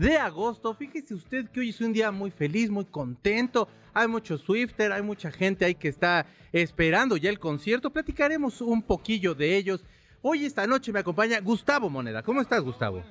de 0.00 0.16
agosto. 0.16 0.74
Fíjese 0.74 1.14
usted 1.14 1.50
que 1.50 1.60
hoy 1.60 1.68
es 1.68 1.80
un 1.82 1.92
día 1.92 2.10
muy 2.10 2.30
feliz, 2.30 2.70
muy 2.70 2.86
contento. 2.86 3.68
Hay 3.92 4.08
mucho 4.08 4.38
Swifter, 4.38 4.92
hay 4.92 5.02
mucha 5.02 5.30
gente 5.30 5.66
ahí 5.66 5.74
que 5.74 5.88
está 5.88 6.26
esperando 6.52 7.18
ya 7.18 7.28
el 7.28 7.38
concierto. 7.38 7.90
Platicaremos 7.90 8.62
un 8.62 8.82
poquillo 8.82 9.34
de 9.34 9.56
ellos. 9.56 9.84
Hoy 10.22 10.44
esta 10.44 10.66
noche 10.66 10.92
me 10.92 11.00
acompaña 11.00 11.40
Gustavo 11.40 11.88
Moneda. 11.88 12.22
¿Cómo 12.22 12.42
estás, 12.42 12.60
Gustavo? 12.60 13.02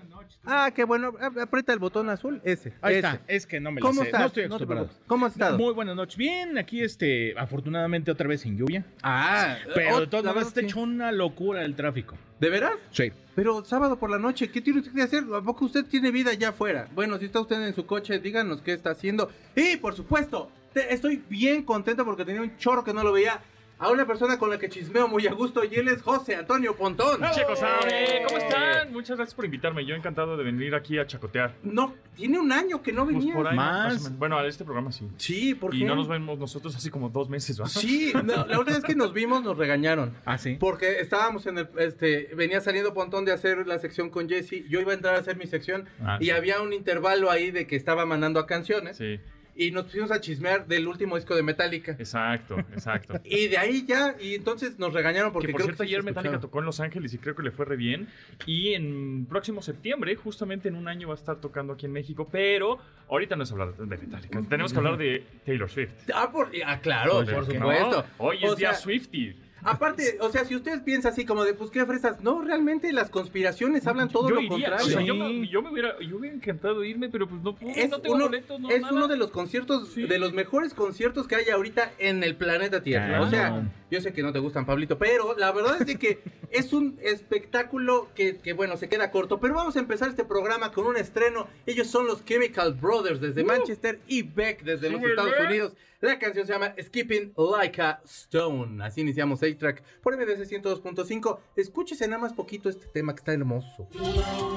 Ah, 0.46 0.72
qué 0.76 0.84
bueno. 0.84 1.12
Aprieta 1.42 1.74
el 1.74 1.80
botón 1.80 2.08
azul, 2.10 2.40
ese. 2.44 2.74
Ahí 2.82 2.98
ese. 2.98 3.08
está, 3.08 3.22
es 3.28 3.48
que 3.48 3.60
no 3.60 3.72
me 3.72 3.82
lo 3.82 3.88
¿Cómo 3.88 4.02
sé. 4.02 4.08
estás? 4.08 4.22
No 4.22 4.28
estoy 4.28 4.44
acostumbrado. 4.44 4.90
¿Cómo 5.08 5.26
has 5.26 5.32
estado? 5.32 5.58
Muy 5.58 5.74
buenas 5.74 5.96
noches. 5.96 6.16
Bien, 6.18 6.58
aquí 6.60 6.82
este, 6.84 7.34
afortunadamente 7.38 8.12
otra 8.12 8.28
vez 8.28 8.42
sin 8.42 8.58
lluvia. 8.58 8.86
Ah, 9.02 9.58
Pero 9.74 10.02
de 10.02 10.08
todas 10.08 10.24
maneras 10.26 10.50
está 10.50 10.62
hecho 10.62 10.82
una 10.82 11.12
locura 11.12 11.64
el 11.66 11.76
tráfico. 11.76 12.16
¿De 12.40 12.50
veras? 12.50 12.74
Sí. 12.92 13.12
Pero 13.36 13.64
sábado 13.66 13.98
por 13.98 14.12
la 14.12 14.20
noche, 14.20 14.50
¿qué 14.52 14.62
tiene 14.62 14.80
usted 14.80 14.94
que 14.94 15.02
hacer? 15.02 15.24
¿A 15.34 15.42
poco 15.42 15.66
usted 15.66 15.86
tiene 15.86 16.12
vida 16.12 16.30
allá 16.32 16.50
afuera? 16.50 16.88
Bueno, 16.94 17.18
si 17.18 17.26
está 17.26 17.40
usted 17.42 17.62
en 17.66 17.74
su 17.74 17.88
coche, 17.88 18.20
díganos 18.20 18.62
qué 18.62 18.74
está 18.74 18.92
haciendo. 18.92 19.32
Y, 19.56 19.78
por 19.78 19.96
supuesto, 19.96 20.52
te- 20.74 20.94
estoy 20.94 21.24
bien 21.28 21.64
contento 21.64 22.06
porque 22.06 22.24
tenía 22.24 22.42
un 22.44 22.56
chorro 22.58 22.84
que 22.84 22.94
no 22.94 23.04
lo 23.04 23.12
veía. 23.14 23.42
A 23.82 23.90
una 23.92 24.06
persona 24.06 24.38
con 24.38 24.50
la 24.50 24.60
que 24.60 24.68
chismeo 24.68 25.08
muy 25.08 25.26
a 25.26 25.32
gusto 25.34 25.64
y 25.64 25.74
él 25.76 25.88
es 25.88 26.02
José 26.02 26.36
Antonio 26.36 26.76
Pontón. 26.76 27.22
Chicos, 27.34 27.62
eh, 27.90 28.24
¿cómo 28.28 28.38
están? 28.38 28.92
Muchas 28.92 29.16
gracias 29.16 29.34
por 29.34 29.46
invitarme. 29.46 29.86
Yo 29.86 29.96
encantado 29.96 30.36
de 30.36 30.44
venir 30.44 30.76
aquí 30.76 30.98
a 31.00 31.08
chacotear. 31.08 31.56
No, 31.64 31.96
tiene 32.14 32.38
un 32.40 32.52
año 32.52 32.82
que 32.82 32.92
no 32.92 33.06
Pues 33.06 33.16
venía. 33.16 33.34
por 33.34 33.48
ahí, 33.48 33.56
Más. 33.56 34.18
Bueno, 34.18 34.38
a 34.38 34.46
este 34.46 34.66
programa 34.66 34.92
sí. 34.92 35.08
Sí, 35.16 35.56
¿por 35.56 35.74
Y 35.74 35.86
no 35.86 35.96
nos 35.96 36.10
vemos 36.10 36.38
nosotros 36.38 36.76
así 36.76 36.90
como 36.90 37.08
dos 37.10 37.30
meses, 37.30 37.62
¿va? 37.62 37.68
Sí, 37.68 38.12
no, 38.22 38.46
la 38.46 38.60
última 38.60 38.76
vez 38.76 38.84
que 38.84 38.96
nos 38.96 39.14
vimos 39.14 39.44
nos 39.44 39.58
regañaron. 39.58 40.14
Ah, 40.26 40.38
sí. 40.38 40.58
Porque 40.60 41.00
estábamos 41.00 41.46
en 41.46 41.60
el, 41.60 41.70
este, 41.78 42.32
venía 42.36 42.60
saliendo 42.60 42.94
Pontón 42.94 43.24
de 43.24 43.32
hacer 43.32 43.66
la 43.66 43.80
sección 43.80 44.10
con 44.10 44.28
Jesse, 44.28 44.68
yo 44.68 44.82
iba 44.82 44.92
a 44.92 44.96
entrar 44.96 45.16
a 45.16 45.20
hacer 45.20 45.38
mi 45.38 45.48
sección 45.48 45.86
Ah, 46.04 46.18
y 46.20 46.26
sí. 46.26 46.32
había 46.32 46.62
un 46.62 46.74
intervalo 46.74 47.32
ahí 47.32 47.52
de 47.52 47.66
que 47.66 47.78
estaba 47.78 48.06
mandando 48.06 48.42
a 48.42 48.46
canciones 48.46 48.98
Sí, 48.98 49.22
y 49.60 49.72
nos 49.72 49.86
pusimos 49.86 50.10
a 50.10 50.22
chismear 50.22 50.66
del 50.68 50.88
último 50.88 51.18
disco 51.18 51.36
de 51.36 51.44
Metallica. 51.44 51.92
exacto, 51.92 52.58
exacto. 52.72 53.20
Y 53.26 53.48
de 53.50 53.58
ahí 53.58 53.86
ya, 53.86 54.16
y 54.20 54.34
entonces 54.34 54.80
nos 54.80 54.94
regañaron 54.94 55.34
porque 55.34 55.48
que 55.48 55.52
por 55.52 55.60
creo 55.60 55.68
cierto, 55.68 55.84
que 55.84 55.88
ayer 55.90 56.02
Metallica 56.02 56.40
tocó 56.40 56.60
en 56.60 56.66
Los 56.66 56.80
Ángeles 56.80 57.14
y 57.14 57.18
creo 57.18 57.36
que 57.36 57.44
le 57.44 57.52
fue 57.52 57.66
re 57.66 57.76
bien. 57.76 58.08
Y 58.46 58.74
en 58.74 59.26
próximo 59.26 59.62
septiembre, 59.62 60.16
justamente 60.16 60.70
en 60.70 60.76
un 60.76 60.88
año, 60.88 61.10
va 61.10 61.14
a 61.14 61.18
estar 61.18 61.42
tocando 61.42 61.74
aquí 61.74 61.86
en 61.88 61.92
México. 61.92 62.30
Pero 62.32 62.80
ahorita 63.10 63.36
no 63.36 63.44
es 63.44 63.52
hablar 63.52 63.76
de 63.76 63.86
Metallica. 63.98 64.42
Tenemos 64.48 64.72
que 64.72 64.78
hablar 64.78 64.98
de 64.98 65.24
Taylor 65.46 65.70
Swift. 65.70 65.92
Ah, 66.14 66.32
por, 66.32 66.52
ah, 66.66 66.80
claro, 66.80 67.18
Oye, 67.18 67.34
por 67.34 67.48
¿no? 67.48 67.54
supuesto. 67.54 68.06
Hoy 68.18 68.38
es 68.42 68.52
O 68.52 68.56
día 68.56 68.70
sea, 68.72 68.80
Swifty. 68.80 69.36
Aparte, 69.64 70.18
o 70.22 70.30
sea, 70.30 70.46
si 70.46 70.56
usted 70.56 70.84
piensa 70.84 71.10
así 71.10 71.26
como 71.26 71.44
de, 71.44 71.54
pues 71.54 71.70
qué 71.72 71.86
fresas, 71.86 72.22
no, 72.22 72.42
realmente 72.42 72.92
las 72.94 73.10
conspiraciones 73.10 73.86
hablan 73.88 74.10
todo 74.10 74.30
yo 74.30 74.36
lo 74.36 74.42
iría, 74.42 74.50
contrario. 74.70 74.86
o 74.86 74.90
sea, 74.90 75.02
yo, 75.02 75.14
Sí. 75.14 75.20
me, 75.20 75.48
yo 75.48 75.62
me 75.62 75.70
hubiera, 75.72 76.00
yo 76.00 76.18
hubiera 76.18 76.36
encantado 76.36 76.84
irme, 76.84 77.10
pero 77.10 77.28
pues 77.28 77.42
no 77.42 77.56
pude, 77.56 77.82
es 77.82 77.90
no 77.90 78.00
tengo 78.00 78.16
uno, 78.16 78.26
boletos, 78.26 78.60
no 78.60 78.70
es 78.70 78.82
nada. 78.82 78.94
uno 78.94 79.08
de 79.08 79.18
los 79.18 79.32
conciertos, 79.32 79.90
Sí. 79.94 80.04
de 80.04 80.20
los 80.20 80.34
mejores 80.34 80.74
conciertos 80.74 81.28
que 81.28 81.36
hay 81.36 81.50
ahorita 81.50 81.92
en 82.00 82.24
el 82.24 82.36
planeta 82.36 82.82
Tierra. 82.82 83.08
Claro. 83.08 83.24
O 83.26 83.30
sea, 83.30 83.70
yo 83.92 84.02
sé 84.02 84.14
que 84.14 84.22
no 84.24 84.32
te 84.32 84.40
gustan, 84.40 84.66
Pablito, 84.66 84.98
pero 84.98 85.36
la 85.38 85.52
verdad 85.52 85.78
es 85.82 85.88
de 85.88 85.98
que 85.98 86.20
es 86.52 86.74
un 86.74 86.98
espectáculo 87.02 88.10
que, 88.16 88.38
que, 88.38 88.54
bueno, 88.54 88.78
se 88.78 88.90
queda 88.90 89.12
corto. 89.12 89.40
Pero 89.40 89.54
vamos 89.56 89.76
a 89.76 89.80
empezar 89.80 90.10
este 90.10 90.24
programa 90.24 90.72
con 90.72 90.86
un 90.86 90.98
estreno. 90.98 91.48
Ellos 91.66 91.88
son 91.88 92.06
los 92.08 92.24
Chemical 92.26 92.74
Brothers 92.74 93.20
desde 93.22 93.44
Manchester 93.44 94.00
y 94.08 94.24
Beck 94.24 94.64
desde 94.64 94.90
los. 94.90 95.02
Estados 95.04 95.34
Unidos. 95.48 95.74
La 96.02 96.18
canción 96.18 96.48
se 96.48 96.54
llama 96.54 96.74
Skipping 96.82 97.34
Like 97.36 97.82
a 97.82 98.02
Stone. 98.06 98.82
Así 98.82 99.02
iniciamos 99.02 99.44
A-Track 99.44 99.84
por 100.02 100.16
MBC 100.16 100.50
102.5. 100.50 101.40
Escúchese 101.58 102.08
nada 102.08 102.22
más 102.22 102.32
poquito 102.32 102.70
este 102.70 102.86
tema 102.88 103.14
que 103.14 103.20
está 103.20 103.34
hermoso. 103.34 103.90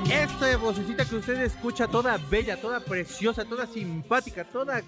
Esta 0.09 0.57
vocecita 0.57 1.05
que 1.05 1.17
usted 1.17 1.43
escucha, 1.43 1.89
toda 1.89 2.17
bella, 2.31 2.61
toda 2.61 2.79
preciosa, 2.79 3.45
toda 3.45 3.67
simpática, 3.67 4.45
toda 4.45 4.83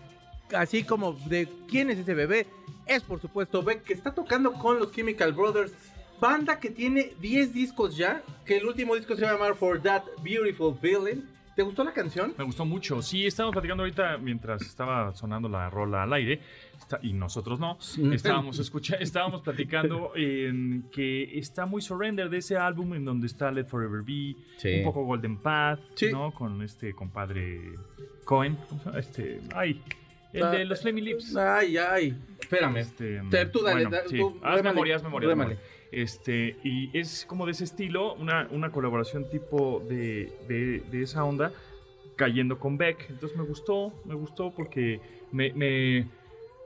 así 0.54 0.84
como 0.84 1.14
de 1.26 1.48
quién 1.68 1.90
es 1.90 1.98
ese 1.98 2.14
bebé, 2.14 2.46
es 2.86 3.02
por 3.02 3.20
supuesto 3.20 3.64
Beck, 3.64 3.82
que 3.82 3.92
está 3.92 4.14
tocando 4.14 4.52
con 4.52 4.78
los 4.78 4.92
Chemical 4.92 5.32
Brothers. 5.32 5.72
Banda 6.20 6.60
que 6.60 6.70
tiene 6.70 7.14
10 7.20 7.52
discos 7.52 7.96
ya, 7.96 8.22
que 8.46 8.58
el 8.58 8.66
último 8.66 8.94
disco 8.94 9.16
se 9.16 9.22
llama 9.22 9.52
For 9.54 9.82
That 9.82 10.04
Beautiful 10.22 10.78
Feeling. 10.80 11.22
¿Te 11.54 11.62
gustó 11.62 11.84
la 11.84 11.92
canción? 11.92 12.34
Me 12.36 12.44
gustó 12.44 12.64
mucho. 12.64 13.00
Sí, 13.00 13.26
estábamos 13.26 13.52
platicando 13.54 13.84
ahorita 13.84 14.18
mientras 14.18 14.62
estaba 14.62 15.14
sonando 15.14 15.48
la 15.48 15.70
rola 15.70 16.02
al 16.02 16.12
aire. 16.12 16.40
está- 16.76 16.98
y 17.02 17.12
nosotros 17.12 17.60
no. 17.60 17.78
Estábamos, 18.12 18.58
escucha, 18.58 18.96
estábamos 18.96 19.40
platicando 19.42 20.12
en 20.16 20.88
que 20.92 21.38
está 21.38 21.64
muy 21.66 21.80
surrender 21.80 22.28
de 22.28 22.38
ese 22.38 22.56
álbum 22.56 22.94
en 22.94 23.04
donde 23.04 23.26
está 23.28 23.50
Let 23.52 23.66
Forever 23.66 24.02
Be, 24.02 24.34
Sí. 24.56 24.78
un 24.78 24.84
poco 24.84 25.04
Golden 25.04 25.38
Path, 25.38 25.78
Sí. 25.94 26.10
¿no? 26.10 26.32
Con 26.32 26.60
este 26.62 26.92
compadre 26.92 27.74
Cohen. 28.24 28.58
Este, 28.96 29.40
ay, 29.54 29.80
el 30.32 30.42
Ah, 30.42 30.50
de 30.50 30.64
los 30.64 30.82
Flaming 30.82 31.04
Lips. 31.04 31.36
Ay, 31.36 31.76
ay. 31.76 32.18
Espérame. 32.40 32.78
Este, 32.78 33.22
Te- 33.30 33.46
tú 33.46 33.60
dale, 33.62 33.84
bueno, 33.86 33.90
da- 33.90 34.08
sí. 34.08 34.18
tú, 34.18 34.36
haz 34.42 34.56
rémale, 34.56 34.62
memoria, 34.74 34.96
haz 34.96 35.02
memoria. 35.04 35.28
haz 35.28 35.30
rémale. 35.30 35.54
memoria. 35.54 35.73
Este, 35.94 36.56
y 36.64 36.90
es 36.98 37.24
como 37.24 37.46
de 37.46 37.52
ese 37.52 37.62
estilo, 37.62 38.14
una, 38.14 38.48
una 38.50 38.72
colaboración 38.72 39.30
tipo 39.30 39.80
de, 39.88 40.32
de, 40.48 41.02
esa 41.02 41.24
onda, 41.24 41.52
cayendo 42.16 42.58
con 42.58 42.76
Beck. 42.76 43.06
Entonces 43.10 43.38
me 43.38 43.44
gustó, 43.44 43.92
me 44.04 44.14
gustó 44.14 44.50
porque 44.50 45.00
me, 45.30 45.52
me, 45.52 46.08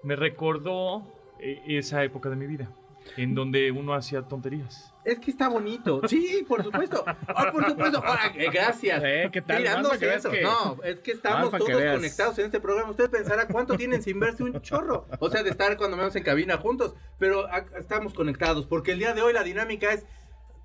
me 0.03 0.17
recordó 0.17 1.03
eh, 1.41 1.61
esa 1.67 2.03
época 2.05 2.31
de 2.31 2.37
mi 2.37 2.47
vida, 2.47 2.71
en 3.17 3.35
donde 3.35 3.71
uno 3.73 3.95
hacía 3.95 4.23
tonterías. 4.23 4.93
Es 5.05 5.19
que 5.19 5.31
está 5.31 5.49
bonito. 5.49 6.03
Sí, 6.07 6.45
por 6.47 6.63
supuesto. 6.63 7.03
Ah, 7.07 7.51
por 7.53 7.65
supuesto. 7.67 8.03
Eh, 8.37 8.49
gracias. 8.53 9.03
Eh, 9.05 9.29
¿qué 9.33 9.41
tal? 9.41 9.65
Para 9.65 9.83
que 9.99 10.07
centro. 10.11 10.31
que- 10.31 10.43
No, 10.43 10.77
es 10.85 11.01
que 11.01 11.13
estamos 11.13 11.51
que 11.51 11.59
todos 11.59 11.81
veas. 11.81 11.95
conectados 11.97 12.39
en 12.39 12.45
este 12.47 12.61
programa. 12.61 12.91
Usted 12.91 13.09
pensará 13.11 13.49
cuánto 13.49 13.77
tienen 13.77 14.03
sin 14.03 14.21
verse 14.21 14.43
un 14.43 14.61
chorro. 14.61 15.07
O 15.19 15.31
sea, 15.31 15.43
de 15.43 15.51
estar 15.51 15.77
cuando 15.79 15.97
vemos 15.97 16.15
en 16.17 16.23
cabina 16.25 16.59
juntos. 16.59 16.95
Pero 17.19 17.47
estamos 17.79 18.13
conectados. 18.13 18.67
Porque 18.67 18.93
el 18.93 18.99
día 18.99 19.15
de 19.15 19.23
hoy 19.23 19.33
la 19.33 19.43
dinámica 19.45 19.93
es 19.93 20.05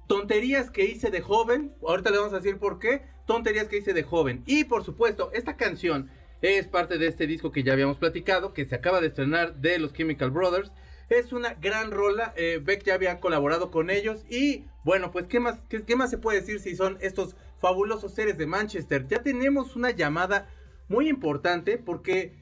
tonterías 0.07 0.69
que 0.69 0.85
hice 0.85 1.09
de 1.11 1.21
joven. 1.21 1.73
Ahorita 1.81 2.09
le 2.11 2.17
vamos 2.17 2.33
a 2.33 2.37
decir 2.37 2.57
por 2.57 2.79
qué. 2.79 3.03
Tonterías 3.25 3.67
que 3.69 3.77
hice 3.77 3.93
de 3.93 4.03
joven. 4.03 4.43
Y 4.45 4.65
por 4.65 4.83
supuesto, 4.83 5.31
esta 5.33 5.55
canción 5.55 6.09
es 6.41 6.67
parte 6.67 6.97
de 6.97 7.07
este 7.07 7.25
disco 7.27 7.51
que 7.53 7.63
ya 7.63 7.71
habíamos 7.73 7.97
platicado. 7.97 8.53
Que 8.53 8.65
se 8.65 8.75
acaba 8.75 8.99
de 8.99 9.07
estrenar 9.07 9.55
de 9.55 9.79
los 9.79 9.93
Chemical 9.93 10.31
Brothers. 10.31 10.71
Es 11.13 11.31
una 11.31 11.53
gran 11.53 11.91
rola. 11.91 12.34
eh, 12.35 12.59
Beck 12.63 12.84
ya 12.84 12.96
había 12.96 13.19
colaborado 13.19 13.69
con 13.72 13.90
ellos. 13.90 14.25
Y 14.29 14.66
bueno, 14.84 15.12
pues, 15.12 15.28
¿qué 15.28 15.40
más, 15.40 15.59
qué, 15.69 15.84
qué 15.84 15.96
más 15.96 16.09
se 16.09 16.18
puede 16.18 16.40
decir 16.40 16.59
si 16.59 16.75
son 16.75 16.97
estos 17.01 17.35
fabulosos 17.59 18.13
seres 18.13 18.38
de 18.38 18.47
Manchester? 18.47 19.07
Ya 19.07 19.22
tenemos 19.22 19.75
una 19.75 19.91
llamada 19.91 20.50
muy 20.88 21.07
importante 21.09 21.78
porque 21.78 22.34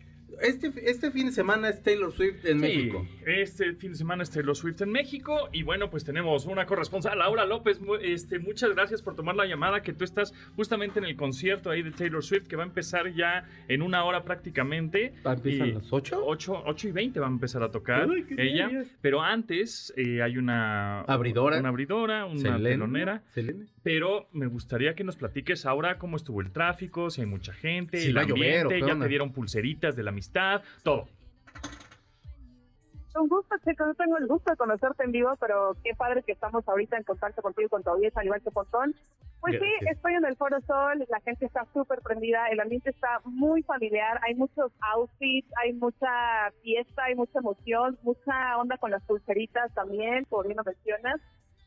este, 0.41 0.71
este 0.89 1.11
fin 1.11 1.27
de 1.27 1.31
semana 1.31 1.69
es 1.69 1.81
Taylor 1.83 2.11
Swift 2.11 2.45
en 2.45 2.59
Sí, 2.59 2.61
México. 2.65 3.05
Este 3.25 3.73
fin 3.73 3.91
de 3.91 3.97
semana 3.97 4.23
es 4.23 4.29
Taylor 4.31 4.55
Swift 4.55 4.81
en 4.81 4.91
México 4.91 5.49
y 5.51 5.63
bueno, 5.63 5.89
pues 5.89 6.03
tenemos 6.05 6.45
una 6.45 6.65
corresponsal, 6.65 7.17
Laura 7.19 7.45
López. 7.45 7.79
Este, 8.01 8.39
muchas 8.39 8.71
gracias 8.73 9.01
por 9.01 9.15
tomar 9.15 9.35
la 9.35 9.45
llamada, 9.45 9.81
que 9.81 9.93
tú 9.93 10.03
estás 10.03 10.33
justamente 10.55 10.99
en 10.99 11.05
el 11.05 11.15
concierto 11.15 11.69
ahí 11.69 11.81
de 11.81 11.91
Taylor 11.91 12.23
Swift, 12.23 12.47
que 12.47 12.55
va 12.55 12.63
a 12.63 12.67
empezar 12.67 13.13
ya 13.13 13.45
en 13.67 13.81
una 13.81 14.03
hora 14.03 14.23
prácticamente. 14.23 15.13
¿Empiezan 15.25 15.67
Y- 15.67 15.71
las 15.73 15.91
8? 15.91 16.21
8, 16.23 16.63
8 16.65 16.87
y 16.87 16.91
20 16.91 17.19
va 17.19 17.27
a 17.27 17.29
empezar 17.29 17.63
a 17.63 17.71
tocar 17.71 18.07
Uy, 18.09 18.25
ella. 18.37 18.69
Pero 19.01 19.21
antes 19.21 19.93
eh, 19.97 20.21
hay 20.21 20.37
una 20.37 21.01
Abridora. 21.01 21.59
Una 21.59 21.69
abridora, 21.69 22.25
una 22.25 22.57
telonera. 22.57 23.23
Selene. 23.33 23.65
Pero 23.83 24.27
me 24.31 24.45
gustaría 24.47 24.93
que 24.93 25.03
nos 25.03 25.15
platiques 25.15 25.65
ahora 25.65 25.97
cómo 25.97 26.17
estuvo 26.17 26.41
el 26.41 26.51
tráfico, 26.51 27.09
si 27.09 27.21
hay 27.21 27.27
mucha 27.27 27.53
gente, 27.53 27.97
Si 27.97 28.09
el 28.09 28.13
llover, 28.13 28.31
ambiente, 28.31 28.65
¿o 28.65 28.69
qué 28.69 28.93
ya 28.93 28.99
te 28.99 29.07
dieron 29.07 29.31
pulseritas 29.31 29.95
de 29.95 30.03
la 30.03 30.11
amistad, 30.11 30.61
todo. 30.83 31.07
Un 33.15 33.27
gusto, 33.27 33.55
chicos. 33.65 33.87
No 33.87 33.93
tengo 33.95 34.17
el 34.17 34.27
gusto 34.27 34.51
de 34.51 34.57
conocerte 34.57 35.03
en 35.03 35.11
vivo, 35.11 35.35
pero 35.39 35.75
qué 35.83 35.93
padre 35.95 36.23
que 36.23 36.31
estamos 36.31 36.67
ahorita 36.67 36.97
en 36.97 37.03
contacto 37.03 37.41
contigo 37.41 37.65
y 37.65 37.69
con 37.69 37.83
tu 37.83 37.89
audiencia, 37.89 38.21
al 38.21 38.25
igual 38.25 38.41
que 38.41 38.51
Pontón. 38.51 38.95
Pues 39.41 39.59
sí, 39.59 39.87
estoy 39.89 40.13
en 40.13 40.23
el 40.23 40.35
Foro 40.37 40.61
Sol, 40.61 41.03
la 41.09 41.19
gente 41.21 41.47
está 41.47 41.65
súper 41.73 42.01
prendida, 42.01 42.47
el 42.49 42.59
ambiente 42.59 42.91
está 42.91 43.21
muy 43.25 43.63
familiar, 43.63 44.19
hay 44.21 44.35
muchos 44.35 44.71
outfits, 44.93 45.51
hay 45.57 45.73
mucha 45.73 46.51
fiesta, 46.61 47.05
hay 47.05 47.15
mucha 47.15 47.39
emoción, 47.39 47.97
mucha 48.03 48.57
onda 48.57 48.77
con 48.77 48.91
las 48.91 49.03
pulseritas 49.03 49.73
también, 49.73 50.25
como 50.25 50.43
bien 50.43 50.57
lo 50.57 50.63
mencionas. 50.63 51.19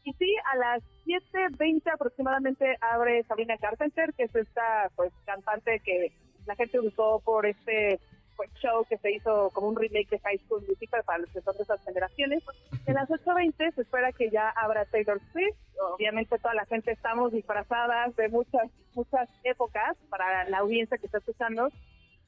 Y 0.04 0.12
sí, 0.14 0.36
a 0.52 0.56
las 0.56 0.82
7.20 1.06 1.92
aproximadamente 1.92 2.76
abre 2.80 3.24
Sabrina 3.24 3.56
Carpenter, 3.56 4.12
que 4.14 4.24
es 4.24 4.34
esta 4.34 4.90
pues 4.96 5.12
cantante 5.24 5.80
que 5.80 6.12
la 6.46 6.54
gente 6.56 6.78
ubicó 6.78 7.20
por 7.20 7.46
este 7.46 7.98
pues, 8.36 8.50
show 8.54 8.84
que 8.88 8.98
se 8.98 9.12
hizo 9.12 9.50
como 9.50 9.68
un 9.68 9.76
remake 9.76 10.10
de 10.10 10.18
High 10.18 10.38
School 10.46 10.64
Musical 10.68 11.02
para 11.04 11.18
los 11.20 11.30
que 11.30 11.40
son 11.40 11.56
de 11.56 11.62
esas 11.62 11.82
generaciones. 11.84 12.42
En 12.86 12.94
las 12.94 13.08
8.20 13.08 13.74
se 13.74 13.80
espera 13.80 14.12
que 14.12 14.28
ya 14.28 14.50
abra 14.50 14.84
Taylor 14.84 15.18
Swift. 15.32 15.56
Obviamente 15.94 16.38
toda 16.38 16.52
la 16.52 16.66
gente 16.66 16.92
estamos 16.92 17.32
disfrazadas 17.32 18.14
de 18.16 18.28
muchas, 18.28 18.70
muchas 18.94 19.26
épocas 19.42 19.96
para 20.10 20.44
la 20.50 20.58
audiencia 20.58 20.98
que 20.98 21.06
está 21.06 21.16
escuchando. 21.16 21.70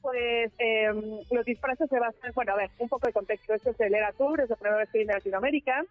Pues 0.01 0.51
eh, 0.57 0.87
los 1.29 1.45
disfraces 1.45 1.87
se 1.89 1.99
basan, 1.99 2.31
bueno, 2.33 2.53
a 2.53 2.55
ver, 2.55 2.71
un 2.79 2.89
poco 2.89 3.05
de 3.05 3.13
contexto. 3.13 3.53
Este 3.53 3.69
es 3.69 3.79
el 3.79 3.93
Era 3.93 4.11
Tour, 4.13 4.41
es 4.41 4.49
la 4.49 4.55
primera 4.55 4.77
vez 4.77 4.89
que 4.89 4.97
viene 4.97 5.13
a 5.13 5.17
Latinoamérica. 5.17 5.85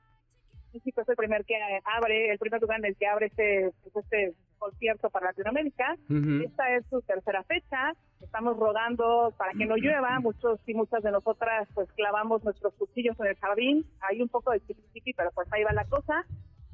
México 0.77 1.01
es 1.01 1.09
el 1.09 1.17
primer 1.17 1.45
que 1.45 1.55
abre, 1.85 2.31
el 2.31 2.39
primer 2.39 2.61
lugar 2.61 2.79
en 2.81 2.87
el 2.87 2.97
que 2.97 3.07
abre 3.07 3.27
este, 3.27 3.73
pues, 3.83 4.05
este 4.05 4.35
concierto 4.59 5.11
para 5.11 5.27
Latinoamérica. 5.27 5.97
Ujú. 6.09 6.45
Esta 6.45 6.77
es 6.77 6.85
su 6.91 7.01
tercera 7.03 7.43
fecha. 7.45 7.93
Estamos 8.21 8.57
rodando 8.59 9.33
para 9.37 9.53
que 9.53 9.65
no 9.65 9.77
llueva. 9.77 10.21
Muchos 10.21 10.61
y 10.67 10.75
muchas 10.75 11.03
de 11.03 11.11
nosotras 11.11 11.69
pues 11.75 11.91
clavamos 11.93 12.45
nuestros 12.45 12.75
cuchillos 12.75 13.19
en 13.21 13.27
el 13.27 13.37
jardín. 13.37 13.87
Hay 14.01 14.21
un 14.21 14.29
poco 14.29 14.53
de 14.53 14.61
chiqui 14.61 15.13
pero 15.15 15.31
pues 15.33 15.51
ahí 15.53 15.65
va 15.65 15.73
la 15.73 15.85
cosa. 15.87 16.25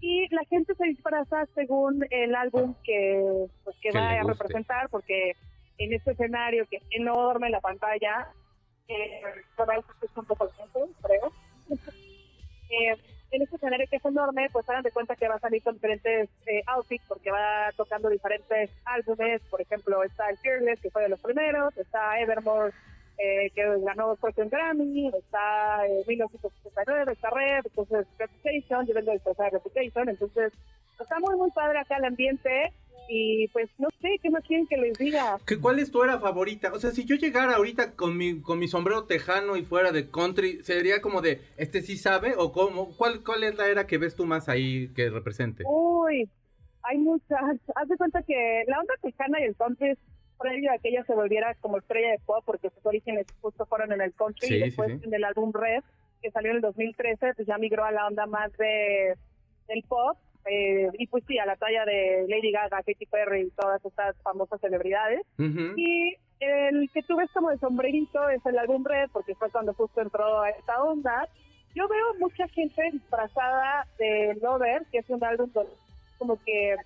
Y 0.00 0.26
la 0.34 0.43
gente 0.50 0.75
se 0.75 0.84
disfraza 0.84 1.46
según 1.55 2.05
el 2.10 2.34
álbum 2.34 2.75
que, 2.82 3.46
pues, 3.62 3.76
que 3.81 3.90
Que 3.90 3.98
va 3.98 4.10
a 4.10 4.22
representar, 4.25 4.88
porque 4.88 5.37
en 5.78 5.93
este 5.93 6.10
escenario 6.10 6.66
que 6.69 6.78
es 6.78 6.82
enorme 6.90 7.50
la 7.50 7.60
pantalla, 7.60 8.28
eh, 8.88 9.22
un 10.16 10.25
poco 10.25 10.50
viento, 10.56 10.88
creo. 11.02 11.32
Eh, 12.72 12.96
en 13.32 13.43
este 13.43 13.56
escenario 13.56 13.87
que 13.88 13.96
es 13.96 14.05
enorme, 14.05 14.49
pues 14.52 14.69
hagan 14.69 14.82
de 14.82 14.90
cuenta 14.90 15.17
que 15.17 15.26
va 15.26 15.37
a 15.37 15.40
salir 15.40 15.62
con 15.62 15.75
diferentes 15.75 16.29
eh, 16.46 16.62
outfits 16.67 17.05
porque 17.08 17.31
va 17.31 17.70
tocando 17.76 18.11
diferentes 18.11 18.70
álbumes. 18.84 19.40
Por 19.50 19.61
ejemplo, 19.61 20.05
está 20.05 20.29
el 20.29 20.38
Fearless, 20.38 20.81
que 20.81 20.90
fue 20.90 21.02
de 21.02 21.08
los 21.08 21.20
primeros, 21.20 21.76
está 21.79 22.20
Evermore, 22.20 22.73
eh, 23.19 23.50
que 23.55 23.62
ganó 23.81 24.17
que 24.17 24.43
un 24.43 24.49
Grammy, 24.50 25.08
está 25.08 25.87
eh, 25.87 26.05
1969, 26.06 27.12
está 27.12 27.31
Red, 27.31 27.62
entonces 27.64 28.06
Reputation, 28.19 28.87
yo 28.87 28.94
vengo 28.94 29.11
de 29.11 29.17
disfrazar 29.17 29.52
Reputation, 29.52 30.08
entonces 30.08 30.52
está 31.00 31.19
muy, 31.20 31.37
muy 31.37 31.50
padre 31.52 31.79
acá 31.79 31.96
el 31.96 32.05
ambiente. 32.05 32.73
Y 33.14 33.47
pues 33.49 33.69
no 33.79 33.88
sé, 34.00 34.09
¿qué 34.23 34.31
más 34.31 34.43
quieren 34.44 34.67
que 34.67 34.76
les 34.79 34.97
diga? 34.97 35.38
¿Qué- 35.47 35.59
¿Cuál 35.61 35.79
es 35.81 35.91
tu 35.91 36.03
era 36.03 36.19
favorita? 36.19 36.73
O 36.73 36.79
sea, 36.79 36.93
si 36.93 37.05
yo 37.05 37.14
llegara 37.17 37.56
ahorita 37.56 37.93
con 37.94 38.17
mi, 38.17 38.41
con 38.41 38.59
mi 38.59 38.69
sombrero 38.69 39.05
tejano 39.05 39.56
y 39.59 39.64
fuera 39.64 39.93
de 39.93 40.09
country, 40.11 40.62
¿sería 40.62 41.03
como 41.03 41.20
de, 41.20 41.43
este 41.59 41.82
sí 41.82 41.99
sabe? 41.99 42.35
¿O 42.38 42.53
cómo? 42.53 42.97
¿Cuál, 42.97 43.23
cuál 43.23 43.44
es 43.44 43.55
la 43.59 43.69
era 43.69 43.87
que 43.87 43.99
ves 43.99 44.17
tú 44.17 44.25
más 44.25 44.49
ahí 44.49 44.88
que 44.94 45.11
represente? 45.11 45.62
Uy, 45.67 46.26
hay 46.85 46.97
muchas. 46.99 47.38
Haz 47.75 47.88
de 47.88 47.97
cuenta 47.99 48.23
que 48.23 48.64
la 48.67 48.81
onda 48.81 48.94
tejana 49.03 49.41
y 49.41 49.44
el 49.44 49.56
country 49.56 49.91
es 49.91 49.99
previo 50.41 50.73
a 50.73 50.79
que 50.79 50.88
ella 50.88 51.05
se 51.05 51.15
volviera 51.15 51.55
como 51.56 51.76
estrella 51.76 52.12
de 52.12 52.19
pop, 52.25 52.43
porque 52.47 52.70
sus 52.70 52.87
orígenes 52.87 53.26
justo 53.43 53.67
fueron 53.67 53.93
en 53.93 54.00
el 54.00 54.15
country 54.15 54.49
Sí, 54.49 54.55
y 54.55 54.58
sí, 54.58 54.65
después 54.65 54.91
sí. 55.00 55.06
en 55.06 55.12
el 55.12 55.25
álbum 55.25 55.53
Red, 55.53 55.82
que 56.23 56.31
salió 56.31 56.50
en 56.50 56.56
el 56.56 56.62
2013, 56.62 57.35
pues 57.35 57.47
ya 57.47 57.58
migró 57.58 57.85
a 57.85 57.93
la 57.93 58.06
onda 58.06 58.25
más 58.25 58.50
de 58.56 59.17
del 59.69 59.82
pop. 59.87 60.17
Eh, 60.47 60.89
y 60.99 61.06
pues 61.06 61.25
sí, 61.27 61.39
a 61.39 61.47
la 61.47 61.56
talla 61.56 61.85
de 61.85 62.27
Lady 62.29 62.50
Gaga, 62.50 62.83
Katy 62.83 63.06
Perry 63.06 63.43
y 63.43 63.50
todas 63.50 63.85
estas 63.85 64.17
famosas 64.23 64.61
celebridades. 64.61 65.21
Y 65.39 66.17
el 66.41 66.91
que 66.93 67.03
tú 67.03 67.17
ves 67.17 67.31
como 67.33 67.50
de 67.50 67.59
sombrerito 67.59 68.29
es 68.29 68.44
el 68.47 68.59
álbum 68.59 68.85
Red, 68.85 69.11
porque 69.12 69.35
fue 69.35 69.50
cuando 69.50 69.75
justo 69.75 70.00
entró 70.00 70.41
a 70.41 70.50
esta 70.50 70.83
onda. 70.83 71.29
Yo 71.75 71.89
veo 71.89 72.15
mucha 72.19 72.49
gente 72.49 72.83
disfrazada 72.93 73.87
de 73.99 74.37
Lover, 74.43 74.83
que 74.91 74.99
es 74.99 75.09
un 75.09 75.23
álbum 75.25 75.50
donde 75.53 75.73
como 76.19 76.39
que 76.44 76.77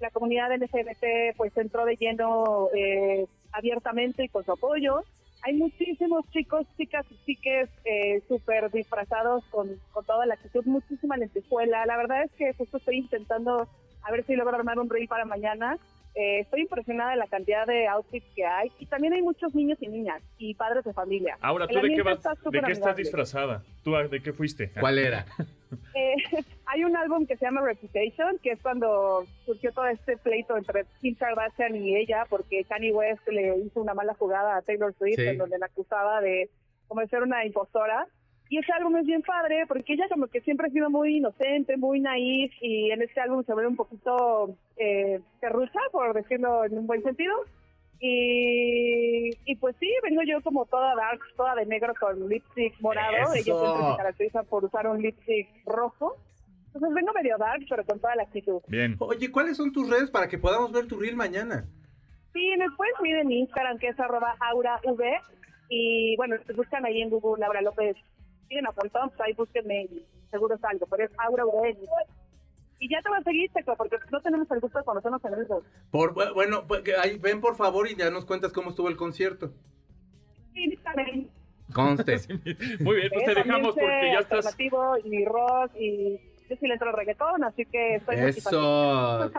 la 0.00 0.10
comunidad 0.10 0.52
LGBT 0.52 1.36
pues 1.36 1.56
entró 1.56 1.84
de 1.84 1.94
lleno 1.94 2.68
eh, 2.74 3.26
abiertamente 3.52 4.24
y 4.24 4.28
con 4.28 4.44
su 4.44 4.52
apoyo. 4.52 5.04
Hay 5.42 5.54
muchísimos 5.54 6.24
chicos, 6.30 6.66
chicas 6.76 7.06
y 7.10 7.16
chiques 7.24 7.68
eh, 7.84 8.22
súper 8.28 8.70
disfrazados 8.70 9.44
con, 9.50 9.68
con 9.92 10.04
toda 10.04 10.26
la 10.26 10.34
actitud, 10.34 10.64
muchísima 10.66 11.16
lentejuela. 11.16 11.86
La 11.86 11.96
verdad 11.96 12.24
es 12.24 12.30
que 12.32 12.52
justo 12.54 12.76
estoy 12.76 12.98
intentando 12.98 13.68
a 14.02 14.10
ver 14.12 14.24
si 14.26 14.34
logro 14.36 14.54
armar 14.56 14.78
un 14.78 14.90
reel 14.90 15.08
para 15.08 15.24
mañana. 15.24 15.78
Eh, 16.14 16.40
estoy 16.40 16.62
impresionada 16.62 17.12
de 17.12 17.16
la 17.18 17.28
cantidad 17.28 17.66
de 17.66 17.86
outfits 17.86 18.26
que 18.34 18.44
hay 18.44 18.70
y 18.80 18.86
también 18.86 19.12
hay 19.12 19.22
muchos 19.22 19.54
niños 19.54 19.78
y 19.80 19.86
niñas 19.88 20.20
y 20.38 20.54
padres 20.54 20.84
de 20.84 20.92
familia. 20.92 21.38
Ahora, 21.40 21.68
¿tú 21.68 21.80
de 21.80 21.94
qué, 21.94 22.02
vas, 22.02 22.16
está 22.16 22.34
de 22.50 22.60
qué 22.62 22.72
estás 22.72 22.96
disfrazada? 22.96 23.62
¿Tú 23.84 23.94
a- 23.94 24.08
de 24.08 24.20
qué 24.20 24.32
fuiste? 24.32 24.70
¿Cuál 24.78 24.98
era? 24.98 25.24
Eh, 25.94 26.14
hay 26.72 26.84
un 26.84 26.96
álbum 26.96 27.26
que 27.26 27.36
se 27.36 27.44
llama 27.44 27.62
Reputation, 27.62 28.38
que 28.42 28.52
es 28.52 28.62
cuando 28.62 29.24
surgió 29.44 29.72
todo 29.72 29.86
este 29.86 30.16
pleito 30.16 30.56
entre 30.56 30.84
Kim 31.00 31.14
Kardashian 31.16 31.74
y 31.76 31.96
ella, 31.96 32.24
porque 32.28 32.64
Kanye 32.64 32.92
West 32.92 33.26
le 33.28 33.56
hizo 33.58 33.80
una 33.80 33.94
mala 33.94 34.14
jugada 34.14 34.56
a 34.56 34.62
Taylor 34.62 34.94
Swift, 34.94 35.16
Sí. 35.16 35.26
en 35.28 35.38
donde 35.38 35.58
la 35.58 35.66
acusaba 35.66 36.20
de 36.20 36.48
como 36.88 37.00
de 37.00 37.08
ser 37.08 37.22
una 37.22 37.44
impostora. 37.44 38.06
Y 38.48 38.58
ese 38.58 38.72
álbum 38.72 38.96
es 38.96 39.06
bien 39.06 39.22
padre, 39.22 39.64
porque 39.68 39.92
ella 39.92 40.08
como 40.08 40.26
que 40.26 40.40
siempre 40.40 40.66
ha 40.66 40.70
sido 40.70 40.90
muy 40.90 41.18
inocente, 41.18 41.76
muy 41.76 42.00
naif, 42.00 42.52
y 42.60 42.90
en 42.90 43.00
este 43.02 43.20
álbum 43.20 43.44
se 43.44 43.54
ve 43.54 43.66
un 43.66 43.76
poquito 43.76 44.56
eh, 44.76 45.20
terrucha, 45.40 45.78
por 45.92 46.12
decirlo 46.14 46.64
en 46.64 46.78
un 46.78 46.86
buen 46.86 47.02
sentido. 47.02 47.32
Y, 48.00 49.30
y 49.44 49.56
pues 49.56 49.76
sí, 49.78 49.88
vengo 50.02 50.22
yo 50.26 50.40
como 50.42 50.66
toda 50.66 50.94
dark, 50.96 51.20
toda 51.36 51.54
de 51.54 51.66
negro 51.66 51.92
con 52.00 52.28
lipstick 52.28 52.74
morado. 52.80 53.32
Ella 53.34 53.40
Eso. 53.40 53.60
siempre 53.60 53.90
se 53.90 53.96
caracteriza 53.96 54.42
por 54.44 54.64
usar 54.64 54.86
un 54.88 55.00
lipstick 55.02 55.48
rojo. 55.66 56.16
Entonces 56.72 56.94
vengo 56.94 57.12
medio 57.12 57.36
dark, 57.38 57.62
pero 57.68 57.84
con 57.84 57.98
toda 58.00 58.14
la 58.16 58.22
actitud. 58.22 58.60
Bien. 58.68 58.96
Oye, 59.00 59.30
¿cuáles 59.30 59.56
son 59.56 59.72
tus 59.72 59.88
redes 59.90 60.10
para 60.10 60.28
que 60.28 60.38
podamos 60.38 60.70
ver 60.72 60.86
tu 60.86 60.98
reel 60.98 61.16
mañana? 61.16 61.66
Sí, 62.32 62.48
después 62.58 62.90
miren 63.02 63.26
mi 63.26 63.40
Instagram, 63.40 63.78
que 63.78 63.88
es 63.88 63.98
arroba 63.98 64.36
aurav. 64.40 64.80
Y 65.68 66.16
bueno, 66.16 66.36
buscan 66.56 66.84
ahí 66.84 67.00
en 67.02 67.10
Google 67.10 67.40
Laura 67.40 67.60
López, 67.62 67.96
piden 68.48 68.66
a 68.66 68.72
Fontón, 68.72 69.08
pues 69.10 69.20
ahí 69.20 69.32
búsquenme 69.34 69.82
y 69.84 70.04
seguro 70.30 70.56
salgo, 70.58 70.86
pero 70.86 71.04
es 71.04 71.10
Aura 71.18 71.44
V. 71.46 71.76
Y 72.78 72.88
ya 72.88 73.00
te 73.02 73.08
voy 73.10 73.18
a 73.18 73.22
seguir, 73.22 73.50
Checo, 73.52 73.76
porque 73.76 73.96
no 74.10 74.20
tenemos 74.20 74.50
el 74.50 74.60
gusto 74.60 74.78
de 74.78 74.84
conocernos 74.84 75.24
en 75.24 75.38
vivo. 75.40 75.62
Por, 75.90 76.14
bu- 76.14 76.32
bueno, 76.34 76.64
pues, 76.66 76.82
que 76.82 76.94
ahí 76.96 77.18
ven 77.18 77.40
por 77.40 77.56
favor 77.56 77.88
y 77.88 77.94
ya 77.96 78.10
nos 78.10 78.24
cuentas 78.24 78.52
cómo 78.52 78.70
estuvo 78.70 78.88
el 78.88 78.96
concierto. 78.96 79.52
Sí, 80.54 80.76
también. 80.82 81.28
Conste. 81.74 82.16
Muy 82.80 82.96
bien, 82.96 83.10
pues 83.12 83.24
te 83.26 83.34
dejamos 83.34 83.74
porque 83.74 84.10
ya 84.12 84.20
estás. 84.20 84.56
y 85.04 85.24
rock 85.24 85.70
y 85.76 86.20
yo 86.50 86.56
sí 86.56 86.66
le 86.66 86.74
entro 86.74 86.90
al 86.90 86.96
reggaetón, 86.96 87.44
así 87.44 87.64
que 87.64 87.96
estoy 87.96 88.16
muy 88.16 88.30
Eso. 88.30 89.30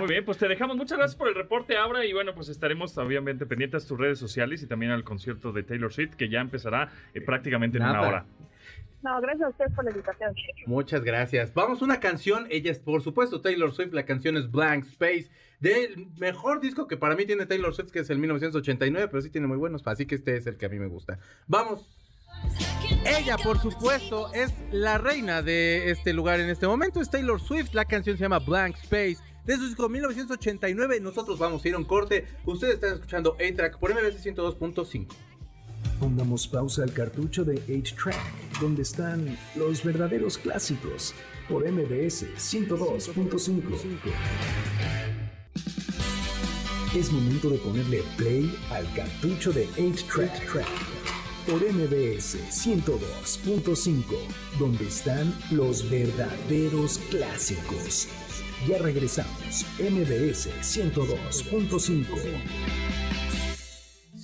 Muy 0.00 0.08
bien, 0.08 0.24
pues 0.24 0.38
te 0.38 0.48
dejamos. 0.48 0.76
Muchas 0.76 0.98
gracias 0.98 1.16
por 1.16 1.28
el 1.28 1.36
reporte, 1.36 1.76
Abra. 1.76 2.04
Y 2.04 2.12
bueno, 2.12 2.34
pues 2.34 2.48
estaremos 2.48 2.98
obviamente 2.98 3.46
pendientes 3.46 3.84
a 3.84 3.88
tus 3.88 3.98
redes 3.98 4.18
sociales 4.18 4.60
y 4.62 4.66
también 4.66 4.90
al 4.90 5.04
concierto 5.04 5.52
de 5.52 5.62
Taylor 5.62 5.92
Swift, 5.92 6.14
que 6.14 6.28
ya 6.28 6.40
empezará 6.40 6.90
eh, 7.14 7.20
prácticamente 7.20 7.78
en 7.78 7.84
Nada. 7.84 8.00
una 8.00 8.08
hora. 8.08 8.26
No, 9.02 9.20
gracias 9.20 9.46
a 9.46 9.50
ustedes 9.50 9.72
por 9.72 9.84
la 9.84 9.90
invitación. 9.90 10.34
Muchas 10.66 11.04
gracias. 11.04 11.54
Vamos, 11.54 11.80
una 11.80 12.00
canción. 12.00 12.48
Ella 12.50 12.72
es, 12.72 12.80
por 12.80 13.02
supuesto, 13.02 13.40
Taylor 13.40 13.72
Swift. 13.72 13.92
La 13.92 14.04
canción 14.04 14.36
es 14.36 14.50
Blank 14.50 14.84
Space. 14.86 15.30
Del 15.60 16.08
mejor 16.18 16.60
disco 16.60 16.88
que 16.88 16.96
para 16.96 17.14
mí 17.14 17.24
tiene 17.24 17.46
Taylor 17.46 17.72
Swift, 17.72 17.92
que 17.92 18.00
es 18.00 18.10
el 18.10 18.18
1989, 18.18 19.08
pero 19.08 19.22
sí 19.22 19.30
tiene 19.30 19.46
muy 19.46 19.58
buenos. 19.58 19.86
Así 19.86 20.06
que 20.06 20.16
este 20.16 20.36
es 20.36 20.46
el 20.48 20.56
que 20.56 20.66
a 20.66 20.70
mí 20.70 20.80
me 20.80 20.88
gusta. 20.88 21.20
Vamos. 21.46 21.88
Ella, 23.04 23.36
por 23.38 23.60
supuesto, 23.60 24.32
es 24.32 24.52
la 24.72 24.98
reina 24.98 25.42
de 25.42 25.90
este 25.90 26.12
lugar 26.12 26.40
en 26.40 26.50
este 26.50 26.66
momento. 26.66 27.00
Es 27.00 27.10
Taylor 27.10 27.40
Swift. 27.40 27.72
La 27.72 27.84
canción 27.84 28.16
se 28.16 28.22
llama 28.22 28.38
Blank 28.38 28.76
Space. 28.82 29.18
De 29.44 29.56
su 29.56 29.66
disco 29.66 29.88
1989, 29.88 31.00
nosotros 31.00 31.38
vamos 31.38 31.64
a 31.64 31.68
ir 31.68 31.74
a 31.74 31.78
un 31.78 31.84
corte. 31.84 32.26
Ustedes 32.44 32.74
están 32.74 32.94
escuchando 32.94 33.34
A-Track 33.34 33.78
por 33.78 33.92
MBC 33.92 34.34
102.5. 34.34 35.06
Pongamos 36.00 36.48
pausa 36.48 36.82
al 36.82 36.92
cartucho 36.92 37.44
de 37.44 37.54
8-Track, 37.66 38.60
donde 38.60 38.82
están 38.82 39.38
los 39.54 39.84
verdaderos 39.84 40.36
clásicos, 40.36 41.14
por 41.48 41.62
MBS 41.64 42.26
102.5. 42.36 43.62
Es 46.94 47.12
momento 47.12 47.48
de 47.48 47.58
ponerle 47.58 48.02
play 48.16 48.52
al 48.70 48.92
cartucho 48.94 49.52
de 49.52 49.68
8-Track, 49.68 50.48
por 51.46 51.62
MBS 51.62 52.36
102.5, 52.50 54.04
donde 54.58 54.86
están 54.88 55.32
los 55.52 55.88
verdaderos 55.88 56.98
clásicos. 57.10 58.08
Ya 58.66 58.78
regresamos, 58.78 59.64
MBS 59.78 60.50
102.5. 60.60 62.06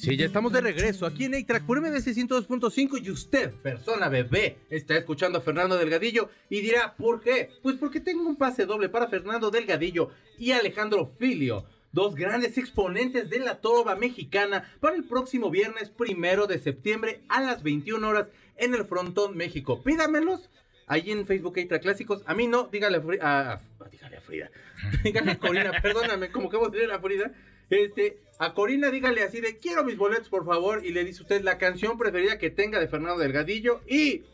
Sí, 0.02 0.17
ya 0.17 0.26
estamos 0.26 0.52
de 0.52 0.61
regreso 0.61 1.07
aquí 1.07 1.26
en 1.26 1.37
A-Track 1.37 1.64
por 1.64 1.81
MBC 1.81 2.09
102.5 2.09 3.05
y 3.05 3.11
usted, 3.11 3.52
persona 3.62 4.09
bebé, 4.09 4.59
está 4.69 4.97
escuchando 4.97 5.38
a 5.38 5.43
Fernando 5.43 5.79
Delgadillo 5.79 6.29
y 6.50 6.61
dirá, 6.61 6.97
¿por 6.97 7.21
qué? 7.21 7.50
Pues 7.62 7.76
porque 7.76 8.00
tengo 8.00 8.29
un 8.29 8.35
pase 8.35 8.67
doble 8.67 8.88
para 8.88 9.07
Fernando 9.07 9.52
Delgadillo 9.52 10.11
y 10.38 10.50
Alejandro 10.50 11.12
Filio, 11.21 11.67
dos 11.92 12.14
grandes 12.14 12.58
exponentes 12.58 13.30
de 13.30 13.38
la 13.38 13.61
trova 13.61 13.96
mexicana 13.96 14.70
para 14.80 14.96
el 14.96 15.04
próximo 15.04 15.50
viernes 15.50 15.90
primero 15.90 16.46
de 16.46 16.58
septiembre 16.58 17.20
a 17.28 17.40
las 17.40 17.62
21 17.62 18.06
horas 18.06 18.28
en 18.56 18.75
el 18.75 18.84
Frontón 18.84 19.37
México. 19.37 19.82
Pídamelos 19.82 20.50
ahí 20.87 21.11
en 21.11 21.26
Facebook 21.26 21.58
A-Track 21.58 21.82
Clásicos. 21.82 22.22
A 22.26 22.34
mí 22.34 22.49
no, 22.49 22.64
dígale 22.64 22.99
a 22.99 23.00
Frida, 23.00 23.61
dígale 23.90 24.16
a 24.16 24.20
Frida, 24.20 24.50
dígale 25.04 25.30
a 25.32 25.38
Corina, 25.38 25.72
perdóname, 25.80 26.30
como 26.30 26.50
que 26.50 26.56
voy 26.56 26.68
a 26.68 26.70
decir 26.70 26.90
a 26.90 27.00
Frida. 27.00 27.32
Este, 27.70 28.18
a 28.38 28.52
Corina 28.52 28.90
dígale 28.90 29.22
así 29.22 29.40
de 29.40 29.58
quiero 29.58 29.84
mis 29.84 29.96
boletos, 29.96 30.28
por 30.28 30.44
favor. 30.44 30.84
Y 30.84 30.92
le 30.92 31.04
dice 31.04 31.22
usted 31.22 31.42
la 31.42 31.58
canción 31.58 31.96
preferida 31.99 32.38
que 32.38 32.50
tenga 32.50 32.78
de 32.78 32.88
Fernando 32.88 33.18
Delgadillo. 33.18 33.80
Y 33.87 34.25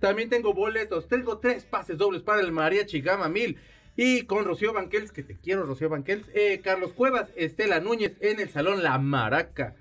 también 0.00 0.28
tengo 0.28 0.52
boletos. 0.52 1.08
Tengo 1.08 1.38
tres 1.38 1.64
pases 1.64 1.98
dobles 1.98 2.22
para 2.22 2.40
el 2.40 2.52
Mariachi 2.52 3.00
Gama 3.00 3.28
1000. 3.28 3.58
Y 3.96 4.22
con 4.22 4.44
Rocío 4.44 4.72
Banquels, 4.72 5.12
que 5.12 5.22
te 5.22 5.36
quiero, 5.36 5.64
Rocío 5.64 5.88
Banquels. 5.88 6.28
eh, 6.34 6.60
Carlos 6.62 6.92
Cuevas, 6.92 7.28
Estela 7.36 7.80
Núñez 7.80 8.16
en 8.20 8.40
el 8.40 8.48
Salón 8.50 8.82
La 8.82 8.98
Maraca. 8.98 9.74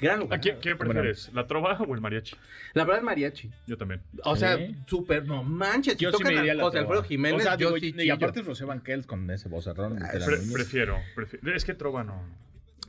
Gran 0.00 0.18
lugar. 0.20 0.38
¿A 0.38 0.40
quién, 0.40 0.58
qué 0.60 0.74
prefieres? 0.76 1.30
¿La 1.34 1.46
trova 1.46 1.76
o 1.78 1.94
el 1.94 2.00
mariachi? 2.00 2.34
La 2.72 2.84
verdad, 2.86 3.02
mariachi. 3.02 3.50
Yo 3.66 3.76
también. 3.76 4.00
O 4.24 4.34
sea, 4.34 4.56
Sí. 4.56 4.74
súper, 4.86 5.26
no 5.26 5.42
manches. 5.44 5.98
si 5.98 6.04
Yo 6.04 6.10
sí 6.12 6.22
me 6.24 6.30
a 6.30 6.32
diría 6.36 6.54
la 6.54 6.62
José 6.62 6.78
trova. 6.78 6.94
Alfredo 6.94 7.02
Jiménez, 7.08 7.40
O 7.40 7.42
sea, 7.42 7.56
yo 7.58 7.66
digo, 7.66 7.78
sí 7.80 7.86
y 7.88 7.92
chillo. 7.92 8.14
aparte 8.14 8.40
Rocío 8.40 8.66
Banquels 8.66 9.06
con 9.06 9.30
ese 9.30 9.50
vocerrón. 9.50 9.98
de 9.98 10.08
Tela 10.08 10.24
Pre- 10.24 10.36
Núñez. 10.38 10.52
prefiero, 10.54 10.96
prefiero. 11.14 11.54
Es 11.54 11.66
que 11.66 11.74
trova 11.74 12.02
no. 12.02 12.22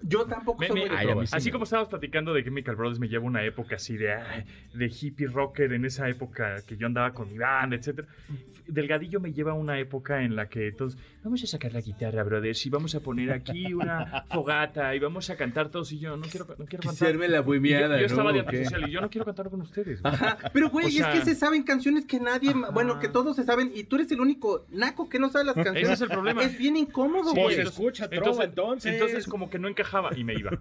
Yo 0.04 0.26
tampoco 0.26 0.60
Me- 0.60 0.68
soy 0.68 0.76
me- 0.76 0.82
muy 0.88 0.90
de 0.90 0.96
Ay, 1.20 1.28
sí. 1.28 1.36
Así 1.36 1.52
como 1.52 1.64
estábamos 1.66 1.90
platicando 1.90 2.34
de 2.34 2.44
Chemical 2.44 2.76
Brothers, 2.76 3.00
me 3.00 3.08
lleva 3.08 3.24
una 3.26 3.44
época 3.44 3.76
así 3.76 3.98
de, 3.98 4.14
ay, 4.14 4.44
de 4.74 4.86
hippie 4.88 5.28
rocker 5.28 5.74
en 5.74 5.86
esa 5.86 6.10
época 6.10 6.56
que 6.68 6.78
yo 6.78 6.88
andaba 6.88 7.14
con 7.14 7.32
mi 7.32 7.38
banda, 7.38 7.76
etcétera. 7.76 8.08
Delgadillo 8.68 9.20
me 9.20 9.34
lleva 9.34 9.52
a 9.52 9.56
una 9.56 9.80
época 9.80 10.24
en 10.24 10.36
la 10.36 10.48
que 10.48 10.68
entonces 10.70 11.00
vamos 11.24 11.44
a 11.44 11.48
sacar 11.48 11.72
la 11.74 11.82
guitarra, 11.82 12.24
brothers, 12.24 12.66
y 12.66 12.70
vamos 12.70 12.96
a 12.96 13.00
poner 13.00 13.32
aquí 13.32 13.74
una 13.74 14.24
fogata 14.30 14.96
y 14.96 15.00
vamos 15.00 15.30
a 15.30 15.36
cantar 15.36 15.70
todos 15.70 15.92
y 15.92 16.00
yo 16.00 16.16
no 16.18 16.24
quiero, 16.28 16.48
no 16.58 16.66
quiero 16.66 16.84
cantar. 16.84 16.96
Serme 17.08 17.28
la 17.28 17.40
Y 17.40 17.44
yo, 17.70 17.80
yo 17.98 18.06
estaba 18.06 18.32
¿no? 18.32 18.34
de 18.34 18.40
antisocial 18.42 18.88
y 18.90 18.92
yo 18.92 19.02
no 19.02 19.10
quiero 19.10 19.26
cantar 19.26 19.50
con 19.50 19.62
ustedes. 19.62 20.02
güey. 20.02 20.14
Ajá, 20.14 20.38
pero 20.54 20.70
güey, 20.70 20.86
O 20.86 20.90
es 20.90 21.08
que 21.08 21.22
se 21.26 21.36
saben 21.36 21.64
canciones 21.64 22.06
que 22.06 22.20
nadie, 22.20 22.54
bueno, 22.74 23.00
que 23.00 23.08
todos 23.08 23.36
se 23.36 23.44
saben 23.44 23.72
y 23.76 23.84
tú 23.84 23.98
eres 23.98 24.12
el 24.12 24.22
único 24.22 24.66
naco 24.70 25.10
que 25.10 25.20
no 25.20 25.30
sabe 25.30 25.46
las 25.46 25.56
canciones. 25.56 25.84
Ese 25.84 25.94
es 25.94 26.02
el 26.02 26.10
problema. 26.10 26.44
Es 26.44 26.58
bien 26.58 26.76
incómodo, 26.78 27.32
Sí, 27.32 27.40
güey. 27.42 27.56
Entonces- 27.56 27.74
escucha 27.74 28.10
trova 28.10 28.44
entonces. 28.46 28.94
Entonces 28.94 29.28
como 29.28 29.50
que 29.50 29.60
no 29.60 29.68
encajaba 29.68 30.10
y 30.18 30.24
me 30.24 30.34
iba. 30.34 30.52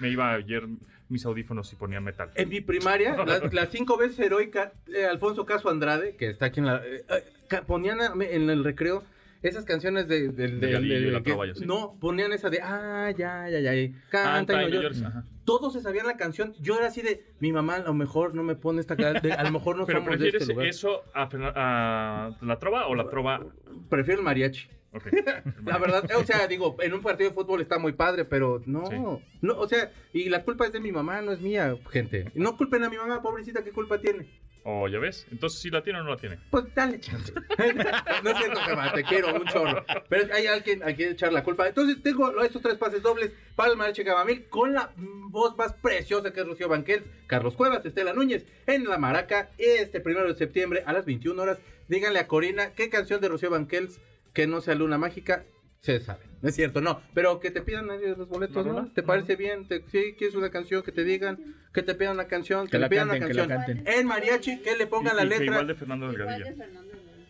Me 0.00 0.08
iba 0.10 0.32
ayer 0.34 0.66
mis 1.08 1.24
audífonos 1.26 1.72
y 1.72 1.76
ponía 1.76 2.00
metal. 2.00 2.30
En 2.34 2.48
mi 2.48 2.60
primaria, 2.60 3.16
las, 3.24 3.52
las 3.52 3.68
cinco 3.70 3.96
veces 3.96 4.18
heroica, 4.20 4.72
eh, 4.94 5.06
Alfonso 5.06 5.44
Caso 5.44 5.68
Andrade, 5.68 6.14
que 6.16 6.28
está 6.30 6.46
aquí 6.46 6.60
en 6.60 6.66
la... 6.66 6.76
eh, 6.86 7.04
eh, 7.08 7.62
ponían 7.66 7.98
en 8.22 8.48
el 8.50 8.62
recreo 8.62 9.02
esas 9.42 9.64
canciones 9.64 10.06
de... 10.08 10.28
del- 10.28 10.60
Delgadillo, 10.60 10.94
del- 10.94 11.12
La 11.12 11.22
que- 11.22 11.32
así. 11.52 11.64
no, 11.66 11.96
ponían 12.00 12.32
esa 12.32 12.50
de... 12.50 12.60
Ah, 12.62 13.10
ya, 13.16 13.48
ya, 13.48 13.60
ya. 13.60 13.74
eh, 13.74 13.94
Canta 14.10 14.32
Canta 14.54 14.62
y 14.62 14.70
no 14.70 14.82
llores. 14.82 15.02
Todos 15.44 15.72
se 15.72 15.80
sabían 15.80 16.06
la 16.06 16.16
canción. 16.16 16.54
Yo 16.60 16.76
era 16.76 16.86
así 16.88 17.02
de... 17.02 17.24
Mi 17.40 17.50
mamá 17.52 17.76
a 17.76 17.80
lo 17.80 17.94
mejor 17.94 18.34
no 18.34 18.42
me 18.42 18.54
pone 18.54 18.80
esta... 18.80 18.96
ca- 18.96 19.14
de- 19.20 19.32
a 19.32 19.42
lo 19.44 19.50
mejor 19.50 19.76
no 19.76 19.86
Pero 19.86 19.98
somos 20.00 20.10
de 20.12 20.16
prefieres 20.18 20.42
este 20.42 20.52
lugar. 20.54 20.66
eso 20.68 21.02
a, 21.14 22.36
la 22.42 22.58
trova 22.58 22.86
o 22.86 22.94
la 22.94 23.08
trova. 23.08 23.44
Prefiero 23.88 24.20
el 24.20 24.24
mariachi. 24.24 24.68
La 25.64 25.78
verdad, 25.78 26.04
o 26.18 26.24
sea, 26.24 26.48
digo, 26.48 26.76
en 26.80 26.92
un 26.94 27.00
partido 27.00 27.30
de 27.30 27.34
fútbol 27.36 27.60
está 27.60 27.78
muy 27.78 27.92
padre, 27.92 28.24
pero 28.24 28.60
no, 28.66 28.86
Sí. 28.86 28.96
no, 29.40 29.56
o 29.56 29.68
sea, 29.68 29.92
y 30.12 30.28
la 30.28 30.42
culpa 30.42 30.66
es 30.66 30.72
de 30.72 30.80
mi 30.80 30.90
mamá, 30.90 31.22
no 31.22 31.30
es 31.30 31.40
mía, 31.40 31.76
gente. 31.92 32.32
No 32.34 32.56
culpen 32.56 32.82
a 32.82 32.90
mi 32.90 32.96
mamá, 32.96 33.22
pobrecita, 33.22 33.62
¿qué 33.62 33.70
culpa 33.70 34.00
tiene? 34.00 34.26
O 34.64 34.88
ya 34.88 34.98
ves. 34.98 35.26
Entonces, 35.30 35.60
si 35.60 35.70
la 35.70 35.82
tiene 35.82 36.00
o 36.00 36.02
no 36.02 36.10
la 36.10 36.16
tiene. 36.16 36.38
Pues 36.50 36.64
dale 36.74 37.00
chance. 37.00 37.32
no 38.22 38.30
es 38.30 38.38
cierto, 38.38 38.60
jefa, 38.60 38.92
te 38.92 39.04
quiero 39.04 39.34
un 39.34 39.46
chorro. 39.46 39.84
Pero 40.08 40.34
hay 40.34 40.46
alguien 40.46 40.82
a 40.82 40.94
quien 40.94 41.12
echar 41.12 41.32
la 41.32 41.42
culpa. 41.42 41.66
Entonces 41.68 42.02
tengo 42.02 42.40
estos 42.42 42.62
tres 42.62 42.76
pases 42.76 43.02
dobles 43.02 43.32
para 43.56 43.70
el 43.70 43.76
Mariachi 43.76 44.02
Gamamil 44.02 44.48
con 44.48 44.74
la 44.74 44.92
voz 44.96 45.56
más 45.56 45.72
preciosa 45.74 46.32
que 46.32 46.40
es 46.40 46.46
Rocío 46.46 46.68
Banquel, 46.68 47.04
Carlos 47.26 47.56
Cuevas, 47.56 47.84
Estela 47.84 48.12
Núñez, 48.12 48.46
en 48.66 48.84
La 48.84 48.98
Maraca, 48.98 49.50
este 49.58 50.00
primero 50.00 50.28
de 50.28 50.34
septiembre 50.34 50.82
a 50.86 50.92
las 50.92 51.04
21 51.06 51.40
horas. 51.40 51.58
Díganle 51.88 52.18
a 52.18 52.26
Corina 52.26 52.72
qué 52.74 52.88
canción 52.88 53.20
de 53.20 53.28
Rocío 53.28 53.50
Banquels 53.50 54.00
que 54.32 54.46
no 54.46 54.60
sea 54.60 54.74
Luna 54.74 54.98
Mágica 54.98 55.44
se 55.80 55.98
sabe. 55.98 56.29
No 56.42 56.48
es 56.48 56.54
cierto, 56.54 56.80
no. 56.80 57.00
Pero 57.14 57.38
que 57.40 57.50
te 57.50 57.60
pidan 57.62 57.90
ahí 57.90 58.00
los 58.16 58.28
boletos, 58.28 58.64
No, 58.66 58.90
¿Te 58.92 59.02
parece 59.02 59.36
bien? 59.36 59.66
¿Te, 59.68 59.84
sí, 59.90 60.14
quieres 60.16 60.34
una 60.36 60.50
canción 60.50 60.82
que 60.82 60.90
te 60.92 61.04
digan? 61.04 61.38
Que 61.72 61.82
te 61.82 61.94
pidan 61.94 62.14
una 62.14 62.26
canción, 62.26 62.64
que, 62.66 62.72
Que 62.72 62.76
le 62.78 62.82
la 62.82 62.88
pidan 62.88 63.08
canten, 63.08 63.36
la 63.36 63.46
canción. 63.48 63.82
En 63.86 64.06
mariachi, 64.06 64.58
que 64.60 64.76
le 64.76 64.86
pongan 64.86 65.12
Y- 65.14 65.16
la 65.16 65.24
y 65.24 65.28
letra. 65.28 65.44
igual 65.46 65.66
de 65.66 65.74
Fernando 65.74 66.08
Delgadillo. 66.10 66.46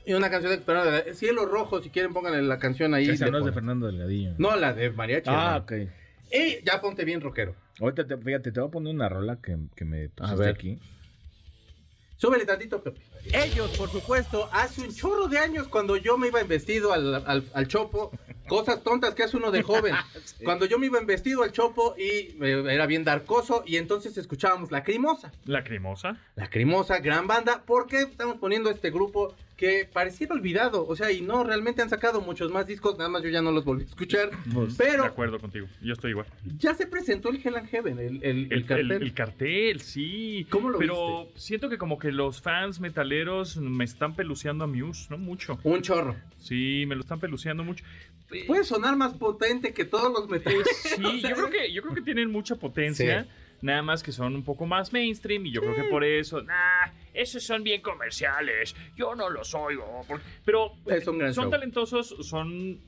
Y 0.06 0.14
una 0.14 0.30
canción 0.30 0.52
de 0.52 0.58
Fernando 0.58 0.90
Delgadillo. 0.92 1.14
Cielo 1.16 1.46
Rojo, 1.46 1.80
si 1.80 1.90
quieren 1.90 2.12
pónganle 2.12 2.42
la 2.42 2.58
canción 2.58 2.94
ahí. 2.94 3.08
Esa 3.10 3.26
no 3.30 3.38
es 3.38 3.44
de. 3.44 3.52
Fernando 3.52 3.86
Delgadillo. 3.88 4.34
No, 4.38 4.56
la 4.56 4.72
de 4.72 4.90
mariachi. 4.90 5.28
Ah, 5.32 5.58
ok. 5.62 5.72
Y 6.32 6.64
ya 6.64 6.80
ponte 6.80 7.04
bien 7.04 7.20
rockero. 7.20 7.54
Ahorita, 7.80 8.06
te, 8.06 8.16
fíjate, 8.16 8.52
te 8.52 8.60
voy 8.60 8.68
a 8.68 8.70
poner 8.70 8.94
una 8.94 9.08
rola 9.08 9.38
que, 9.42 9.56
que 9.74 9.84
me 9.84 10.08
pusiste 10.10 10.38
ver. 10.40 10.48
aquí. 10.54 10.78
Súbele 12.20 12.44
tantito, 12.44 12.82
Pepe. 12.82 13.00
Ellos, 13.32 13.70
por 13.78 13.90
supuesto, 13.90 14.50
hace 14.52 14.82
un 14.82 14.94
chorro 14.94 15.26
de 15.26 15.38
años 15.38 15.68
cuando 15.68 15.96
yo 15.96 16.18
me 16.18 16.28
iba 16.28 16.38
en 16.38 16.48
vestido 16.48 16.92
al, 16.92 17.14
al, 17.14 17.48
al 17.54 17.66
chopo, 17.66 18.10
cosas 18.46 18.82
tontas 18.82 19.14
que 19.14 19.22
hace 19.22 19.38
uno 19.38 19.50
de 19.50 19.62
joven. 19.62 19.94
Cuando 20.44 20.66
yo 20.66 20.78
me 20.78 20.86
iba 20.86 20.98
en 20.98 21.06
vestido 21.06 21.42
al 21.42 21.52
chopo 21.52 21.94
y 21.96 22.36
eh, 22.42 22.64
era 22.68 22.84
bien 22.84 23.04
darcoso 23.04 23.62
y 23.66 23.78
entonces 23.78 24.18
escuchábamos 24.18 24.70
La 24.70 24.82
Crimosa. 24.82 25.32
Lacrimosa. 25.46 26.18
La 26.34 26.50
Crimosa, 26.50 26.98
gran 26.98 27.26
banda, 27.26 27.62
porque 27.64 28.02
estamos 28.02 28.36
poniendo 28.36 28.68
este 28.70 28.90
grupo 28.90 29.34
que 29.60 29.86
pareciera 29.92 30.32
olvidado, 30.34 30.86
o 30.86 30.96
sea, 30.96 31.12
y 31.12 31.20
no, 31.20 31.44
realmente 31.44 31.82
han 31.82 31.90
sacado 31.90 32.22
muchos 32.22 32.50
más 32.50 32.66
discos, 32.66 32.96
nada 32.96 33.10
más 33.10 33.22
yo 33.22 33.28
ya 33.28 33.42
no 33.42 33.52
los 33.52 33.66
volví 33.66 33.82
a 33.82 33.86
escuchar, 33.86 34.30
Pues, 34.54 34.78
De 34.78 34.84
pero 34.86 35.04
acuerdo 35.04 35.38
contigo. 35.38 35.66
Yo 35.82 35.92
estoy 35.92 36.12
igual. 36.12 36.26
ya 36.58 36.72
se 36.72 36.86
presentó 36.86 37.28
el 37.28 37.46
Hell 37.46 37.56
and 37.56 37.68
Heaven, 37.68 37.98
el, 37.98 38.24
el, 38.24 38.46
el 38.46 38.52
El, 38.54 38.64
cartel. 38.64 38.90
el- 38.92 39.02
el 39.02 39.12
cartel, 39.12 39.80
sí. 39.82 40.46
¿Cómo 40.48 40.70
lo 40.70 40.78
Pero 40.78 41.28
siento 41.34 41.68
que 41.68 41.76
como 41.76 41.98
que 41.98 42.10
los 42.10 42.40
fans 42.40 42.80
metaleros 42.80 43.58
me 43.58 43.84
están 43.84 44.14
peluceando 44.16 44.64
a 44.64 44.66
Muse, 44.66 45.08
¿no? 45.10 45.18
Mucho. 45.18 45.58
Un 45.62 45.82
chorro. 45.82 46.16
Sí, 46.38 46.84
me 46.88 46.94
lo 46.94 47.02
están 47.02 47.20
peluceando 47.20 47.62
mucho. 47.62 47.84
Puede 48.46 48.64
sonar 48.64 48.96
más 48.96 49.12
potente 49.14 49.74
que 49.74 49.84
todos 49.84 50.10
los 50.10 50.26
metales. 50.30 50.66
Sí, 50.96 51.20
yo 51.28 51.34
creo 51.36 51.50
que, 51.50 51.70
yo 51.70 51.82
creo 51.82 51.94
que 51.94 52.00
tienen 52.02 52.30
mucha 52.30 52.54
potencia. 52.54 53.26
Nada 53.62 53.82
más 53.82 54.02
que 54.02 54.12
son 54.12 54.34
un 54.34 54.42
poco 54.44 54.64
más 54.66 54.92
mainstream 54.92 55.46
y 55.46 55.52
yo 55.52 55.60
creo 55.60 55.74
que 55.74 55.84
por 55.84 56.02
eso, 56.04 56.42
nah, 56.42 56.86
esos 57.12 57.42
son 57.42 57.62
bien 57.62 57.82
comerciales. 57.82 58.74
Yo 58.96 59.14
no 59.14 59.28
los 59.30 59.54
oigo. 59.54 60.02
por- 60.08 60.20
Pero 60.44 60.72
Es 60.86 61.06
un 61.06 61.18
gran 61.18 61.34
son 61.34 61.44
show. 61.44 61.50
talentosos, 61.50 62.16
son, 62.22 62.78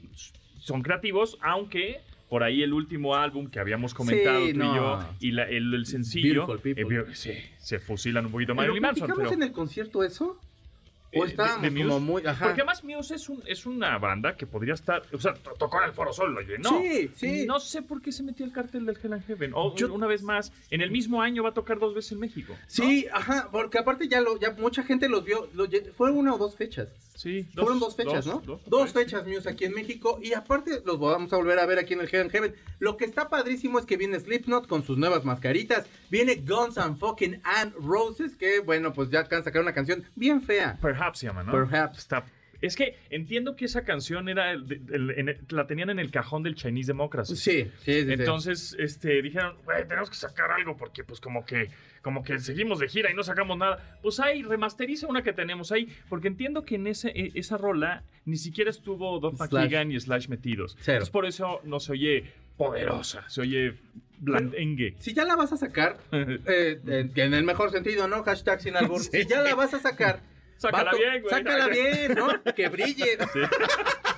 son 0.57 0.83
creativos, 0.83 1.37
aunque 1.43 2.00
por 2.29 2.43
ahí 2.43 2.62
el 2.62 2.73
último 2.73 3.14
álbum 3.14 3.50
que 3.50 3.59
habíamos 3.61 3.93
comentado 3.93 4.47
Sí, 4.47 4.52
tú 4.55 4.59
no. 4.61 4.73
y 4.73 4.76
yo 4.76 5.09
y 5.21 5.31
la- 5.33 5.45
el, 5.50 5.75
el 5.75 5.85
sencillo, 5.85 6.47
eh, 6.64 7.05
sí, 7.12 7.33
se 7.59 7.79
fusilan 7.79 8.25
un 8.26 8.33
poquito 8.33 8.52
¿Pero 8.55 8.57
Marilyn 8.73 8.83
Manson. 8.83 9.12
Pero, 9.14 9.33
en 9.33 9.43
el 9.43 9.52
concierto 9.52 10.02
eso? 10.02 10.41
Eh, 11.12 11.21
¿O 11.21 11.25
de- 11.25 11.31
estábamos 11.31 11.62
de 11.62 11.71
Muse? 11.71 11.83
como 11.85 12.00
muy... 12.00 12.26
Ajá. 12.26 12.47
Porque 12.47 12.62
además 12.62 12.83
Muse 12.85 13.14
es, 13.14 13.28
un, 13.28 13.42
es 13.47 13.66
una 13.66 13.99
banda 13.99 14.35
que 14.37 14.47
podría 14.47 14.75
estar, 14.75 15.02
o 15.12 15.19
sea, 15.21 15.35
to- 15.35 15.52
tocó 15.59 15.78
en 15.83 15.88
el 15.88 15.92
Foro 15.92 16.12
Sol, 16.12 16.33
lo 16.35 16.40
llenó. 16.40 16.71
Sí, 16.81 17.11
sí. 17.14 17.45
No 17.47 17.61
sé 17.61 17.83
por 17.83 18.00
qué 18.00 18.12
se 18.12 18.23
metió 18.23 18.47
el 18.47 18.52
cartel 18.52 18.87
del 18.87 18.97
Hell 19.02 19.12
and 19.12 19.26
Heaven. 19.26 19.52
O 19.54 19.75
Yo- 19.76 19.92
una 19.92 20.07
vez 20.07 20.23
más, 20.23 20.52
en 20.71 20.81
el 20.81 20.90
mismo 20.90 21.21
año 21.21 21.42
va 21.42 21.50
a 21.50 21.54
tocar 21.54 21.78
dos 21.78 21.95
veces 21.95 22.12
en 22.12 22.21
México. 22.21 22.57
Sí, 22.66 23.07
ajá, 23.12 23.49
porque 23.52 23.78
aparte 23.78 24.09
ya 24.09 24.21
lo, 24.21 24.38
ya 24.40 24.52
mucha 24.52 24.83
gente 24.83 25.09
los 25.09 25.25
vio, 25.25 25.49
lo 25.54 25.66
fueron 25.97 26.16
una 26.16 26.35
o 26.35 26.38
dos 26.38 26.57
fechas. 26.57 26.88
Sí, 27.14 27.47
Fueron 27.54 27.78
dos 27.78 27.95
fechas, 27.95 28.26
¿no? 28.26 28.42
Dos, 28.66 28.92
fechas 28.92 29.26
Muse 29.26 29.49
aquí 29.49 29.64
en 29.66 29.75
México 29.75 30.19
y 30.23 30.33
aparte 30.33 30.83
los 30.85 30.99
vamos 30.99 31.33
a 31.33 31.37
volver 31.37 31.59
a 31.59 31.66
ver 31.66 31.78
aquí 31.78 31.95
en 31.95 32.00
el 32.00 32.09
Heaven 32.09 32.31
Heaven. 32.31 32.54
Lo 32.78 32.97
que 32.97 33.04
está 33.04 33.28
padrísimo 33.28 33.78
es 33.78 33.87
que 33.87 33.97
viene 33.97 34.19
Slipknot 34.19 34.66
con 34.66 34.83
sus 34.83 34.99
nuevas 34.99 35.25
mascaritas, 35.25 35.87
viene 36.11 36.37
Guns 36.37 36.78
and 36.78 36.99
Fucking 36.99 37.40
and 37.45 37.75
Roses, 37.76 38.35
que 38.37 38.61
bueno, 38.61 38.92
pues 38.92 39.11
ya 39.11 39.21
acaban 39.21 39.40
de 39.40 39.45
sacar 39.45 39.62
una 39.62 39.75
canción 39.75 40.04
bien 40.16 40.42
fea. 40.42 40.78
Perhaps 40.81 41.19
se 41.21 41.26
llama, 41.26 41.42
¿no? 41.42 41.52
Perhaps. 41.52 41.99
Está- 41.99 42.25
Es 42.62 42.76
que 42.76 42.97
entiendo 43.11 43.54
que 43.57 43.66
esa 43.66 43.85
canción 43.85 44.28
era 44.31 44.52
el 44.52 44.62
el- 44.90 45.38
la 45.50 45.66
tenían 45.66 45.90
en 45.90 45.99
el 45.99 46.11
cajón 46.11 46.42
del 46.42 46.54
Chinese 46.54 46.87
Democracy. 46.87 47.37
Sí, 47.37 47.64
sí, 47.64 47.71
sí. 47.85 48.04
sí. 48.04 48.12
Entonces, 48.12 48.75
este, 48.78 49.21
dijeron, 49.21 49.57
güey, 49.64 49.87
tenemos 49.87 50.09
que 50.09 50.16
sacar 50.16 50.50
algo 50.52 50.76
porque, 50.76 51.04
pues, 51.04 51.21
como 51.21 51.45
que, 51.45 51.69
como 52.00 52.23
que 52.23 52.38
seguimos 52.38 52.78
de 52.78 52.88
gira 52.88 53.11
y 53.11 53.14
no 53.14 53.23
sacamos 53.23 53.59
nada. 53.59 53.99
Pues 54.02 54.19
ahí, 54.21 54.42
remasteriza 54.42 55.07
una 55.09 55.23
que 55.23 55.33
tenemos 55.33 55.71
ahí, 55.73 55.88
porque 56.09 56.28
entiendo 56.28 56.64
que 56.64 56.76
en 56.76 56.87
ese, 56.87 57.09
e- 57.11 57.33
esa 57.35 57.59
rola 57.59 58.04
ni 58.25 58.37
siquiera 58.37 58.71
estuvo 58.71 59.21
Slash. 59.21 59.38
McKagan 59.50 59.92
y 59.92 60.00
Slash 60.00 60.28
metidos. 60.28 60.76
Cero. 60.81 60.95
Entonces, 60.99 61.11
por 61.11 61.26
eso 61.26 61.61
no 61.64 61.81
se 61.81 61.92
oye 61.92 62.25
poderosa, 62.57 63.28
se 63.28 63.40
oye 63.40 63.75
blandengue. 64.19 64.95
Si 64.99 65.12
ya 65.14 65.25
la 65.25 65.35
vas 65.37 65.52
a 65.52 65.57
sacar, 65.57 65.99
eh, 66.12 66.38
eh, 66.87 67.11
en 67.16 67.35
el 67.35 67.42
mejor 67.45 67.71
sentido, 67.73 68.07
¿no? 68.09 68.23
Hashtag 68.23 68.61
sin 68.61 68.76
albur. 68.76 69.00
Si 69.11 69.26
ya 69.26 69.42
la 69.42 69.54
vas 69.57 69.75
a 69.75 69.81
sacar, 69.81 70.21
Sácala 70.62 70.92
bien, 70.92 71.23
güey. 71.23 71.35
Sácala 71.35 71.66
bien, 71.69 72.14
¿no? 72.14 72.54
Que 72.54 72.69
brille. 72.69 73.12
Exacto. 73.14 74.12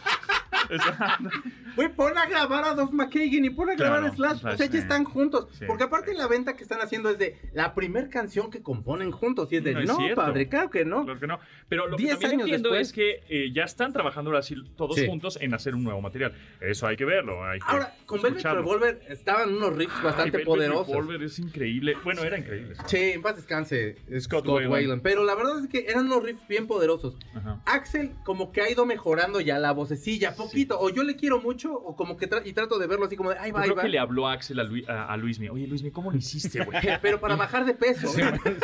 Güey, 1.76 1.88
pon 1.95 2.16
a 2.16 2.26
grabar 2.26 2.64
a 2.64 2.75
Duff 2.75 2.93
McKagan 2.93 3.45
y 3.45 3.50
pon 3.50 3.71
a 3.71 3.75
grabar 3.75 4.00
Claro, 4.00 4.12
a 4.12 4.16
Slash. 4.16 4.38
Slash, 4.40 4.54
o 4.54 4.57
sea, 4.57 4.66
ya 4.66 4.78
están 4.78 5.04
juntos. 5.04 5.49
Sí, 5.59 5.64
Porque 5.66 5.85
aparte 5.85 6.14
la 6.14 6.28
venta 6.28 6.54
que 6.57 6.62
están 6.62 6.81
haciendo 6.81 7.11
es 7.11 7.19
de 7.19 7.37
la 7.52 7.75
primer 7.75 8.09
canción 8.09 8.50
que 8.50 8.62
componen 8.62 9.11
juntos. 9.11 9.52
Y 9.52 9.57
es 9.57 9.64
de, 9.64 9.75
No 9.75 9.99
es 10.07 10.14
padre, 10.14 10.49
claro 10.49 10.71
que 10.71 10.85
no. 10.85 11.04
Claro 11.04 11.19
que 11.21 11.26
no. 11.26 11.38
Pero 11.69 11.88
lo 11.88 11.97
que 11.97 12.07
también 12.09 12.31
años 12.33 12.43
entiendo 12.43 12.71
después. 12.71 12.88
es 12.88 12.93
que 12.93 13.23
eh, 13.28 13.52
ya 13.52 13.64
están 13.64 13.93
trabajando 13.93 14.31
ahora 14.31 14.43
sí 14.43 14.54
todos 14.76 14.95
Sí. 14.97 15.07
juntos 15.07 15.38
en 15.40 15.52
hacer 15.54 15.75
un 15.75 15.83
nuevo 15.85 16.00
material. 16.00 16.33
Eso 16.61 16.87
hay 16.87 16.97
que 16.97 17.04
verlo. 17.04 17.45
Hay 17.45 17.59
que 17.59 17.64
Ahora, 17.69 17.95
con 18.07 18.23
Velvet. 18.23 18.45
Revolver 18.45 19.02
estaban 19.09 19.54
unos 19.54 19.75
riffs 19.76 19.95
Ay, 19.99 20.04
bastante 20.04 20.31
Velvet 20.38 20.47
poderosos. 20.47 20.88
Revolver 20.95 21.23
es 21.25 21.38
increíble. 21.38 21.97
Bueno, 22.04 22.23
era 22.23 22.38
increíble. 22.38 22.75
Sí, 22.87 22.99
en 23.14 23.23
paz 23.23 23.37
descanse 23.37 23.97
Scott, 24.21 24.45
Scott. 24.45 24.66
Weiland. 24.69 25.02
Pero 25.02 25.25
la 25.25 25.35
verdad 25.35 25.59
es 25.62 25.69
que 25.69 25.87
eran 25.88 26.07
unos 26.07 26.23
riffs 26.23 26.47
bien 26.47 26.66
poderosos. 26.66 27.16
Ajá. 27.35 27.61
Axel 27.66 28.12
como 28.25 28.52
que 28.52 28.61
ha 28.62 28.71
ido 28.71 28.87
mejorando 28.87 29.40
ya 29.40 29.59
la 29.59 29.73
vocecilla, 29.73 30.35
poquito. 30.37 30.63
O 30.71 30.90
yo 30.90 31.02
le 31.04 31.16
quiero 31.16 31.40
mucho 31.40 31.73
o 31.75 31.94
como 31.97 32.16
que 32.16 32.28
tra- 32.28 32.42
y 32.44 32.52
trato 32.52 32.78
de 32.78 32.87
verlo 32.87 33.06
así 33.06 33.16
como 33.16 33.30
de, 33.30 33.37
ay, 33.38 33.50
va, 33.50 33.62
creo 33.62 33.76
va. 33.76 33.83
que 33.83 33.88
le 33.88 33.99
habló 33.99 34.28
Axel 34.28 34.59
a, 34.61 34.64
Luis, 34.64 34.88
a, 34.88 35.06
a 35.12 35.16
Luismi. 35.16 35.49
Oye, 35.49 35.66
Luismi, 35.66 35.90
¿cómo 35.90 36.11
lo 36.11 36.16
hiciste, 36.16 36.64
güey? 36.64 36.78
Pero 37.02 37.21
para 37.21 37.37
bajar 37.37 37.64
de 37.64 37.75
peso. 37.75 38.09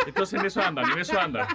Entonces 0.07 0.41
en 0.41 0.47
eso 0.47 0.61
andan, 0.61 0.91
en 0.93 0.99
eso 0.99 1.19
andan. 1.19 1.47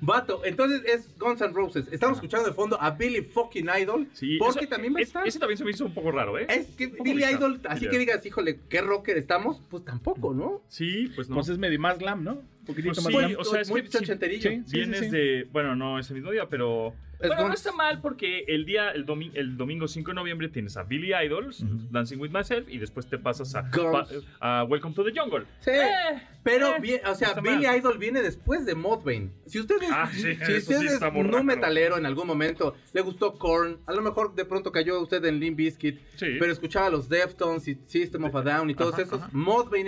Vato, 0.00 0.42
entonces 0.44 0.82
es 0.84 1.08
Guns 1.18 1.40
N' 1.40 1.52
Roses. 1.52 1.86
Estamos 1.92 2.16
escuchando 2.18 2.48
de 2.48 2.54
fondo 2.54 2.80
a 2.80 2.90
Billy 2.90 3.22
fucking 3.22 3.68
Idol. 3.80 4.08
Sí, 4.12 4.36
porque 4.38 4.60
eso- 4.64 4.68
también 4.68 4.94
va 4.94 4.98
a 4.98 5.02
estar. 5.02 5.26
Ese 5.26 5.38
también 5.38 5.58
se 5.58 5.64
me 5.64 5.70
hizo 5.70 5.84
un 5.84 5.94
poco 5.94 6.10
raro, 6.10 6.38
¿eh? 6.38 6.46
Es 6.48 6.66
que 6.76 6.88
Billy 6.88 7.14
bizarro. 7.16 7.36
Idol, 7.38 7.60
así 7.68 7.88
que 7.88 7.98
digas, 7.98 8.24
híjole, 8.26 8.60
qué 8.68 8.80
rocker 8.80 9.16
estamos, 9.16 9.62
pues 9.70 9.84
tampoco, 9.84 10.34
¿no? 10.34 10.62
Sí, 10.68 11.10
pues 11.14 11.28
no. 11.28 11.36
Pues 11.36 11.48
es 11.48 11.58
medio 11.58 11.78
más 11.78 11.98
glam, 11.98 12.24
¿no? 12.24 12.32
Un 12.32 12.66
poquitito 12.66 12.94
Pues 12.94 13.04
más 13.04 13.12
sí, 13.12 13.18
glam. 13.28 13.40
o 13.40 13.44
sea, 13.44 13.60
es 13.60 13.70
muy 13.70 13.82
que 13.82 13.90
sí, 13.90 14.04
sí, 14.04 14.62
sí, 14.66 14.76
Vienes 14.76 15.00
sí. 15.00 15.08
de. 15.10 15.48
Bueno, 15.52 15.74
no 15.76 15.98
ese 15.98 16.14
mismo 16.14 16.30
día, 16.30 16.48
pero. 16.48 16.94
Bueno, 17.28 17.48
no 17.48 17.54
está 17.54 17.72
mal 17.72 18.00
porque 18.00 18.44
el 18.48 18.64
día, 18.64 18.90
el, 18.90 19.04
domi- 19.06 19.30
el 19.34 19.56
domingo 19.56 19.86
5 19.88 20.10
de 20.10 20.14
noviembre 20.14 20.48
tienes 20.48 20.76
a 20.76 20.82
Billy 20.84 21.12
Idols, 21.14 21.64
Dancing 21.90 22.18
with 22.18 22.30
Myself, 22.30 22.68
y 22.68 22.78
después 22.78 23.06
te 23.08 23.18
pasas 23.18 23.54
a, 23.54 23.70
pa- 23.70 24.06
a 24.40 24.64
Welcome 24.64 24.94
to 24.94 25.04
the 25.04 25.12
Jungle. 25.18 25.44
Sí. 25.60 25.70
Eh, 25.70 26.22
Pero, 26.42 26.76
eh, 26.76 26.80
bien, 26.80 27.00
o 27.06 27.14
sea, 27.14 27.34
Billy 27.34 27.66
mal. 27.66 27.76
Idol 27.78 27.98
viene 27.98 28.22
después 28.22 28.64
de 28.64 28.74
Mudvayne. 28.74 29.30
Si 29.46 29.58
ustedes, 29.60 29.90
Ah, 29.92 30.08
sí, 30.12 30.20
si 30.36 30.52
eso 30.54 30.72
sí 30.80 30.86
no 31.24 31.44
metalero 31.44 31.98
en 31.98 32.06
algún 32.06 32.26
momento, 32.26 32.74
le 32.92 33.00
gustó 33.02 33.34
Korn, 33.38 33.78
a 33.86 33.92
lo 33.92 34.00
mejor 34.02 34.34
de 34.34 34.44
pronto 34.44 34.72
cayó 34.72 35.00
usted 35.00 35.24
en 35.24 35.38
Limp 35.40 35.56
Bizkit, 35.58 35.98
Sí. 36.16 36.36
pero 36.38 36.52
escuchaba 36.52 36.86
a 36.86 36.90
los 36.90 37.08
Deftones 37.08 37.68
y 37.68 37.78
System 37.86 38.24
of 38.24 38.34
a 38.36 38.42
Down 38.42 38.70
y 38.70 38.74
todos 38.74 38.94
Ajá, 38.94 39.02
esos. 39.02 39.20
ajá. 39.22 39.30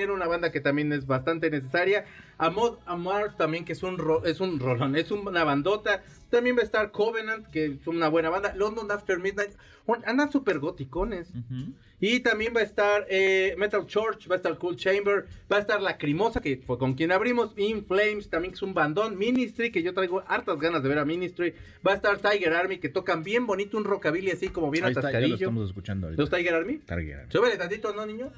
Era 0.03 0.13
una 0.13 0.27
banda 0.27 0.51
que 0.51 0.61
también 0.61 0.93
es 0.93 1.07
bastante 1.07 1.49
necesaria. 1.51 2.05
Amod 2.39 2.79
Amar 2.87 3.37
también, 3.37 3.65
que 3.65 3.73
es 3.73 3.83
un, 3.83 3.99
ro- 3.99 4.25
es 4.25 4.41
un 4.41 4.59
rolón, 4.59 4.97
es 4.97 5.11
una 5.11 5.45
bandota. 5.45 6.03
También 6.31 6.57
va 6.57 6.61
a 6.61 6.65
estar 6.65 6.91
Covenant, 6.93 7.47
que 7.49 7.67
es 7.67 7.87
una 7.87 8.09
buena 8.09 8.31
banda. 8.31 8.55
London 8.57 8.91
After 8.91 9.19
Midnight. 9.19 9.51
Andan 10.07 10.31
súper 10.33 10.59
goticones. 10.61 11.29
Ujú. 11.31 11.73
Y 12.01 12.21
también 12.21 12.53
va 12.57 12.61
a 12.61 12.65
estar 12.65 13.07
eh, 13.11 13.55
Metal 13.59 13.87
Church, 13.87 14.29
va 14.29 14.35
a 14.35 14.37
estar 14.37 14.57
Cool 14.59 14.75
Chamber, 14.77 15.27
va 15.53 15.59
a 15.59 15.61
estar 15.61 15.81
La 15.81 15.99
Crimosa, 15.99 16.41
que 16.41 16.57
fue 16.57 16.77
con 16.79 16.95
quien 16.95 17.13
abrimos, 17.13 17.53
In 17.57 17.85
Flames, 17.87 18.29
también 18.29 18.53
que 18.53 18.57
es 18.57 18.63
un 18.63 18.75
bandón, 18.75 19.17
Ministry, 19.19 19.71
que 19.71 19.83
yo 19.85 19.95
traigo 19.95 20.25
hartas 20.27 20.59
ganas 20.59 20.83
de 20.83 20.89
ver 20.89 20.99
a 20.99 21.05
Ministry, 21.05 21.55
va 21.87 21.93
a 21.93 21.95
estar 21.95 22.19
Tiger 22.19 22.55
Army, 22.55 22.79
que 22.79 22.89
tocan 22.89 23.23
bien 23.23 23.47
bonito 23.47 23.77
un 23.77 23.85
rockabilly 23.85 24.33
así 24.33 24.49
como 24.49 24.71
bien 24.73 24.85
Ahí 24.85 24.91
está, 24.91 25.03
ya 25.03 25.05
lo 25.05 25.09
atascadillo. 25.11 25.35
estamos 25.37 25.69
escuchando 25.69 26.07
ahorita. 26.09 26.23
¿Los 26.23 26.31
Tiger 26.31 26.55
Army? 26.55 26.79
Target. 26.79 27.31
Súbele 27.31 27.57
tantito, 27.57 27.93
¿no, 27.95 28.05
niño? 28.05 28.33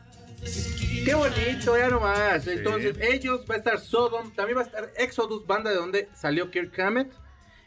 Qué 1.04 1.14
bonito, 1.14 1.76
ya 1.76 1.88
nomás. 1.90 2.46
Entonces, 2.46 2.96
ellos, 3.00 3.44
va 3.50 3.54
a 3.54 3.58
estar 3.58 3.78
Sodom, 3.78 4.30
también 4.34 4.58
va 4.58 4.62
a 4.62 4.64
estar 4.66 4.90
Exodus, 4.96 5.46
banda 5.46 5.70
de 5.70 5.76
donde 5.76 6.08
salió 6.14 6.50
Kirk 6.50 6.78
Hammett. 6.80 7.12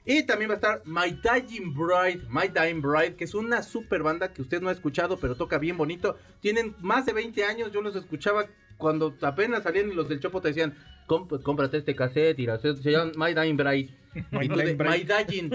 Y 0.05 0.23
también 0.23 0.49
va 0.49 0.53
a 0.53 0.57
estar 0.57 0.81
My 0.85 1.11
Dying 1.21 1.73
Bride, 1.73 2.23
My 2.29 2.47
Dying 2.47 2.81
Bride, 2.81 3.15
que 3.15 3.25
es 3.25 3.33
una 3.33 3.61
super 3.61 4.03
banda 4.03 4.31
que 4.31 4.41
usted 4.41 4.61
no 4.61 4.69
ha 4.69 4.71
escuchado, 4.71 5.19
pero 5.19 5.35
toca 5.35 5.57
bien 5.57 5.75
bonito. 5.75 6.17
Tienen 6.39 6.75
más 6.79 7.05
de 7.05 7.11
20 7.13 7.43
años, 7.43 7.71
yo 7.73 7.81
los 7.81 7.95
escuchaba 7.95 8.45
cuando 8.77 9.13
apenas 9.21 9.63
salían 9.63 9.89
y 9.91 9.93
los 9.93 10.07
del 10.07 10.21
Chopo 10.21 10.39
te 10.39 10.47
decían, 10.49 10.75
"Comp- 11.07 11.41
cómprate 11.43 11.77
este 11.77 11.93
cassette, 11.95 12.39
y 12.39 12.45
se, 12.45 12.91
llaman 12.91 13.11
My 13.17 13.33
Dying 13.33 13.57
Bride. 13.57 13.89
My 14.31 14.47
de. 14.47 14.75
My 14.75 15.05
Dying, 15.05 15.51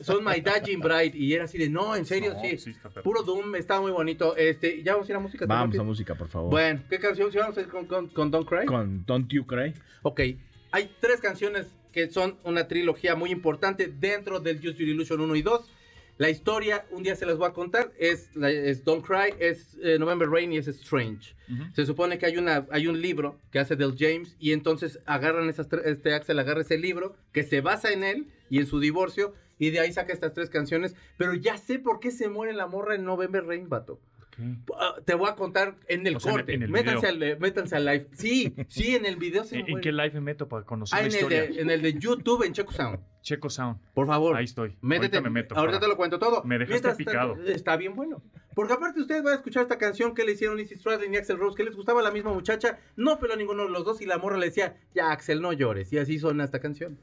son 0.00 0.24
My 0.24 0.40
Dying 0.40 0.80
Bride. 0.80 1.16
Y 1.16 1.32
era 1.34 1.44
así 1.44 1.58
de, 1.58 1.68
no, 1.68 1.94
en 1.96 2.04
serio, 2.04 2.34
No, 2.34 2.40
sí. 2.40 2.58
sí 2.58 2.70
está 2.70 2.88
perfecto. 2.88 3.02
Puro 3.02 3.22
Doom, 3.22 3.56
está 3.56 3.80
muy 3.80 3.92
bonito. 3.92 4.36
Este, 4.36 4.82
ya 4.82 4.92
vamos 4.92 5.08
a 5.08 5.12
ir 5.12 5.16
a 5.16 5.20
música. 5.20 5.46
Vamos 5.46 5.74
¿te 5.74 5.80
a 5.80 5.84
música, 5.84 6.14
por 6.14 6.28
favor. 6.28 6.50
Bueno, 6.50 6.82
¿qué 6.88 6.98
canción? 6.98 7.30
¿Sí 7.32 7.38
vamos 7.38 7.56
a 7.56 7.60
ir 7.60 7.68
con, 7.68 7.86
con, 7.86 8.08
con 8.08 8.30
Don't 8.30 8.48
Cry? 8.48 8.66
Con 8.66 9.04
Don't 9.06 9.30
You 9.32 9.46
Cry. 9.46 9.74
Ok, 10.02 10.20
hay 10.72 10.90
tres 11.00 11.20
canciones 11.20 11.66
que 11.92 12.10
son 12.10 12.36
una 12.44 12.68
trilogía 12.68 13.16
muy 13.16 13.30
importante 13.30 13.88
dentro 13.88 14.38
del 14.40 14.58
Use 14.58 14.74
Your 14.78 14.88
Illusion 14.88 15.20
1 15.20 15.34
y 15.36 15.42
2. 15.42 15.70
La 16.18 16.30
historia, 16.30 16.86
un 16.90 17.02
día 17.02 17.14
se 17.14 17.26
las 17.26 17.36
voy 17.36 17.46
a 17.48 17.52
contar, 17.52 17.92
es, 17.98 18.30
Don't 18.84 19.04
Cry, 19.04 19.34
es 19.38 19.76
eh, 19.82 19.98
November 19.98 20.28
Rain 20.28 20.52
y 20.52 20.56
es 20.56 20.66
Strange. 20.68 21.34
Se 21.74 21.84
supone 21.84 22.16
que 22.18 22.24
hay, 22.26 22.38
una, 22.38 22.66
hay 22.70 22.86
un 22.86 23.00
libro 23.02 23.38
que 23.52 23.58
hace 23.58 23.76
Del 23.76 23.94
James 23.98 24.34
y 24.40 24.52
entonces 24.52 24.98
agarran 25.04 25.48
esas 25.50 25.68
este 25.84 26.14
Axel 26.14 26.38
agarra 26.38 26.62
ese 26.62 26.78
libro 26.78 27.14
que 27.32 27.42
se 27.42 27.60
basa 27.60 27.92
en 27.92 28.02
él 28.02 28.28
y 28.48 28.58
en 28.58 28.66
su 28.66 28.80
divorcio 28.80 29.34
y 29.58 29.70
de 29.70 29.80
ahí 29.80 29.92
saca 29.92 30.12
estas 30.12 30.32
tres 30.32 30.48
canciones, 30.50 30.94
pero 31.18 31.34
ya 31.34 31.58
sé 31.58 31.78
por 31.78 32.00
qué 32.00 32.10
se 32.10 32.28
muere 32.28 32.52
la 32.54 32.66
morra 32.66 32.94
en 32.94 33.04
November 33.04 33.44
Rain, 33.44 33.68
vato. 33.68 34.00
Ah, 34.78 34.96
te 35.04 35.14
voy 35.14 35.30
a 35.30 35.34
contar 35.34 35.76
en 35.88 36.06
el 36.06 36.16
O 36.16 36.20
sea, 36.20 36.32
en 36.32 36.36
el- 36.38 36.42
corte. 36.42 36.54
en 36.54 36.62
el 36.64 36.70
métanse, 36.70 37.06
al, 37.06 37.38
métanse 37.38 37.76
al 37.76 37.86
live. 37.86 38.08
Sí, 38.12 38.54
sí, 38.68 38.94
en 38.94 39.06
el 39.06 39.16
video 39.16 39.44
se 39.44 39.56
¿En, 39.60 39.68
en 39.70 39.80
qué 39.80 39.92
live 39.92 40.10
me 40.12 40.20
meto 40.20 40.46
para 40.48 40.64
conocer 40.64 40.98
Ah, 40.98 41.00
la 41.02 41.06
en 41.08 41.12
el, 41.12 41.16
historia? 41.18 41.42
de, 41.42 41.60
en 41.62 41.70
el 41.70 41.80
de 41.82 41.94
YouTube, 41.94 42.42
en 42.44 42.52
Checo 42.52 42.72
Sound. 42.72 42.98
Checo 43.26 43.50
Sound. 43.50 43.80
Por 43.92 44.06
favor. 44.06 44.36
Ahí 44.36 44.44
estoy. 44.44 44.76
Métete. 44.80 45.16
Ahorita 45.16 45.20
me 45.20 45.30
meto. 45.30 45.56
Ahorita 45.56 45.78
para- 45.78 45.80
te 45.80 45.88
lo 45.88 45.96
cuento 45.96 46.18
todo. 46.20 46.44
Me 46.44 46.58
dejaste 46.58 46.74
Mientras 46.74 46.96
picado. 46.96 47.34
Está 47.44 47.76
bien 47.76 47.96
bueno. 47.96 48.22
Porque 48.54 48.72
aparte 48.72 49.00
ustedes 49.00 49.22
van 49.22 49.32
a 49.34 49.36
escuchar 49.36 49.64
esta 49.64 49.76
canción 49.76 50.14
que 50.14 50.24
le 50.24 50.32
hicieron 50.32 50.56
Lizzy 50.56 50.76
Stradlin 50.76 51.12
y 51.12 51.16
Axel 51.18 51.36
Rose, 51.36 51.56
que 51.56 51.64
les 51.64 51.74
gustaba 51.76 52.00
a 52.00 52.02
la 52.04 52.10
misma 52.12 52.32
muchacha. 52.32 52.78
No 52.94 53.18
peló 53.18 53.34
a 53.34 53.36
ninguno 53.36 53.64
de 53.64 53.68
los 53.70 53.84
dos 53.84 54.00
y 54.00 54.06
la 54.06 54.16
morra 54.16 54.38
le 54.38 54.46
decía, 54.46 54.76
ya 54.94 55.10
Axel, 55.10 55.42
no 55.42 55.52
llores. 55.52 55.92
Y 55.92 55.98
así 55.98 56.18
suena 56.18 56.44
esta 56.44 56.60
canción. 56.60 56.98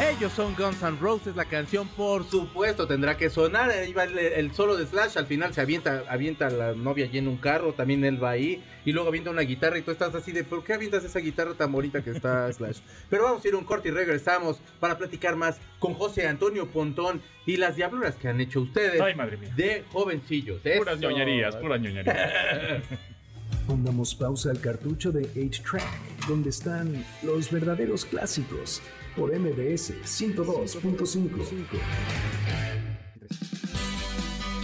Ellos 0.00 0.32
son 0.32 0.54
Guns 0.54 0.82
N' 0.82 0.98
Roses, 1.00 1.36
la 1.36 1.44
canción 1.46 1.86
por 1.88 2.24
supuesto 2.24 2.86
tendrá 2.86 3.16
que 3.18 3.28
sonar. 3.28 3.68
Ahí 3.70 3.92
va 3.92 4.04
el, 4.04 4.16
el 4.18 4.52
solo 4.54 4.76
de 4.76 4.86
Slash, 4.86 5.18
al 5.18 5.26
final 5.26 5.52
se 5.52 5.60
avienta, 5.60 6.04
avienta 6.08 6.46
a 6.46 6.50
la 6.50 6.74
novia 6.74 7.04
allí 7.06 7.18
en 7.18 7.28
un 7.28 7.36
carro, 7.36 7.74
también 7.74 8.02
él 8.04 8.22
va 8.22 8.30
ahí. 8.30 8.64
Y 8.86 8.92
luego 8.92 9.08
avienta 9.08 9.30
una 9.30 9.42
guitarra 9.42 9.76
y 9.78 9.82
tú 9.82 9.90
estás 9.90 10.14
así 10.14 10.30
de, 10.32 10.44
¿por 10.44 10.62
qué 10.64 10.72
avientas 10.74 11.04
esa 11.04 11.18
guitarra 11.18 11.54
tan 11.54 11.72
bonita 11.72 12.02
que 12.02 12.10
está 12.10 12.50
Slash? 12.52 12.78
Pero 13.10 13.24
vamos 13.24 13.44
a 13.44 13.48
ir 13.48 13.54
a 13.54 13.58
un 13.58 13.64
corte 13.64 13.88
y 13.88 13.90
regresamos 13.92 14.60
para 14.80 14.96
platicar 14.96 15.34
más 15.36 15.55
con 15.78 15.94
José 15.94 16.26
Antonio 16.26 16.66
Pontón 16.68 17.20
y 17.46 17.56
las 17.56 17.76
diabluras 17.76 18.16
que 18.16 18.28
han 18.28 18.40
hecho 18.40 18.60
ustedes 18.60 19.00
Ay, 19.00 19.14
madre 19.14 19.36
mía. 19.36 19.52
de 19.56 19.84
jovencillos. 19.92 20.60
Puras 20.60 20.98
Eso. 20.98 21.10
ñoñerías, 21.10 21.56
puras 21.56 21.80
ñoñerías. 21.80 22.82
Pongamos 23.66 24.14
pausa 24.14 24.50
al 24.50 24.60
cartucho 24.60 25.10
de 25.12 25.22
8-Track, 25.34 26.26
donde 26.28 26.50
están 26.50 27.04
los 27.22 27.50
verdaderos 27.50 28.04
clásicos, 28.04 28.80
por 29.16 29.36
MBS 29.36 29.92
102.5. 30.04 31.26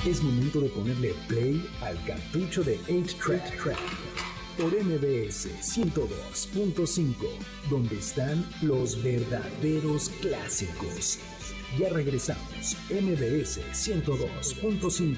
Es 0.07 0.23
momento 0.23 0.61
de 0.61 0.69
ponerle 0.69 1.15
play 1.29 1.65
al 1.83 1.97
cartucho 2.05 2.63
de 2.65 2.79
8-Track, 2.81 3.77
por 4.59 4.73
MBS 4.73 5.49
102.5, 5.61 7.15
donde 7.71 7.97
están 7.97 8.45
los 8.63 9.03
verdaderos 9.03 10.11
clásicos. 10.21 11.19
Ya 11.79 11.89
regresamos, 11.89 12.77
MBS 12.91 13.61
102.5. 13.73 15.17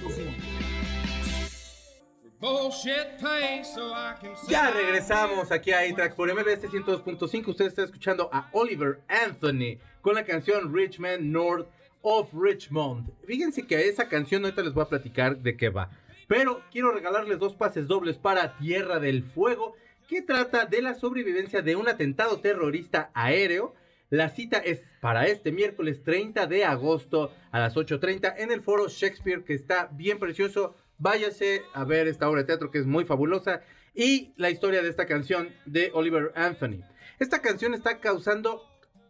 Bullshit 2.41 3.19
pays 3.21 3.67
so 3.75 3.91
I 3.91 4.15
can 4.21 4.35
Ya 4.49 4.71
regresamos 4.71 5.51
aquí 5.51 5.73
a 5.73 5.79
A-Track 5.79 6.15
por 6.15 6.29
MBS 6.29 6.71
102.5. 6.71 7.49
Usted 7.49 7.67
está 7.67 7.85
escuchando 7.85 8.29
a 8.33 8.51
Oliver 8.53 9.01
Anthony 9.09 9.79
con 10.03 10.15
la 10.15 10.25
canción 10.25 10.75
Richmond 10.75 11.23
North 11.23 11.67
of 12.03 12.29
Richmond. 12.35 13.11
Fíjense 13.27 13.67
que 13.67 13.89
esa 13.89 14.09
canción 14.09 14.45
ahorita 14.45 14.63
les 14.63 14.75
voy 14.75 14.83
a 14.83 14.89
platicar 14.89 15.39
de 15.39 15.57
qué 15.57 15.71
va. 15.71 15.89
Pero 16.27 16.63
quiero 16.71 16.93
regalarles 16.93 17.39
dos 17.39 17.55
pases 17.55 17.87
dobles 17.87 18.17
para 18.17 18.57
Tierra 18.59 18.99
del 19.01 19.25
Fuego, 19.25 19.75
que 20.09 20.23
trata 20.23 20.67
de 20.67 20.83
la 20.83 20.95
sobrevivencia 20.95 21.63
de 21.63 21.77
un 21.77 21.89
atentado 21.89 22.41
terrorista 22.41 23.11
aéreo. 23.15 23.75
La 24.11 24.29
cita 24.29 24.59
es 24.59 24.81
para 25.01 25.27
este 25.27 25.51
miércoles 25.51 26.03
30 26.03 26.47
de 26.47 26.65
agosto 26.65 27.33
a 27.51 27.59
las 27.59 27.75
8.30 27.75 28.35
en 28.39 28.53
el 28.53 28.63
foro 28.63 28.89
Shakespeare, 28.89 29.45
que 29.45 29.55
está 29.55 29.89
bien 29.93 30.19
precioso. 30.19 30.77
Váyase 30.99 31.63
a 31.73 31.85
ver 31.85 32.07
esta 32.07 32.29
obra 32.29 32.43
de 32.43 32.47
teatro 32.47 32.71
que 32.71 32.79
es 32.79 32.87
muy 32.87 33.05
fabulosa. 33.05 33.63
Y 33.95 34.33
la 34.37 34.51
historia 34.51 34.83
de 34.83 34.91
esta 34.91 35.07
canción 35.07 35.51
de 35.67 35.91
Oliver 35.95 36.33
Anthony. 36.35 36.83
Esta 37.19 37.41
canción 37.41 37.75
está 37.75 38.01
causando 38.01 38.63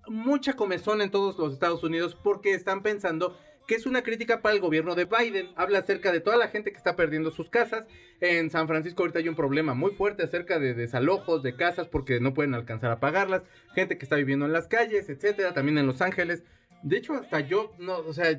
mucha 0.07 0.55
comezón 0.55 1.00
en 1.00 1.11
todos 1.11 1.38
los 1.38 1.53
Estados 1.53 1.83
Unidos 1.83 2.16
porque 2.22 2.53
están 2.53 2.83
pensando 2.83 3.38
que 3.66 3.74
es 3.74 3.87
una 3.87 4.03
crítica 4.03 4.42
para 4.42 4.55
el 4.55 4.61
gobierno 4.61 4.94
de 4.94 5.07
Biden. 5.07 5.50
Habla 5.57 5.79
acerca 5.79 6.12
de 6.12 6.20
toda 6.20 6.37
la 6.37 6.48
gente 6.48 6.70
que 6.70 6.77
está 6.77 6.96
perdiendo 6.96 7.31
sus 7.31 7.48
casas. 7.48 7.85
En 8.20 8.50
San 8.50 8.68
Francisco 8.68 9.03
ahorita 9.03 9.18
hay 9.20 9.29
un 9.29 9.37
problema 9.37 9.74
muy 9.74 9.92
fuerte 9.92 10.22
acerca 10.22 10.59
de 10.59 10.74
desalojos 10.74 11.42
de 11.42 11.57
casas 11.57 11.88
porque 11.88 12.20
no 12.20 12.35
pueden 12.35 12.55
alcanzar 12.55 12.90
a 12.90 13.00
pagarlas. 13.00 13.42
Gente 13.74 13.96
que 13.96 14.05
está 14.05 14.16
viviendo 14.16 14.46
en 14.46 14.53
las 14.53 14.68
calles, 14.68 15.09
etcétera. 15.09 15.55
También 15.55 15.79
en 15.79 15.87
Los 15.87 16.03
Ángeles. 16.03 16.42
De 16.83 16.98
hecho, 16.98 17.14
hasta 17.14 17.40
yo, 17.40 17.72
no, 17.79 17.98
o 17.98 18.12
sea, 18.12 18.38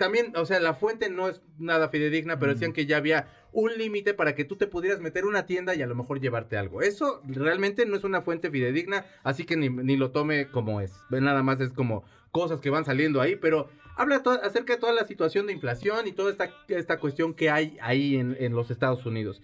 también, 0.00 0.32
o 0.34 0.46
sea, 0.46 0.60
la 0.60 0.72
fuente 0.72 1.10
no 1.10 1.28
es 1.28 1.42
nada 1.58 1.90
fidedigna, 1.90 2.38
pero 2.38 2.54
decían 2.54 2.72
que 2.72 2.86
ya 2.86 2.96
había 2.96 3.28
un 3.52 3.76
límite 3.76 4.14
para 4.14 4.34
que 4.34 4.46
tú 4.46 4.56
te 4.56 4.66
pudieras 4.66 4.98
meter 5.00 5.26
una 5.26 5.44
tienda 5.44 5.74
y 5.74 5.82
a 5.82 5.86
lo 5.86 5.94
mejor 5.94 6.20
llevarte 6.20 6.56
algo. 6.56 6.80
Eso 6.80 7.20
realmente 7.26 7.84
no 7.84 7.96
es 7.96 8.02
una 8.02 8.22
fuente 8.22 8.50
fidedigna, 8.50 9.04
así 9.24 9.44
que 9.44 9.58
ni, 9.58 9.68
ni 9.68 9.98
lo 9.98 10.10
tome 10.10 10.48
como 10.48 10.80
es. 10.80 10.94
Nada 11.10 11.42
más 11.42 11.60
es 11.60 11.74
como 11.74 12.02
cosas 12.30 12.60
que 12.60 12.70
van 12.70 12.86
saliendo 12.86 13.20
ahí, 13.20 13.36
pero 13.36 13.68
habla 13.94 14.22
acerca 14.42 14.72
de 14.72 14.80
toda 14.80 14.94
la 14.94 15.04
situación 15.04 15.46
de 15.46 15.52
inflación 15.52 16.08
y 16.08 16.12
toda 16.12 16.30
esta, 16.30 16.50
esta 16.68 16.98
cuestión 16.98 17.34
que 17.34 17.50
hay 17.50 17.76
ahí 17.82 18.16
en, 18.16 18.38
en 18.40 18.54
los 18.54 18.70
Estados 18.70 19.04
Unidos. 19.04 19.42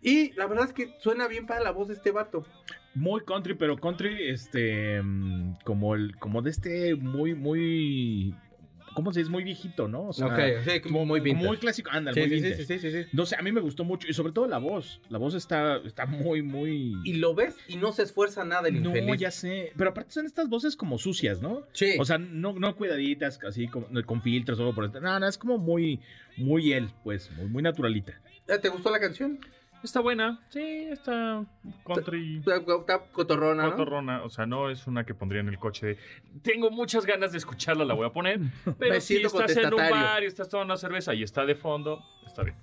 Y 0.00 0.32
la 0.36 0.46
verdad 0.46 0.64
es 0.64 0.72
que 0.72 0.94
suena 1.00 1.28
bien 1.28 1.46
para 1.46 1.60
la 1.60 1.70
voz 1.70 1.88
de 1.88 1.94
este 1.94 2.12
vato. 2.12 2.46
Muy 2.94 3.20
country, 3.26 3.54
pero 3.54 3.76
country, 3.76 4.30
este, 4.30 5.02
mm, 5.02 5.58
como 5.64 5.94
el, 5.94 6.16
como 6.16 6.40
de 6.40 6.50
este, 6.50 6.94
muy, 6.94 7.34
muy, 7.34 8.34
¿cómo 8.94 9.12
se 9.12 9.20
dice? 9.20 9.30
Muy 9.30 9.44
viejito, 9.44 9.88
¿no? 9.88 10.08
O 10.08 10.12
sea, 10.12 10.26
Ok, 10.26 10.38
sí, 10.64 10.80
como 10.80 11.04
muy 11.06 11.20
vintage. 11.20 11.46
muy 11.46 11.56
clásico, 11.58 11.90
anda, 11.92 12.12
Sí, 12.12 12.20
muy 12.20 12.28
sí, 12.28 12.36
sí, 12.36 12.42
vintage. 12.42 12.64
sí, 12.66 12.78
sí, 12.78 12.90
sí, 12.90 13.02
sí. 13.04 13.08
No 13.12 13.26
sé, 13.26 13.36
a 13.36 13.42
mí 13.42 13.52
me 13.52 13.60
gustó 13.60 13.84
mucho 13.84 14.08
y 14.08 14.12
sobre 14.12 14.32
todo 14.32 14.46
la 14.46 14.58
voz. 14.58 15.00
La 15.08 15.18
voz 15.18 15.34
está, 15.34 15.76
está 15.84 16.06
muy, 16.06 16.42
muy... 16.42 16.96
Y 17.04 17.14
lo 17.14 17.34
ves 17.34 17.56
y 17.68 17.76
no 17.76 17.92
se 17.92 18.02
esfuerza 18.02 18.44
nada 18.44 18.68
el 18.68 18.82
no, 18.82 18.90
infeliz. 18.90 19.20
ya 19.20 19.30
sé. 19.30 19.72
Pero 19.76 19.90
aparte 19.90 20.12
son 20.12 20.26
estas 20.26 20.48
voces 20.48 20.76
como 20.76 20.98
sucias, 20.98 21.40
¿no? 21.40 21.62
Sí. 21.72 21.96
O 21.98 22.04
sea, 22.04 22.18
no, 22.18 22.52
no 22.52 22.74
cuidaditas, 22.76 23.38
así 23.46 23.68
como, 23.68 23.86
con 24.04 24.22
filtros 24.22 24.58
o 24.58 24.62
algo 24.62 24.74
por 24.74 24.84
esto. 24.84 25.00
No, 25.00 25.18
no, 25.18 25.28
es 25.28 25.38
como 25.38 25.58
muy, 25.58 26.00
muy 26.36 26.72
él, 26.72 26.90
pues, 27.04 27.30
muy, 27.32 27.46
muy 27.46 27.62
naturalita. 27.62 28.20
¿te 28.62 28.68
gustó 28.70 28.90
la 28.90 28.98
canción? 28.98 29.38
Está 29.82 30.00
buena, 30.00 30.40
sí, 30.48 30.88
está 30.90 31.44
country. 31.86 32.38
Está 32.38 32.56
está 32.56 32.98
cotorrona, 33.12 33.62
¿no? 33.64 33.70
Cotorrona, 33.70 34.22
o 34.24 34.28
sea, 34.30 34.44
no 34.44 34.70
es 34.70 34.86
una 34.86 35.04
que 35.04 35.14
pondría 35.14 35.40
en 35.40 35.48
el 35.48 35.58
coche 35.58 35.86
de 35.86 35.98
tengo 36.42 36.70
muchas 36.70 37.06
ganas 37.06 37.30
de 37.32 37.38
escucharla, 37.38 37.84
la 37.84 37.94
voy 37.94 38.06
a 38.06 38.10
poner. 38.10 38.40
Pero 38.78 38.94
Me 38.94 39.00
si 39.00 39.18
estás 39.22 39.56
en 39.56 39.72
un 39.72 39.76
bar 39.76 40.22
y 40.22 40.26
estás 40.26 40.48
tomando 40.48 40.72
una 40.74 40.78
cerveza 40.80 41.14
y 41.14 41.22
está 41.22 41.44
de 41.46 41.54
fondo, 41.54 42.02
está 42.26 42.42
bien. 42.42 42.56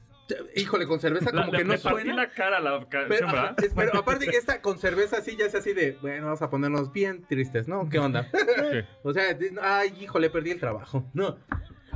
Híjole, 0.55 0.87
con 0.87 0.99
cerveza 0.99 1.31
La- 1.31 1.41
como 1.45 1.51
que 1.57 1.63
no 1.63 1.73
le 1.73 1.79
partí 1.79 2.01
suena. 2.01 2.15
la 2.15 2.29
cara 2.31 2.59
la 2.59 2.79
Pero, 2.89 3.07
¿verdad? 3.07 3.45
ajá, 3.51 3.55
es- 3.63 3.73
pero 3.75 3.91
aparte 3.99 4.25
que 4.25 4.35
esta 4.37 4.59
con 4.61 4.79
cerveza 4.79 5.17
así 5.19 5.37
ya 5.37 5.45
es 5.45 5.53
así 5.55 5.73
de, 5.73 5.97
bueno, 6.01 6.25
vamos 6.25 6.41
a 6.41 6.49
ponernos 6.49 6.91
bien 6.91 7.23
tristes, 7.27 7.67
¿no? 7.67 7.87
¿Qué 7.89 7.99
onda? 7.99 8.27
Sí. 8.71 8.79
o 9.03 9.13
sea, 9.13 9.37
ay, 9.61 9.93
híjole, 10.01 10.29
perdí 10.31 10.51
el 10.51 10.59
trabajo. 10.59 11.05
No, 11.13 11.37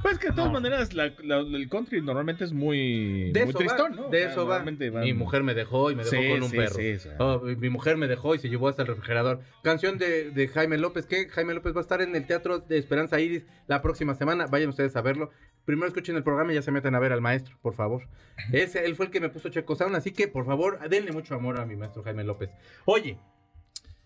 Pues 0.02 0.18
que 0.20 0.28
de 0.28 0.34
todas 0.34 0.48
No. 0.52 0.54
maneras, 0.60 0.94
la- 0.94 1.14
la- 1.24 1.40
el 1.40 1.70
country 1.70 2.02
normalmente 2.02 2.44
es 2.44 2.54
muy, 2.54 3.32
de 3.32 3.42
muy 3.42 3.50
eso 3.50 3.58
tristón, 3.60 3.92
va, 3.92 3.96
¿no? 3.96 4.08
O 4.08 4.10
de 4.10 4.20
sea, 4.22 4.32
eso 4.32 4.46
va. 4.48 4.64
Mi 4.64 5.14
mujer 5.14 5.44
me 5.44 5.54
dejó 5.54 5.92
y 5.92 5.96
me 5.96 6.04
dejó 6.04 6.16
Sí, 6.16 6.30
con 6.30 6.44
un 6.44 6.50
sí, 6.50 6.58
perro. 6.58 6.76
sí. 6.76 7.10
Oh, 7.20 7.40
mi 7.44 7.56
mi 7.56 7.70
mujer 7.70 7.98
me 7.98 8.08
dejó 8.08 8.36
y 8.36 8.40
se 8.40 8.50
llevó 8.50 8.68
hasta 8.68 8.82
el 8.84 8.88
refrigerador. 8.88 9.42
Canción 9.64 9.98
de, 9.98 10.32
de 10.32 10.48
Jaime 10.48 10.78
López, 10.78 11.06
que 11.06 11.28
Jaime 11.30 11.54
López 11.54 11.74
va 11.76 11.80
a 11.80 11.82
estar 11.82 12.02
en 12.02 12.16
el 12.16 12.26
Teatro 12.26 12.60
de 12.60 12.78
Esperanza 12.78 13.20
Iris 13.20 13.46
la 13.68 13.82
próxima 13.82 14.16
semana. 14.16 14.46
Vayan 14.48 14.70
ustedes 14.70 14.96
a 14.96 15.02
verlo. 15.02 15.32
Primero 15.66 15.88
escuchen 15.88 16.16
el 16.16 16.24
programa 16.24 16.52
y 16.52 16.56
ya 16.56 16.62
se 16.64 16.72
meten 16.72 16.96
a 16.96 17.00
ver 17.00 17.12
al 17.12 17.22
maestro, 17.22 17.56
por 17.62 17.76
favor. 17.76 18.04
Ese, 18.52 18.86
él 18.86 18.96
fue 18.96 19.06
el 19.08 19.12
que 19.12 19.20
me 19.20 19.30
puso 19.30 19.50
Checo 19.50 19.76
Sound, 19.76 19.96
así 19.96 20.12
que 20.12 20.28
por 20.28 20.46
favor, 20.46 20.80
denle 20.90 21.12
mucho 21.12 21.36
amor 21.36 21.60
a 21.60 21.66
mi 21.66 21.76
maestro 21.76 22.02
Jaime 22.02 22.24
López. 22.24 22.50
Oye, 22.86 23.20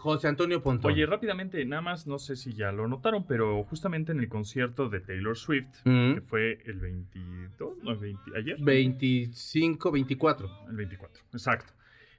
José 0.04 0.28
Antonio 0.28 0.62
Pontón. 0.62 0.92
Oye, 0.92 1.06
rápidamente, 1.06 1.64
nada 1.64 1.82
más, 1.82 2.08
no 2.08 2.20
sé 2.20 2.36
si 2.36 2.54
ya 2.54 2.74
lo 2.74 2.88
notaron, 2.90 3.26
pero 3.26 3.64
justamente 3.64 4.12
en 4.12 4.20
el 4.20 4.28
concierto 4.28 4.90
de 4.90 5.00
Taylor 5.00 5.38
Swift, 5.38 5.80
Mm. 5.86 6.16
que 6.16 6.22
fue 6.22 6.60
el 6.66 6.80
22, 6.80 7.78
no, 7.84 7.92
el 7.92 7.98
20, 7.98 8.22
ayer, 8.38 8.58
25, 8.60 9.92
24. 9.92 10.50
el 10.70 10.76
24, 10.76 11.24
exacto. 11.32 11.74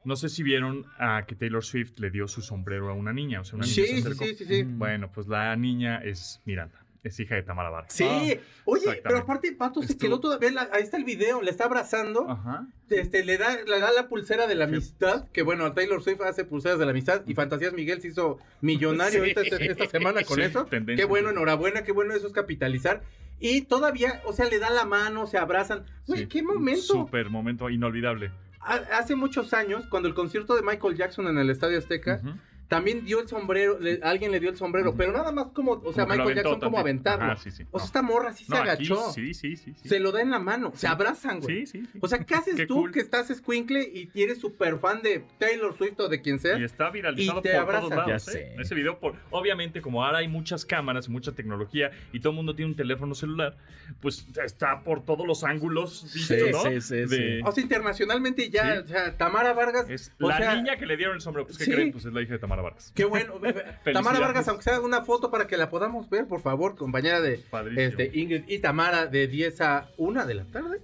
No 0.04 0.16
sé 0.16 0.28
si 0.28 0.42
vieron 0.42 0.84
a 0.98 1.24
que 1.26 1.34
Taylor 1.34 1.64
Swift 1.64 1.98
le 1.98 2.10
dio 2.10 2.28
su 2.28 2.42
sombrero 2.42 2.90
a 2.90 2.94
una 2.94 3.12
niña, 3.12 3.40
o 3.40 3.44
sea, 3.44 3.56
una 3.56 3.64
niña 3.66 3.74
Sí, 3.74 3.86
se 3.86 3.94
sí, 3.94 4.00
acercó. 4.00 4.24
sí, 4.24 4.34
sí, 4.34 4.44
sí. 4.44 4.62
Bueno, 4.64 5.10
pues 5.12 5.26
la 5.28 5.54
niña 5.56 5.98
es 6.02 6.40
Miranda, 6.44 6.83
es 7.04 7.20
hija 7.20 7.34
de 7.36 7.42
Tamara 7.42 7.70
Vargas. 7.70 7.92
Sí, 7.92 8.04
Ah, 8.04 8.40
oye, 8.64 9.00
pero 9.02 9.18
aparte 9.18 9.52
Pato 9.52 9.82
se 9.82 9.92
Estuvo- 9.92 9.98
quedó 10.08 10.20
todavía, 10.20 10.50
la- 10.50 10.68
ahí 10.72 10.82
está 10.82 10.96
el 10.96 11.04
video, 11.04 11.40
le 11.42 11.50
está 11.50 11.64
abrazando, 11.66 12.28
Ajá. 12.28 12.66
este, 12.90 13.24
le 13.24 13.38
da, 13.38 13.56
le 13.62 13.78
da 13.80 13.92
la 13.92 14.08
pulsera 14.08 14.46
de 14.46 14.54
la 14.54 14.66
Sí. 14.66 14.72
amistad, 14.74 15.28
que 15.32 15.42
bueno, 15.42 15.72
Taylor 15.72 16.02
Swift 16.02 16.22
hace 16.22 16.44
pulseras 16.44 16.78
de 16.78 16.84
la 16.86 16.90
amistad 16.92 17.22
y 17.26 17.34
Fantasías 17.34 17.72
Miguel 17.72 18.00
se 18.00 18.08
hizo 18.08 18.38
millonario 18.60 19.22
Sí. 19.24 19.34
esta, 19.36 19.86
semana 19.88 20.22
con 20.24 20.36
Sí, 20.36 20.42
eso. 20.42 20.64
tendencia. 20.66 21.02
Qué 21.04 21.08
bueno, 21.08 21.30
enhorabuena, 21.30 21.84
qué 21.84 21.92
bueno 21.92 22.14
eso 22.14 22.26
es 22.26 22.32
capitalizar. 22.32 23.02
Y 23.40 23.62
todavía, 23.62 24.22
o 24.24 24.32
sea, 24.32 24.46
le 24.46 24.58
da 24.58 24.70
la 24.70 24.84
mano, 24.86 25.26
se 25.26 25.36
abrazan. 25.38 25.84
Güey, 26.06 26.20
Sí. 26.22 26.26
qué 26.28 26.42
momento. 26.42 26.80
Súper 26.82 27.28
momento 27.30 27.68
inolvidable. 27.68 28.30
Ha- 28.60 28.96
Hace 28.98 29.14
muchos 29.14 29.52
años, 29.52 29.84
cuando 29.90 30.08
el 30.08 30.14
concierto 30.14 30.54
de 30.56 30.62
Michael 30.62 30.96
Jackson 30.96 31.26
en 31.28 31.36
el 31.38 31.50
Estadio 31.50 31.76
Azteca. 31.78 32.22
También 32.68 33.04
dio 33.04 33.20
el 33.20 33.28
sombrero, 33.28 33.78
le- 33.78 34.00
alguien 34.02 34.32
le 34.32 34.40
dio 34.40 34.50
el 34.50 34.56
sombrero, 34.56 34.94
pero 34.96 35.12
nada 35.12 35.30
más 35.32 35.48
como, 35.48 35.72
o 35.72 35.92
sea, 35.92 36.04
Como 36.06 36.16
Michael 36.16 36.36
Jackson 36.36 36.60
como 36.60 36.78
aventarlo. 36.78 37.24
Ajá, 37.32 37.36
sí, 37.36 37.50
sí. 37.50 37.64
O 37.70 37.78
sea, 37.78 37.86
esta 37.86 38.02
morra 38.02 38.32
sí 38.32 38.44
se 38.44 38.50
No, 38.52 38.56
agachó. 38.58 39.12
sí, 39.12 39.34
sí, 39.34 39.56
sí, 39.56 39.74
sí. 39.74 39.88
Se 39.88 40.00
lo 40.00 40.12
da 40.12 40.22
en 40.22 40.30
la 40.30 40.38
mano, 40.38 40.72
se 40.74 40.86
abrazan, 40.86 41.40
güey. 41.40 41.66
Sí, 41.66 41.80
sí, 41.80 41.88
sí. 41.92 41.98
O 42.00 42.08
sea, 42.08 42.18
¿qué 42.24 42.34
haces 42.34 42.54
Qué 42.56 42.66
tú 42.66 42.76
cool. 42.76 42.92
que 42.92 43.00
estás 43.00 43.30
escuincle 43.30 43.82
y 43.82 44.10
eres 44.22 44.38
súper 44.40 44.78
fan 44.78 45.02
de 45.02 45.24
Taylor 45.38 45.76
Swift 45.76 46.00
o 46.00 46.08
de 46.08 46.20
quien 46.22 46.38
sea? 46.38 46.58
Y 46.58 46.64
está 46.64 46.90
viralizado 46.90 47.40
Y 47.40 47.42
te 47.42 47.50
por 47.50 47.60
abrazan. 47.60 47.90
todos 47.90 48.06
lados. 48.08 48.26
Ya 48.26 48.32
¿eh? 48.32 48.34
sé. 48.56 48.56
Ese 48.60 48.74
video, 48.74 48.98
por, 48.98 49.14
obviamente, 49.30 49.82
como 49.82 50.04
ahora 50.04 50.18
hay 50.18 50.28
muchas 50.28 50.64
cámaras 50.64 51.08
mucha 51.08 51.32
tecnología 51.32 51.90
y 52.12 52.20
todo 52.20 52.30
el 52.30 52.36
mundo 52.36 52.54
tiene 52.54 52.70
un 52.70 52.76
teléfono 52.76 53.14
celular, 53.14 53.56
pues 54.00 54.26
está 54.44 54.82
por 54.82 55.04
todos 55.04 55.26
los 55.26 55.44
ángulos, 55.44 56.00
Sí, 56.08 56.34
¿no? 56.50 56.62
sí, 56.62 56.80
sí, 56.80 56.94
De- 56.96 57.40
O 57.44 57.52
sea, 57.52 57.62
internacionalmente 57.62 58.48
ya, 58.50 58.76
Sí. 58.76 58.78
o 58.84 58.86
sea, 58.86 59.16
Tamara 59.16 59.52
Vargas. 59.52 59.88
Es 59.90 60.12
o 60.20 60.28
la 60.28 60.38
sea, 60.38 60.54
niña 60.56 60.76
que 60.76 60.86
le 60.86 60.96
dieron 60.96 61.14
el 61.14 61.20
sombrero. 61.20 61.46
Pues, 61.46 61.58
¿qué 61.58 61.64
sí. 61.64 61.70
creen? 61.72 61.92
Pues 61.92 62.04
es 62.04 62.12
la 62.12 62.22
hija 62.22 62.32
de 62.32 62.38
Tamara 62.54 62.62
Vargas. 62.62 62.92
Qué 62.94 63.04
bueno. 63.04 63.34
Tamara 63.92 64.20
Vargas, 64.20 64.48
aunque 64.48 64.62
sea 64.64 64.80
una 64.80 65.02
foto 65.04 65.30
para 65.30 65.46
que 65.46 65.56
la 65.56 65.68
podamos 65.70 66.08
ver, 66.08 66.26
por 66.26 66.40
favor, 66.40 66.76
compañera 66.76 67.20
de 67.20 67.38
Padrísimo. 67.50 67.80
este, 68.00 68.18
Ingrid 68.18 68.44
y 68.48 68.58
Tamara 68.60 69.06
de 69.06 69.26
10 69.26 69.60
a 69.60 69.88
1 69.96 70.26
de 70.26 70.34
la 70.34 70.44
tarde. 70.44 70.80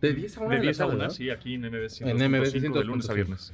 De 0.00 0.12
10 0.12 0.38
a 0.38 0.40
1 0.40 0.50
de 0.50 0.56
de, 0.56 0.62
10 0.62 0.78
la 0.78 0.84
a 0.84 0.88
tarde. 0.88 0.98
1, 0.98 1.04
¿no? 1.08 1.10
sí, 1.10 1.30
aquí 1.30 1.54
en 1.54 1.62
MBS 1.62 2.00
En 2.02 2.18
102.5 2.18 2.28
MBS 2.28 2.52
de 2.52 2.84
lunes 2.84 3.08
a 3.08 3.12
102.5. 3.12 3.14
viernes. 3.14 3.52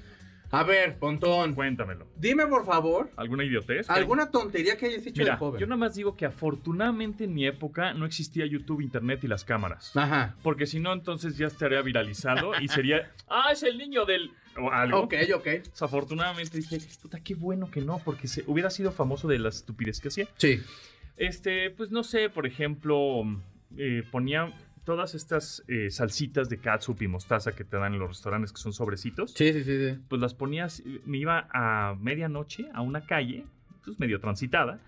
A 0.53 0.65
ver, 0.65 0.99
Pontón, 0.99 1.55
Cuéntamelo. 1.55 2.09
dime 2.17 2.45
por 2.49 2.67
favor, 2.67 3.09
¿Alguna 3.17 3.45
idiotez? 3.45 3.89
alguna 3.89 4.33
tontería 4.33 4.77
que 4.77 4.87
hayas 4.87 5.07
hecho 5.07 5.23
Mira, 5.23 5.35
de 5.35 5.39
joven. 5.39 5.61
yo 5.61 5.67
nada 5.69 5.77
más 5.77 5.95
digo 5.95 6.17
que 6.17 6.27
afortunadamente 6.27 7.23
en 7.23 7.35
mi 7.35 7.47
época 7.47 7.95
no 7.95 8.05
existía 8.05 8.47
YouTube, 8.47 8.81
Internet 8.81 9.23
y 9.23 9.29
las 9.29 9.45
cámaras. 9.45 9.97
Ajá. 9.97 10.35
Porque 10.43 10.67
si 10.67 10.81
no, 10.81 10.93
entonces 10.93 11.37
ya 11.39 11.47
estaría 11.47 11.81
viralizado 11.83 12.61
y 12.61 12.67
sería, 12.67 13.13
ah, 13.29 13.51
es 13.53 13.63
el 13.63 13.79
niño 13.79 14.05
del... 14.05 14.33
o 14.63 14.71
algo. 14.71 15.01
Ok, 15.01 15.15
ok. 15.35 15.45
Desafortunadamente 15.45 16.59
dije, 16.59 16.79
puta, 17.01 17.21
qué 17.21 17.35
bueno 17.35 17.71
que 17.71 17.81
no, 17.81 17.99
porque 18.05 18.29
se, 18.29 18.45
hubiera 18.47 18.71
sido 18.71 18.93
famoso 18.93 19.29
de 19.29 19.39
las 19.39 19.57
estupidez 19.57 20.01
que 20.01 20.09
hacía. 20.09 20.29
Sí. 20.37 20.61
Este, 21.17 21.71
pues 21.71 21.91
no 21.91 22.03
sé, 22.03 22.31
por 22.31 22.47
ejemplo, 22.47 23.23
eh, 23.77 24.03
ponía 24.11 24.53
todas 24.85 25.15
estas 25.15 25.63
eh, 25.69 25.91
salsitas 25.91 26.49
de 26.49 26.59
catsup 26.59 27.01
y 27.03 27.09
mostaza 27.09 27.53
que 27.53 27.65
te 27.65 27.77
dan 27.77 27.95
en 27.95 28.01
los 28.01 28.09
restaurantes 28.09 28.53
que 28.53 28.61
son 28.61 28.73
sobrecitos. 28.73 29.33
Sí, 29.35 29.53
sí, 29.53 29.63
sí, 29.63 29.91
sí. 29.91 29.99
Pues 30.09 30.21
las 30.21 30.35
ponías, 30.35 30.83
me 31.05 31.19
iba 31.19 31.49
a 31.53 31.95
medianoche 32.01 32.69
a 32.73 32.81
una 32.81 33.07
calle, 33.07 33.45
pues 33.85 34.01
medio 34.01 34.21
transitada, 34.21 34.81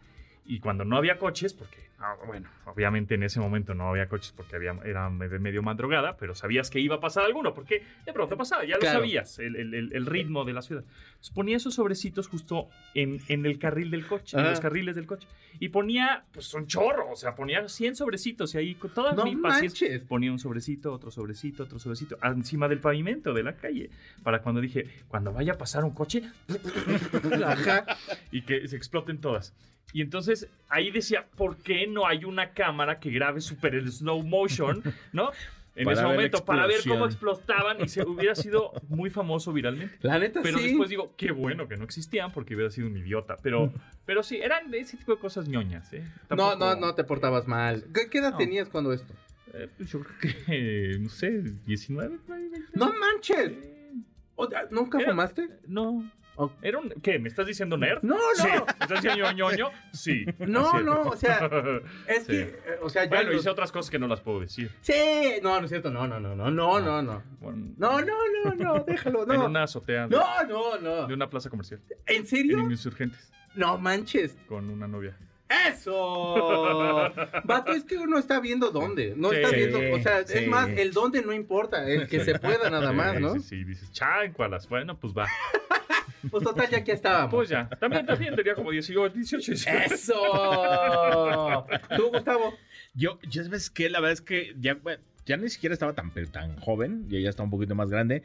y 0.45 0.61
cuando 0.61 0.85
no 0.85 0.97
había 0.97 1.19
coches, 1.19 1.55
porque, 1.55 1.79
bueno, 2.27 2.49
obviamente 2.67 3.15
en 3.15 3.23
ese 3.23 3.41
momento 3.41 3.75
no 3.75 3.89
había 3.89 4.09
coches 4.09 4.33
porque 4.37 4.57
había, 4.57 4.75
era 4.85 5.09
medio 5.11 5.63
madrugada, 5.63 6.17
pero 6.17 6.35
sabías 6.35 6.71
que 6.71 6.81
iba 6.81 6.97
a 6.97 7.01
pasar 7.01 7.25
alguno, 7.25 7.55
porque 7.55 7.83
de 8.05 8.13
pronto 8.13 8.37
pasaba, 8.37 8.65
ya 8.65 8.75
lo 8.75 8.81
Claro. 8.81 8.99
sabías, 9.01 9.39
el, 9.39 9.57
el- 9.57 9.93
el- 9.93 10.07
ritmo 10.07 10.45
de 10.45 10.53
la 10.53 10.63
ciudad. 10.63 10.85
Entonces 11.07 11.31
ponía 11.31 11.57
esos 11.57 11.75
sobrecitos 11.75 12.29
justo 12.29 12.69
en, 12.95 13.21
en 13.29 13.47
el 13.47 13.59
carril 13.59 13.91
del 13.91 14.07
coche, 14.07 14.37
en 14.37 14.41
Ajá. 14.43 14.51
los 14.51 14.61
carriles 14.61 14.95
del 14.97 15.07
coche, 15.07 15.27
y 15.61 15.69
ponía, 15.69 16.25
pues, 16.33 16.53
un 16.55 16.67
chorro, 16.67 17.11
o 17.11 17.17
sea, 17.17 17.35
ponía 17.35 17.69
100 17.69 17.97
sobrecitos, 17.97 18.55
y 18.55 18.59
ahí 18.59 18.75
con 18.75 18.91
toda 18.93 19.13
No 19.15 19.25
mi 19.25 19.37
paciencia 19.37 19.89
manches. 19.89 20.07
ponía 20.09 20.33
un 20.33 20.39
sobrecito, 20.39 20.93
otro 20.93 21.11
sobrecito, 21.11 21.63
otro 21.65 21.79
sobrecito, 21.79 22.19
encima 22.23 22.69
del 22.69 22.81
pavimento 22.81 23.33
de 23.33 23.43
la 23.43 23.57
calle, 23.57 23.91
para 24.23 24.43
cuando 24.43 24.61
dije, 24.61 24.87
cuando 25.09 25.33
vaya 25.33 25.53
a 25.53 25.59
pasar 25.59 25.85
un 25.85 25.93
coche, 25.93 26.23
y 28.31 28.43
que 28.43 28.67
se 28.69 28.77
exploten 28.77 29.19
todas. 29.21 29.55
Y 29.95 30.01
entonces 30.01 30.49
ahí 30.69 30.91
decía, 30.91 31.27
¿por 31.37 31.57
qué 31.59 31.87
no 31.93 32.07
hay 32.07 32.25
una 32.25 32.51
cámara 32.53 32.99
que 32.99 33.11
grabe 33.11 33.41
super 33.41 33.75
el 33.75 33.91
slow 33.93 34.23
motion, 34.23 34.83
¿no? 35.13 35.31
En 35.75 35.85
Para 35.87 35.97
ese 35.97 36.05
momento, 36.07 36.45
para 36.45 36.67
ver 36.67 36.81
cómo 36.87 37.07
explotaban 37.07 37.79
y 37.83 37.89
se 37.89 38.03
hubiera 38.03 38.35
sido 38.35 38.73
muy 38.89 39.09
famoso 39.09 39.55
viralmente. 39.55 39.97
La 40.03 40.19
neta 40.19 40.41
Pero 40.43 40.59
sí. 40.59 40.65
después 40.69 40.91
digo, 40.91 41.15
qué 41.17 41.33
bueno 41.33 41.67
que 41.67 41.79
no 41.79 41.85
existían 41.85 42.31
porque 42.31 42.55
hubiera 42.55 42.71
sido 42.71 42.89
un 42.89 42.97
idiota. 42.99 43.37
Pero, 43.43 43.73
pero 44.05 44.23
sí, 44.23 44.37
eran 44.37 44.71
de 44.71 44.81
ese 44.81 44.99
tipo 44.99 45.13
de 45.15 45.19
cosas 45.19 45.49
ñoñas, 45.49 45.91
¿eh? 45.95 46.05
No, 46.29 46.37
Tampoco- 46.37 46.57
no, 46.59 46.77
no 46.77 46.95
te 46.95 47.05
portabas 47.05 47.49
mal. 47.49 47.85
¿Qué, 47.95 48.11
qué 48.11 48.19
edad 48.19 48.33
No. 48.33 48.37
tenías 48.37 48.69
cuando 48.69 48.93
esto? 48.93 49.15
Eh, 49.55 49.67
pues 49.79 49.91
yo 49.91 50.01
creo 50.01 50.19
que, 50.47 50.99
no 51.01 51.09
sé, 51.09 51.41
19, 51.65 52.19
por 52.27 52.37
ahí, 52.37 52.49
20. 52.49 52.69
No 52.75 52.93
manches. 52.93 53.53
Eh, 53.53 53.95
¿Nunca 54.71 54.99
Era- 54.99 55.11
fumaste? 55.11 55.49
No. 55.67 56.05
¿Era 56.63 56.79
un, 56.79 56.91
¿Qué? 57.03 57.19
¿Me 57.19 57.29
estás 57.29 57.47
diciendo 57.47 57.77
nerd? 57.77 58.03
No, 58.03 58.17
Sí. 58.35 58.49
no. 58.49 58.65
¿Me 58.65 58.73
estás 58.73 59.03
diciendo 59.03 59.33
ñoño? 59.33 59.71
Sí. 59.93 60.25
No, 60.39 60.81
no, 60.81 61.03
o 61.03 61.17
sea, 61.17 61.39
Es 62.09 62.25
que, 62.27 62.41
eh, 62.43 62.59
o 62.81 62.89
sea, 62.89 63.05
ya. 63.05 63.11
Bueno, 63.11 63.31
los- 63.33 63.41
hice 63.43 63.51
otras 63.51 63.71
cosas 63.71 63.91
que 63.91 63.99
no 63.99 64.09
las 64.09 64.21
puedo 64.21 64.41
decir. 64.41 64.71
Sí, 64.81 64.95
no, 65.43 65.59
no 65.59 65.65
es 65.65 65.71
cierto. 65.71 65.91
No, 65.91 66.07
no, 66.07 66.19
no, 66.21 66.35
no, 66.35 66.51
no, 66.51 66.81
no, 66.81 67.03
no. 67.03 67.23
Bueno, 67.41 67.75
No, 67.77 68.01
no, 68.01 68.15
no, 68.45 68.55
no, 68.55 68.85
déjalo, 68.85 69.23
En 69.33 69.39
no. 69.41 69.47
una 69.47 69.63
azotea 69.65 70.09
de, 70.09 70.17
No, 70.17 70.25
no, 70.49 70.79
no. 70.79 71.07
de 71.07 71.15
una 71.15 71.29
plaza 71.29 71.51
comercial. 71.51 71.81
¿En 72.07 72.17
En 72.23 72.27
serio? 72.27 72.59
Insurgentes. 72.61 73.31
No 73.55 73.77
manches. 73.79 74.37
Con 74.49 74.71
una 74.71 74.89
novia. 74.89 75.17
¡Eso! 75.69 77.13
Vato, 77.45 77.73
es 77.73 77.85
que 77.85 77.99
uno 77.99 78.17
está 78.19 78.41
viendo 78.41 78.71
dónde. 78.71 79.13
No 79.17 79.33
está 79.33 79.51
viendo. 79.55 79.79
O 79.95 79.99
sea, 80.01 80.27
sí. 80.27 80.39
es 80.39 80.49
más, 80.49 80.69
el 80.71 80.93
dónde 80.93 81.21
no 81.23 81.33
importa. 81.35 81.87
El 81.87 82.09
que 82.09 82.25
se 82.25 82.39
pueda 82.39 82.71
nada 82.71 82.93
más, 82.93 83.21
¿no? 83.21 83.35
Sí, 83.35 83.41
sí, 83.41 83.65
dices, 83.65 83.93
chancualas. 83.93 84.67
Bueno, 84.69 84.99
pues 84.99 85.13
va. 85.13 85.27
Pues 86.31 86.45
total, 86.45 86.69
ya 86.71 86.79
aquí 86.79 86.91
estábamos. 86.91 87.31
Pues 87.35 87.49
ya. 87.49 87.69
También, 87.81 88.07
también 88.07 88.35
tenía 88.37 88.55
como 88.55 88.71
18, 88.71 89.15
18. 89.15 89.53
19. 89.53 89.87
¡Eso! 89.87 91.67
¿Tú, 91.97 92.11
Gustavo? 92.11 92.55
Yo, 92.95 93.19
ya 93.29 93.43
sabes 93.45 93.71
que 93.71 93.91
la 93.91 94.01
verdad 94.01 94.13
es 94.13 94.21
que 94.21 94.55
ya, 94.61 94.79
ya 95.27 95.37
ni 95.37 95.49
siquiera 95.49 95.73
estaba 95.73 95.95
tan, 95.95 96.13
tan 96.31 96.57
joven, 96.59 97.07
ya, 97.09 97.19
ya 97.21 97.31
estaba 97.31 97.45
un 97.45 97.51
poquito 97.51 97.75
más 97.75 97.89
grande. 97.91 98.23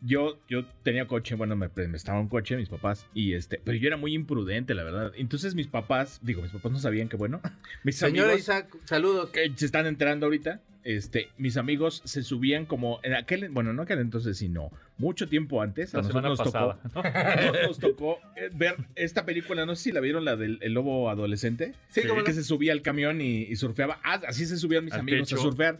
yo, 0.00 0.38
yo 0.48 0.66
tenía 0.82 1.06
coche, 1.06 1.34
bueno, 1.36 1.54
me 1.56 1.68
prestaban 1.68 2.22
un 2.22 2.28
coche 2.28 2.56
mis 2.56 2.68
papás, 2.68 3.06
y 3.14 3.34
este, 3.34 3.60
pero 3.64 3.78
yo 3.78 3.86
era 3.86 3.96
muy 3.96 4.14
imprudente, 4.14 4.74
la 4.74 4.82
verdad. 4.84 5.12
Entonces 5.16 5.54
mis 5.54 5.68
papás, 5.68 6.18
digo, 6.22 6.42
mis 6.42 6.50
papás 6.52 6.72
no 6.72 6.78
sabían 6.78 7.08
que, 7.08 7.16
bueno, 7.16 7.40
mis 7.84 7.96
Señora 7.96 8.30
amigos 8.30 8.40
Isaac, 8.40 8.76
saludos. 8.84 9.30
que 9.30 9.50
se 9.56 9.64
están 9.64 9.86
enterando 9.86 10.26
ahorita, 10.26 10.60
este, 10.84 11.28
mis 11.38 11.56
amigos 11.56 12.02
se 12.04 12.22
subían 12.22 12.66
como 12.66 13.00
en 13.02 13.14
aquel, 13.14 13.48
bueno, 13.50 13.72
no 13.72 13.82
aquel 13.82 13.98
entonces, 14.00 14.38
sino 14.38 14.70
mucho 14.98 15.28
tiempo 15.28 15.62
antes. 15.62 15.94
a 15.94 15.98
La 15.98 16.02
nosotros 16.02 16.22
semana 16.22 16.28
nos 16.28 16.38
pasada. 16.38 16.78
Tocó, 16.92 17.66
nos 17.68 17.78
tocó 17.78 18.18
eh, 18.36 18.50
ver 18.52 18.76
esta 18.94 19.24
película, 19.24 19.66
no 19.66 19.74
sé 19.74 19.84
si 19.84 19.92
la 19.92 20.00
vieron, 20.00 20.24
la 20.24 20.36
del 20.36 20.58
el 20.62 20.72
lobo 20.72 21.10
adolescente. 21.10 21.74
Sí, 21.90 22.02
como 22.06 22.24
que 22.24 22.32
se 22.32 22.44
subía 22.44 22.72
al 22.72 22.82
camión 22.82 23.20
y, 23.20 23.42
y 23.42 23.56
surfeaba. 23.56 24.00
Ah, 24.02 24.20
así 24.26 24.46
se 24.46 24.56
subían 24.56 24.84
mis 24.84 24.94
Al 24.94 25.00
amigos 25.00 25.32
a 25.32 25.36
surfear. 25.36 25.78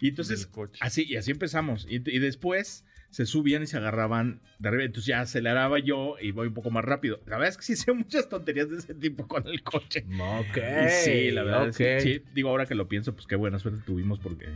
Y 0.00 0.08
entonces, 0.08 0.48
así, 0.80 1.04
y 1.06 1.16
así 1.16 1.30
empezamos. 1.30 1.86
Y, 1.88 1.96
y 1.96 2.18
después 2.18 2.84
se 3.10 3.26
subían 3.26 3.62
y 3.62 3.66
se 3.66 3.76
agarraban 3.76 4.40
de 4.58 4.68
arriba. 4.68 4.84
Entonces 4.84 5.06
ya 5.06 5.20
aceleraba 5.20 5.78
yo 5.78 6.16
y 6.20 6.30
voy 6.30 6.48
un 6.48 6.54
poco 6.54 6.70
más 6.70 6.84
rápido. 6.84 7.20
La 7.26 7.36
verdad 7.36 7.48
es 7.48 7.56
que 7.56 7.62
sí 7.64 7.72
hice 7.74 7.92
muchas 7.92 8.28
tonterías 8.28 8.70
de 8.70 8.78
ese 8.78 8.94
tipo 8.94 9.26
con 9.26 9.46
el 9.46 9.62
coche. 9.62 10.04
Ok. 10.18 10.58
Sí, 11.04 11.30
la 11.30 11.42
verdad, 11.42 11.72
sí, 11.72 11.84
ok. 11.84 12.00
sí. 12.00 12.22
Digo, 12.34 12.50
ahora 12.50 12.66
que 12.66 12.74
lo 12.74 12.88
pienso, 12.88 13.14
pues 13.14 13.26
qué 13.26 13.36
buena 13.36 13.58
suerte 13.58 13.80
tuvimos 13.84 14.18
porque... 14.18 14.48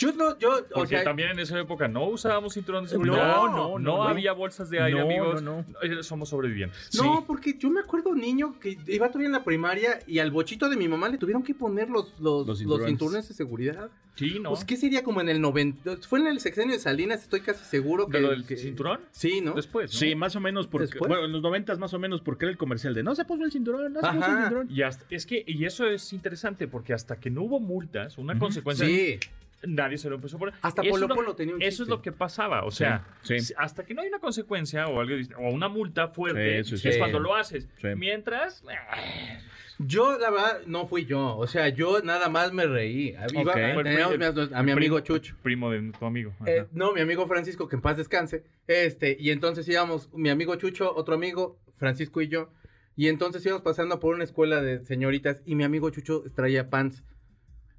Yo 0.00 0.12
no, 0.12 0.38
yo, 0.38 0.48
o 0.58 0.64
Porque 0.74 0.88
sea, 0.96 1.04
también 1.04 1.28
en 1.30 1.38
esa 1.40 1.60
época 1.60 1.86
no 1.86 2.08
usábamos 2.08 2.54
cinturón 2.54 2.84
de 2.84 2.90
seguridad. 2.90 3.16
No, 3.36 3.46
No, 3.48 3.56
no, 3.56 3.78
no, 3.78 3.96
no. 3.98 4.02
había 4.04 4.32
bolsas 4.32 4.70
de 4.70 4.80
aire, 4.80 4.98
No, 4.98 5.04
amigos. 5.04 5.42
no, 5.42 5.64
Eh, 5.82 6.02
Somos 6.02 6.30
sobrevivientes. 6.30 6.94
No, 6.96 7.18
Sí. 7.18 7.24
porque 7.26 7.56
yo 7.58 7.68
me 7.70 7.80
acuerdo 7.80 8.14
niño 8.14 8.58
que 8.58 8.78
iba 8.86 9.08
todavía 9.08 9.26
en 9.26 9.32
la 9.32 9.44
primaria 9.44 9.98
y 10.06 10.18
al 10.18 10.30
bochito 10.30 10.68
de 10.70 10.76
mi 10.76 10.88
mamá 10.88 11.08
le 11.10 11.18
tuvieron 11.18 11.42
que 11.42 11.54
poner 11.54 11.90
los, 11.90 12.18
los, 12.18 12.46
Los 12.46 12.62
los 12.62 12.82
cinturones. 12.86 13.28
de 13.28 13.34
seguridad. 13.34 13.90
Sí, 14.16 14.38
¿no? 14.40 14.50
Pues, 14.50 14.64
¿qué 14.64 14.76
sería 14.76 15.04
como 15.04 15.20
en 15.20 15.28
el 15.28 15.40
90? 15.40 15.96
Fue 16.08 16.18
en 16.18 16.26
el 16.26 16.40
sexenio 16.40 16.74
de 16.74 16.80
Salinas, 16.80 17.22
estoy 17.22 17.40
casi 17.42 17.64
seguro 17.64 18.06
que... 18.06 18.18
¿De 18.18 18.22
lo 18.22 18.30
del 18.30 18.44
que- 18.44 18.56
cinturón? 18.56 19.00
Sí, 19.12 19.40
¿no? 19.40 19.52
Después, 19.54 19.92
¿no? 19.92 19.98
Sí, 19.98 20.14
más 20.14 20.34
o 20.34 20.40
menos 20.40 20.66
porque... 20.66 20.86
Después. 20.88 21.08
Bueno, 21.08 21.24
en 21.26 21.32
los 21.32 21.42
noventas 21.42 21.78
más 21.78 21.94
o 21.94 21.98
menos 21.98 22.20
porque 22.22 22.46
era 22.46 22.50
el 22.52 22.58
comercial 22.58 22.94
de 22.94 23.02
no 23.02 23.14
se 23.14 23.24
puso 23.24 23.44
el 23.44 23.52
cinturón, 23.52 23.92
no 23.92 24.00
se 24.00 24.06
puso 24.06 24.16
el 24.18 24.22
Ajá. 24.22 24.40
cinturón. 24.42 24.68
Y 24.70 24.82
hasta- 24.82 25.04
es 25.10 25.26
que, 25.26 25.44
y 25.46 25.64
eso 25.64 25.86
es 25.86 26.12
interesante, 26.12 26.68
porque 26.68 26.92
hasta 26.94 27.16
que 27.16 27.30
no 27.30 27.42
hubo 27.42 27.60
multas, 27.60 28.18
una 28.18 28.38
consecuencia, 28.38 28.86
Sí. 28.86 29.18
Nadie 29.62 29.98
se 29.98 30.08
lo 30.08 30.16
empezó 30.16 30.36
a 30.36 30.38
poner. 30.38 30.54
Hasta 30.62 30.82
Eso 30.82 30.90
Polo 30.92 31.08
lo- 31.08 31.14
Polo 31.14 31.34
tenía 31.36 31.54
un 31.54 31.62
Eso 31.62 31.68
chiste. 31.68 31.82
es 31.84 31.88
lo 31.88 32.02
que 32.02 32.12
pasaba, 32.12 32.64
o 32.64 32.70
sea, 32.70 33.04
Sí, 33.22 33.38
sí. 33.38 33.46
si- 33.46 33.54
hasta 33.56 33.84
que 33.84 33.94
no 33.94 34.02
hay 34.02 34.08
una 34.08 34.18
consecuencia 34.18 34.86
o 34.86 35.00
algo 35.00 35.14
o 35.38 35.50
una 35.50 35.68
multa 35.68 36.08
fuerte, 36.08 36.64
Sí, 36.64 36.70
sí, 36.76 36.78
sí. 36.82 36.88
es 36.88 36.98
cuando 36.98 37.18
lo 37.20 37.34
haces. 37.34 37.68
Sí. 37.80 37.88
Mientras, 37.96 38.62
eh, 38.70 39.38
Yo, 39.82 40.18
la 40.18 40.30
verdad, 40.30 40.60
no 40.66 40.86
fui 40.86 41.06
yo. 41.06 41.38
O 41.38 41.46
sea, 41.46 41.70
yo 41.70 42.02
nada 42.02 42.28
más 42.28 42.52
me 42.52 42.66
reí. 42.66 43.14
Iba- 43.32 43.52
Ok. 43.52 43.82
teníamos 43.82 44.34
Fue- 44.48 44.54
a 44.54 44.62
mi 44.62 44.72
amigo 44.72 44.96
primo- 44.96 45.00
Chucho. 45.00 45.34
primo 45.42 45.70
de 45.70 45.92
tu 45.98 46.04
amigo. 46.04 46.34
Eh, 46.44 46.66
no, 46.72 46.92
mi 46.92 47.00
amigo 47.00 47.26
Francisco, 47.26 47.66
que 47.66 47.76
en 47.76 47.80
paz 47.82 47.96
descanse. 47.96 48.44
Este, 48.66 49.16
y 49.18 49.30
entonces 49.30 49.66
íbamos, 49.68 50.12
mi 50.12 50.28
amigo 50.28 50.54
Chucho, 50.56 50.94
otro 50.94 51.14
amigo, 51.14 51.58
Francisco 51.78 52.20
y 52.20 52.28
yo. 52.28 52.50
Y 52.94 53.08
entonces 53.08 53.42
íbamos 53.46 53.62
pasando 53.62 53.98
por 54.00 54.14
una 54.14 54.24
escuela 54.24 54.60
de 54.60 54.84
señoritas 54.84 55.40
y 55.46 55.54
mi 55.54 55.64
amigo 55.64 55.88
Chucho 55.88 56.24
traía 56.34 56.68
pants. 56.68 57.02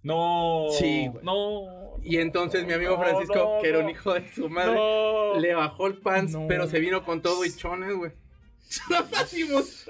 No, 0.03 0.65
Sí, 0.71 1.07
güey. 1.07 1.23
no. 1.23 1.81
Y 2.03 2.17
entonces 2.17 2.65
mi 2.65 2.73
amigo 2.73 2.97
Francisco, 2.97 3.35
no, 3.35 3.61
que 3.61 3.69
era 3.69 3.79
un 3.79 3.89
hijo 3.89 4.13
de 4.13 4.27
su 4.33 4.49
madre, 4.49 4.79
le 5.39 5.53
bajó 5.53 5.85
el 5.87 5.97
pants, 5.97 6.35
pero 6.47 6.67
se 6.67 6.79
vino 6.79 7.03
con 7.03 7.21
todo 7.21 7.45
y 7.45 7.55
chones, 7.55 7.93
güey. 7.95 8.11
Hicimos. 9.25 9.85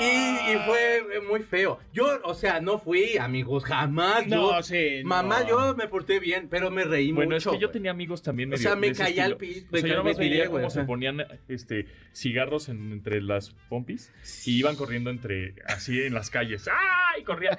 Y, 0.00 0.52
y 0.52 0.56
fue 0.66 1.20
muy 1.28 1.40
feo. 1.40 1.78
Yo, 1.92 2.20
o 2.24 2.34
sea, 2.34 2.60
no 2.60 2.78
fui, 2.78 3.16
amigos, 3.18 3.64
jamás. 3.64 4.26
No, 4.26 4.56
yo, 4.56 4.62
sí. 4.62 5.02
mamá, 5.04 5.40
no. 5.40 5.48
yo 5.48 5.74
me 5.76 5.86
porté 5.88 6.18
bien, 6.20 6.48
pero 6.50 6.70
me 6.70 6.84
reí 6.84 7.12
Bueno, 7.12 7.34
mucho. 7.36 7.50
es 7.50 7.56
que 7.56 7.62
yo 7.62 7.70
tenía 7.70 7.90
amigos 7.92 8.22
también 8.22 8.48
O 8.48 8.52
medio 8.52 8.62
sea, 8.62 8.76
me 8.76 8.92
caía 8.92 9.24
al 9.26 9.36
piso. 9.36 9.66
O 9.72 9.76
sea, 9.76 9.80
yo 9.80 9.86
me 9.88 9.94
nomás 9.96 10.16
tiré, 10.18 10.30
veía 10.30 10.48
güey, 10.48 10.62
cómo 10.62 10.66
o 10.66 10.70
se 10.70 10.82
ponían 10.84 11.24
este, 11.48 11.86
cigarros 12.14 12.68
en- 12.68 12.92
entre 12.92 13.20
las 13.22 13.50
pompis 13.68 14.12
y 14.44 14.58
iban 14.58 14.76
corriendo 14.76 15.10
entre, 15.10 15.54
así 15.66 16.02
en 16.02 16.14
las 16.14 16.30
calles. 16.30 16.68
¡Ah! 16.68 17.18
Y 17.18 17.22
corrían. 17.22 17.58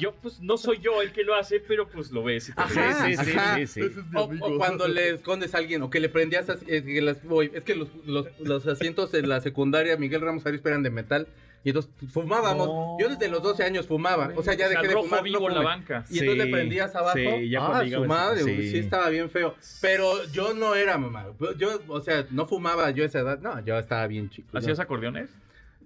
Yo, 0.00 0.14
pues, 0.14 0.40
no 0.40 0.56
soy 0.56 0.78
yo 0.80 1.02
el 1.02 1.12
que 1.12 1.24
lo 1.24 1.34
hace, 1.34 1.58
pero 1.60 1.88
pues 1.88 2.12
lo 2.12 2.22
ves. 2.22 2.52
Ajá, 2.56 3.06
ríes. 3.06 3.18
Sí, 3.18 3.24
sí, 3.32 3.36
ajá. 3.38 3.56
sí, 3.56 3.66
sí, 3.66 3.80
sí. 3.88 4.00
O, 4.14 4.22
o 4.40 4.56
cuando 4.58 4.86
le 4.86 5.10
escondes 5.10 5.54
a 5.54 5.58
alguien 5.58 5.82
o 5.82 5.90
que 5.90 5.98
le 5.98 6.08
prendías 6.08 6.48
así, 6.48 6.64
es 6.68 6.82
que, 6.84 7.00
las- 7.02 7.18
es 7.52 7.64
que 7.64 7.74
los, 7.74 7.88
los- 8.04 8.28
los 8.40 8.66
asientos 8.68 9.12
en 9.14 9.28
la 9.28 9.40
secundaria 9.40 9.93
Miguel 9.96 10.20
Ramos 10.20 10.44
Arias 10.46 10.64
eran 10.64 10.82
de 10.82 10.90
metal 10.90 11.28
y 11.64 11.70
entonces 11.70 11.90
fumábamos. 12.12 12.66
No. 12.66 12.96
Yo 13.00 13.08
desde 13.08 13.28
los 13.28 13.42
12 13.42 13.64
años 13.64 13.86
fumaba, 13.86 14.30
o 14.36 14.42
sea, 14.42 14.54
ya 14.54 14.66
O 14.66 14.68
sea, 14.68 14.80
dejé 14.82 14.94
de 14.94 15.02
fumar. 15.02 15.22
vivo 15.22 15.40
no 15.40 15.48
en 15.48 15.54
la 15.54 15.62
banca. 15.62 16.04
Y 16.10 16.18
entonces 16.18 16.44
Sí, 16.44 16.50
le 16.50 16.52
prendías 16.52 16.94
abajo. 16.94 17.16
sí, 17.16 17.48
ya 17.48 17.66
ah, 17.66 17.88
su 17.88 18.04
madre, 18.04 18.42
sí. 18.42 18.70
sí. 18.70 18.78
estaba 18.78 19.08
bien 19.08 19.30
feo. 19.30 19.54
Pero 19.80 20.24
yo 20.26 20.52
no 20.52 20.74
era 20.74 20.98
mamá. 20.98 21.26
Yo, 21.56 21.80
o 21.88 22.00
sea, 22.00 22.26
no 22.30 22.46
fumaba 22.46 22.90
yo 22.90 23.02
a 23.02 23.06
esa 23.06 23.20
edad. 23.20 23.40
No, 23.40 23.64
yo 23.64 23.78
estaba 23.78 24.06
bien 24.06 24.28
chico. 24.28 24.56
¿Hacías 24.56 24.76
no. 24.76 24.84
acordeones? 24.84 25.30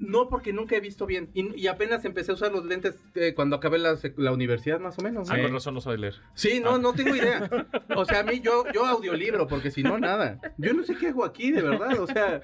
No, 0.01 0.29
porque 0.29 0.53
nunca 0.53 0.77
he 0.77 0.81
visto 0.81 1.07
bien. 1.07 1.29
Y, 1.35 1.55
y 1.61 1.67
apenas 1.69 2.05
empecé 2.05 2.33
a 2.33 2.35
usar 2.35 2.53
los 2.53 2.65
lentes 2.65 2.97
eh, 3.15 3.35
cuando 3.35 3.57
acabé 3.57 3.79
la, 3.79 4.33
universidad, 4.33 4.81
más 4.81 4.99
o 4.99 5.03
menos. 5.03 5.29
¿no? 5.29 5.35
Ah, 5.35 5.43
con 5.43 5.53
razón 5.53 5.75
no 5.75 5.81
sabe 5.81 5.99
leer. 5.99 6.15
Sí, 6.35 6.61
no, 6.61 6.79
no 6.79 6.93
tengo 6.93 7.15
idea. 7.15 7.49
O 7.97 8.05
sea, 8.05 8.21
a 8.21 8.23
mí 8.23 8.41
yo, 8.41 8.65
yo 8.73 8.87
audiolibro, 8.87 9.47
porque 9.49 9.71
si 9.71 9.83
no, 9.83 9.99
nada. 9.99 10.41
Yo 10.57 10.73
no 10.73 10.85
sé 10.85 10.97
qué 10.97 11.09
hago 11.09 11.25
aquí, 11.25 11.51
de 11.51 11.63
verdad. 11.63 11.99
O 11.99 12.07
sea, 12.07 12.41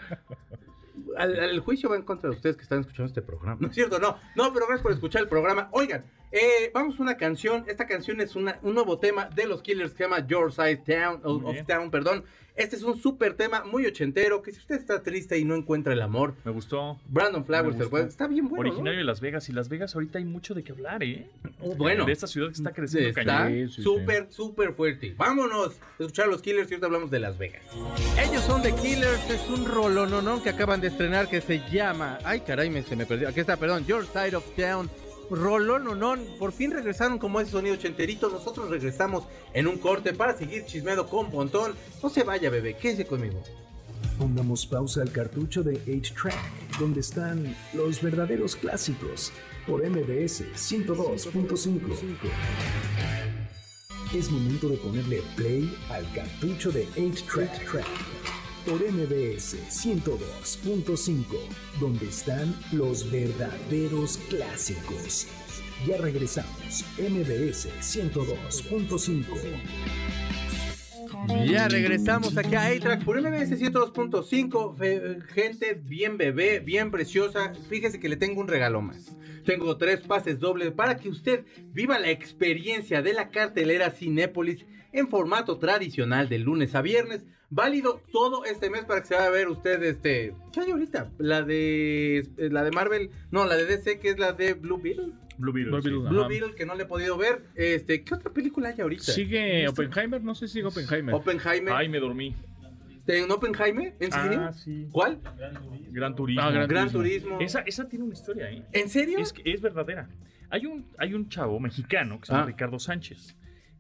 al, 1.17 1.39
al 1.39 1.61
juicio 1.61 1.89
va 1.89 1.97
en 1.97 2.03
contra 2.03 2.31
de 2.31 2.37
ustedes 2.37 2.57
que 2.57 2.63
están 2.63 2.81
escuchando 2.81 3.07
este 3.07 3.23
programa. 3.23 3.59
No 3.61 3.69
es 3.69 3.75
cierto, 3.75 3.99
no. 3.99 4.17
No, 4.37 4.53
pero 4.53 4.67
gracias 4.67 4.83
por 4.83 4.93
escuchar 4.93 5.23
el 5.23 5.29
programa. 5.29 5.69
Oigan, 5.73 6.05
eh, 6.33 6.71
vamos 6.75 6.99
a 6.99 7.03
una 7.03 7.17
canción. 7.17 7.65
Esta 7.69 7.87
canción 7.87 8.21
es 8.21 8.35
una, 8.37 8.59
un 8.63 8.75
nuevo 8.75 8.99
tema 8.99 9.27
de 9.27 9.47
los 9.47 9.63
Killers 9.63 9.93
que 9.93 9.99
se 9.99 10.05
llama 10.05 10.27
Your 10.27 10.53
Side 10.53 10.83
Town, 10.87 11.21
of. 11.23 11.57
Town, 11.67 11.91
perdón. 11.91 12.25
Este 12.57 12.77
es 12.77 12.85
un 12.85 12.97
súper 12.97 13.35
tema 13.35 13.65
muy 13.65 13.85
ochentero, 13.85 14.41
que 14.41 14.53
si 14.53 14.61
usted 14.61 14.77
está 14.77 15.03
triste 15.03 15.37
y 15.37 15.45
no 15.45 15.57
encuentra 15.57 15.93
el 15.93 16.01
amor, 16.01 16.35
Me 16.45 16.53
gustó. 16.53 17.01
Brandon 17.09 17.45
Flowers, 17.45 17.75
el 17.75 17.83
gustó. 17.83 17.91
güey, 17.91 18.05
está 18.05 18.29
bien 18.29 18.49
bueno. 18.49 18.63
¿no? 18.63 18.69
Originario 18.71 18.99
de 19.01 19.05
Las 19.05 19.21
Vegas. 19.21 19.49
Y 19.49 19.53
Las 19.53 19.69
Vegas 19.69 19.97
ahorita 19.97 20.19
hay 20.19 20.25
mucho 20.25 20.55
de 20.55 20.63
qué 20.63 20.71
hablar, 20.71 21.03
¿eh? 21.03 21.29
Bueno. 21.77 22.05
De 22.05 22.13
esta 22.13 22.29
ciudad 22.29 22.47
que 22.49 22.55
está 22.55 22.73
creciendo 22.73 23.09
Está 23.09 23.25
cañón. 23.25 23.69
Sí, 23.71 23.75
sí, 23.75 23.83
súper, 23.83 24.29
súper 24.31 24.73
fuerte. 24.75 25.15
Vámonos 25.19 25.73
a 25.99 26.03
escuchar 26.05 26.27
a 26.27 26.29
los 26.29 26.43
Killers 26.43 26.71
y 26.71 26.75
ahorita 26.75 26.87
hablamos 26.87 27.11
de 27.11 27.19
Las 27.19 27.39
Vegas. 27.39 27.63
Ellos 28.25 28.45
son 28.45 28.63
The 28.63 28.73
Killers, 28.77 29.31
es 29.31 29.49
un 29.51 29.65
rolononón 29.67 30.41
que 30.41 30.51
acaban 30.51 30.81
de 30.81 30.87
estrenar 30.87 31.04
que 31.29 31.41
se 31.41 31.61
llama. 31.71 32.19
Ay, 32.25 32.41
caray, 32.41 32.71
me, 32.71 32.83
se 32.83 32.97
me 32.97 33.07
perdió. 33.07 33.29
Aquí 33.29 33.41
está, 33.41 33.57
perdón. 33.57 33.85
Your 33.87 34.07
Side 34.07 34.35
of 34.37 34.45
Town. 34.57 34.91
Rolononón. 35.31 36.25
Por 36.39 36.53
fin 36.53 36.71
regresaron 36.71 37.19
como 37.19 37.41
ese 37.41 37.51
sonido 37.51 37.75
ochenterito. 37.75 38.29
Nosotros 38.31 38.71
regresamos 38.71 39.25
en 39.53 39.67
un 39.67 39.79
corte 39.79 40.15
para 40.15 40.37
seguir 40.37 40.65
chismeando 40.65 41.07
con 41.07 41.31
Pontón. 41.31 41.75
No 42.03 42.09
se 42.09 42.25
vaya, 42.25 42.51
bebé, 42.51 42.77
quédese 42.77 43.07
conmigo. 43.07 43.43
Pongamos 44.19 44.67
pausa 44.67 45.03
al 45.03 45.11
cartucho 45.11 45.63
de 45.63 45.75
8-Track, 45.85 46.79
donde 46.79 47.01
están 47.01 47.57
los 47.73 48.01
verdaderos 48.01 48.55
clásicos, 48.55 49.33
por 49.67 49.83
MBS 49.83 50.45
102.5. 50.55 51.81
Es 54.15 54.31
momento 54.31 54.69
de 54.69 54.77
ponerle 54.77 55.23
play 55.37 55.77
al 55.91 56.11
cartucho 56.13 56.71
de 56.71 56.87
8-Track, 56.91 58.24
por 58.67 58.81
MBS 58.81 59.57
102.5, 59.69 61.25
donde 61.81 62.07
están 62.07 62.55
los 62.73 63.11
verdaderos 63.11 64.19
clásicos. 64.29 65.27
Ya 65.87 65.97
regresamos, 65.99 66.85
MBS 66.99 67.69
102.5. 67.81 69.25
Ya 71.47 71.69
regresamos 71.69 72.37
aquí 72.37 72.55
a 72.55 72.67
A-Track 72.67 73.05
por 73.05 73.21
MBS 73.21 73.51
102.5. 73.59 74.77
Fe- 74.77 75.19
Gente 75.33 75.75
bien 75.83 76.17
bebé, 76.19 76.61
bien 76.61 76.91
preciosa. 76.91 77.53
Fíjese 77.69 77.99
que 78.01 78.09
le 78.09 78.17
tengo 78.17 78.41
un 78.41 78.49
regalo 78.49 78.81
más. 78.83 79.17
Tengo 79.45 79.77
tres 79.77 80.01
pases 80.01 80.39
dobles 80.39 80.73
para 80.73 80.97
que 80.97 81.09
usted 81.09 81.45
viva 81.73 81.99
la 81.99 82.11
experiencia 82.11 83.03
de 83.03 83.13
la 83.15 83.31
cartelera 83.31 83.91
Cinépolis 83.91 84.65
en 84.93 85.09
formato 85.09 85.59
tradicional 85.59 86.29
de 86.29 86.39
lunes 86.39 86.75
a 86.75 86.83
viernes. 86.83 87.25
Válido 87.55 88.01
todo 88.13 88.45
este 88.45 88.69
mes 88.69 88.85
para 88.85 89.01
que 89.01 89.07
se 89.07 89.15
vaya 89.15 89.29
a 89.29 89.31
ver 89.31 89.49
usted 89.49 89.81
este. 89.85 90.35
¿Qué 90.53 90.61
hay 90.61 90.71
ahorita? 90.73 91.13
La 91.19 91.43
de. 91.43 92.27
La 92.37 92.65
de 92.65 92.73
Marvel. 92.73 93.11
No, 93.31 93.45
la 93.47 93.55
de 93.55 93.65
DC, 93.65 94.01
que 94.01 94.11
es 94.11 94.19
la 94.19 94.33
de 94.33 94.55
Blue 94.55 94.79
Beetle. 94.83 95.13
Blue 95.39 95.53
Beetle. 95.53 95.71
Blue 95.71 95.83
sí. 95.83 95.89
Beetle. 95.91 96.09
Blue 96.11 96.21
Ajá. 96.21 96.29
Beetle, 96.29 96.55
que 96.57 96.67
no 96.67 96.75
le 96.75 96.83
he 96.83 96.87
podido 96.87 97.17
ver. 97.17 97.43
Este, 97.55 98.03
¿qué 98.03 98.15
otra 98.15 98.33
película 98.33 98.71
hay 98.71 98.81
ahorita? 98.81 99.05
¿Sigue 99.05 99.69
Oppenheimer? 99.69 100.21
No 100.23 100.35
sé 100.35 100.49
si 100.49 100.55
sigue 100.55 100.67
Oppenheimer. 100.67 101.15
Oppenheimer. 101.15 101.73
Ay, 101.75 101.89
me 101.89 102.01
dormí. 102.01 102.35
¿En 103.07 103.31
Oppenheimer? 103.31 103.95
¿En 104.01 104.11
serio? 104.11 104.41
Ah, 104.41 104.53
sí. 104.53 104.89
¿Cuál? 104.91 105.21
Gran 105.93 106.17
Turismo. 106.17 106.43
Ah, 106.43 106.51
Gran 106.51 106.69
Gran 106.69 106.91
Turismo. 106.91 107.39
Esa, 107.39 107.61
esa 107.61 107.89
tiene 107.89 108.05
una 108.07 108.15
historia, 108.15 108.51
¿eh? 108.51 108.65
¿En 108.73 108.89
serio? 108.89 109.19
Es, 109.21 109.33
que 109.33 109.43
es 109.53 109.61
verdadera. 109.61 110.09
Hay 110.51 110.67
un, 110.67 110.87
hay 110.99 111.15
un 111.15 111.29
chavo 111.29 111.61
mexicano 111.61 112.19
que 112.19 112.27
se 112.27 112.33
llama 112.33 112.45
Ah. 112.45 112.47
Ricardo 112.47 112.79
Sánchez. 112.81 113.37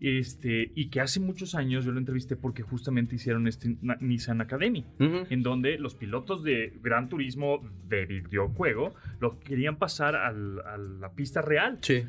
Este, 0.06 0.70
y 0.74 0.90
que 0.90 1.00
hace 1.00 1.18
muchos 1.18 1.54
años 1.54 1.84
yo 1.86 1.90
lo 1.92 1.98
entrevisté 1.98 2.36
porque 2.36 2.62
justamente 2.62 3.14
hicieron 3.14 3.48
este 3.48 3.76
Nissan 4.00 4.42
Academy, 4.42 4.84
Ujú. 5.00 5.26
en 5.30 5.42
donde 5.42 5.78
los 5.78 5.94
pilotos 5.94 6.42
de 6.44 6.74
Gran 6.82 7.08
Turismo 7.08 7.60
de 7.88 8.04
videojuego 8.04 8.94
los 9.20 9.36
querían 9.36 9.76
pasar 9.76 10.14
al- 10.14 10.60
a 10.60 10.76
la 10.76 11.12
pista 11.14 11.40
real. 11.40 11.78
Sí. 11.80 12.02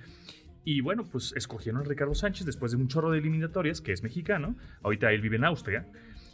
Y 0.65 0.81
bueno, 0.81 1.05
pues 1.10 1.31
escogieron 1.38 1.81
a 1.81 1.86
Ricardo 1.86 2.15
Sánchez 2.15 2.45
después 2.45 2.71
de 2.73 2.77
un 2.77 2.89
chorro 2.89 3.12
de 3.12 3.19
eliminatorias, 3.19 3.79
que 3.79 3.93
es 3.93 4.03
mexicano. 4.03 4.58
Ahorita 4.84 5.12
él 5.13 5.21
vive 5.21 5.38
en 5.38 5.45
Austria. 5.45 5.88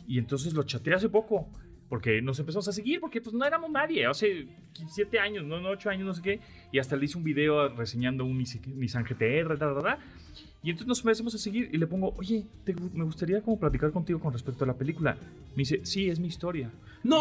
Y 0.07 0.17
entonces 0.17 0.53
lo 0.55 0.63
chateé 0.63 0.95
hace 0.95 1.09
poco. 1.09 1.47
Porque 1.89 2.21
nos 2.21 2.39
empezamos 2.39 2.65
a 2.69 2.71
seguir, 2.71 3.01
porque 3.01 3.19
pues 3.19 3.35
no 3.35 3.45
éramos 3.45 3.69
nadie. 3.69 4.05
Hace 4.05 4.47
7 4.87 5.19
años, 5.19 5.43
no, 5.45 5.59
no 5.59 5.69
8 5.71 5.89
años, 5.89 6.05
no 6.07 6.13
sé 6.13 6.21
qué. 6.21 6.39
Y 6.71 6.79
hasta 6.79 6.95
le 6.95 7.03
hice 7.03 7.17
un 7.17 7.25
video 7.25 7.67
reseñando 7.75 8.23
un 8.23 8.39
Nis- 8.39 8.65
Nissan 8.65 9.03
GTR, 9.03 9.57
da, 9.59 9.73
da, 9.73 9.81
da. 9.81 9.99
Y 10.63 10.69
entonces 10.69 10.87
nos 10.87 10.99
empezamos 10.99 11.33
a 11.33 11.39
seguir 11.39 11.69
y 11.73 11.77
le 11.77 11.87
pongo, 11.87 12.13
oye, 12.17 12.45
te 12.63 12.75
me 12.93 13.03
gustaría 13.03 13.41
como 13.41 13.59
platicar 13.59 13.91
contigo 13.91 14.19
con 14.19 14.31
respecto 14.31 14.63
a 14.63 14.67
la 14.67 14.75
película. 14.75 15.17
Me 15.55 15.61
dice, 15.63 15.81
sí, 15.83 16.07
es 16.07 16.19
mi 16.19 16.27
historia. 16.27 16.69
¡No! 17.03 17.17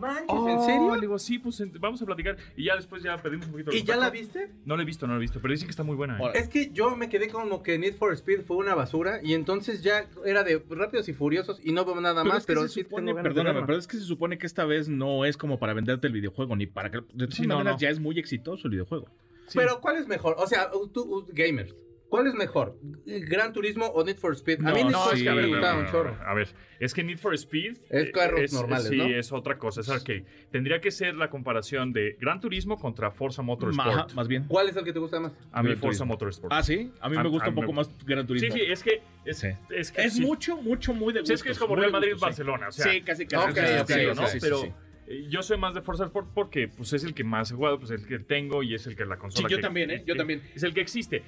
¡Manches! 0.00 0.22
¿En 0.28 0.36
Oh, 0.36 0.64
serio? 0.64 0.94
Le 0.94 1.00
digo, 1.00 1.18
sí, 1.18 1.40
pues 1.40 1.60
vamos 1.80 2.00
a 2.00 2.06
platicar. 2.06 2.36
Y 2.56 2.66
ya 2.66 2.76
después 2.76 3.02
ya 3.02 3.16
perdimos 3.16 3.46
un 3.46 3.52
poquito 3.52 3.72
¿Y 3.72 3.82
ya 3.82 3.96
la 3.96 4.08
viste? 4.10 4.52
No 4.64 4.76
la 4.76 4.84
he 4.84 4.86
visto, 4.86 5.08
no 5.08 5.14
la 5.14 5.18
he 5.18 5.20
visto, 5.20 5.40
pero 5.40 5.50
dicen 5.50 5.66
que 5.66 5.70
está 5.72 5.82
muy 5.82 5.96
buena. 5.96 6.16
¿eh? 6.20 6.30
Es 6.36 6.48
que 6.48 6.70
yo 6.72 6.94
me 6.94 7.08
quedé 7.08 7.28
como 7.28 7.60
que 7.60 7.76
Need 7.76 7.94
for 7.96 8.12
Speed 8.12 8.42
fue 8.42 8.56
una 8.56 8.76
basura 8.76 9.18
y 9.20 9.34
entonces 9.34 9.82
ya 9.82 10.08
era 10.24 10.44
de 10.44 10.62
Rápidos 10.70 11.08
y 11.08 11.12
Furiosos 11.12 11.60
y 11.64 11.72
no 11.72 11.84
veo 11.84 12.00
nada 12.00 12.22
Pero 12.22 12.32
más, 12.34 12.38
es 12.42 12.46
que 12.46 12.52
pero 12.52 12.62
se 12.62 12.68
sí 12.68 12.82
supone, 12.84 13.14
perdóname, 13.16 13.62
pero 13.66 13.78
es 13.78 13.88
que 13.88 13.96
se 13.96 14.04
supone 14.04 14.38
que 14.38 14.46
esta 14.46 14.64
vez 14.64 14.88
no 14.88 15.24
es 15.24 15.36
como 15.36 15.58
para 15.58 15.74
venderte 15.74 16.06
el 16.06 16.12
videojuego, 16.12 16.54
ni 16.54 16.66
para 16.66 16.92
que... 16.92 16.98
De 16.98 17.24
todas 17.26 17.34
Sí, 17.34 17.48
no, 17.48 17.56
maneras, 17.56 17.74
no. 17.74 17.80
ya 17.80 17.90
es 17.90 17.98
muy 17.98 18.16
exitoso 18.20 18.68
el 18.68 18.70
videojuego. 18.74 19.06
Sí. 19.48 19.58
Pero 19.58 19.80
¿cuál 19.80 19.96
es 19.96 20.06
mejor? 20.06 20.36
O 20.38 20.46
sea, 20.46 20.70
tú, 20.92 21.26
gamers, 21.32 21.74
¿cuál 22.08 22.26
es 22.26 22.34
mejor? 22.34 22.78
¿Gran 23.04 23.52
Turismo 23.52 23.86
o 23.86 24.04
Need 24.04 24.16
for 24.18 24.32
Speed? 24.34 24.60
A 24.60 24.72
mí 24.72 24.80
No, 24.80 24.84
Need 24.84 24.92
no, 24.92 24.98
for 25.04 25.14
es 25.14 25.22
que 25.22 25.28
Speed 25.28 25.50
me 25.50 25.60
no, 25.60 25.78
un 25.80 25.86
chorro. 25.86 26.16
A 26.24 26.34
ver, 26.34 26.48
es 26.80 26.94
que 26.94 27.02
Need 27.04 27.18
for 27.18 27.34
Speed 27.34 27.76
Es 27.90 28.08
eh, 28.08 28.12
carros 28.12 28.52
normales, 28.52 28.88
sí, 28.88 28.96
¿no? 28.96 29.04
es 29.06 29.32
otra 29.32 29.58
cosa, 29.58 29.80
es 29.80 29.88
arcade. 29.88 30.24
Tendría 30.50 30.80
que 30.80 30.90
ser 30.90 31.14
la 31.16 31.30
comparación 31.30 31.92
de 31.92 32.16
Gran 32.20 32.40
Turismo 32.40 32.78
contra 32.78 33.10
Forza 33.10 33.42
Motorsport. 33.42 33.88
Ajá, 33.88 34.06
más 34.14 34.28
bien. 34.28 34.44
¿Cuál 34.48 34.68
es 34.68 34.76
el 34.76 34.84
que 34.84 34.92
te 34.92 34.98
gusta 34.98 35.20
más? 35.20 35.32
A 35.52 35.62
mí 35.62 35.68
Gran 35.68 35.78
Forza 35.80 35.80
Turismo. 35.98 36.06
Motorsport. 36.06 36.52
Ah, 36.52 36.62
sí. 36.62 36.90
A 37.00 37.08
mí 37.08 37.16
me 37.16 37.28
gusta 37.28 37.46
a 37.46 37.48
un 37.50 37.54
poco 37.54 37.68
me- 37.68 37.76
más 37.76 37.90
Gran 38.04 38.26
Turismo. 38.26 38.52
sí, 38.52 38.60
sí, 38.60 38.66
es 38.70 38.82
que 38.82 39.02
es, 39.24 39.38
Sí. 39.38 39.48
es, 39.70 39.90
que 39.92 40.02
Es 40.02 40.14
sí. 40.14 40.20
mucho, 40.22 40.56
mucho, 40.56 40.94
muy 40.94 41.12
de 41.12 41.20
Sí, 41.20 41.22
gusto. 41.22 41.34
es 41.34 41.42
que 41.42 41.50
es 41.50 41.58
como 41.58 41.76
Real 41.76 41.92
Madrid-Barcelona, 41.92 42.68
o 42.68 42.72
sea, 42.72 42.90
sí, 42.92 43.02
casi, 43.02 43.26
casi. 43.26 43.48
Ok, 43.50 43.54
casi, 43.56 43.80
ok, 43.80 43.86
sí, 44.00 44.06
ok. 44.06 44.16
¿no? 44.16 44.26
Sí, 44.26 44.32
sí, 44.32 44.38
pero 44.40 44.58
sí. 44.58 44.72
eh, 45.08 45.26
yo 45.28 45.42
soy 45.42 45.56
más 45.58 45.74
de 45.74 45.80
Forza 45.82 46.04
Sport 46.04 46.28
porque 46.34 46.68
pues, 46.68 46.92
es 46.92 47.04
el 47.04 47.14
que 47.14 47.24
más 47.24 47.50
he 47.50 47.54
jugado, 47.54 47.78
pues 47.78 47.90
es 47.90 48.02
el 48.02 48.06
que 48.08 48.18
tengo 48.18 48.62
y 48.62 48.74
es 48.74 48.86
el 48.86 48.96
que 48.96 49.04
la 49.06 49.16
consola. 49.18 49.48
Sí, 49.48 49.52
yo 49.52 49.58
que- 49.58 49.62
también, 49.62 49.90
¿eh? 49.90 50.02
Yo 50.06 50.14
que- 50.14 50.18
también. 50.18 50.42
Es 50.54 50.62
el 50.62 50.74
que 50.74 50.80
existe. 50.80 51.22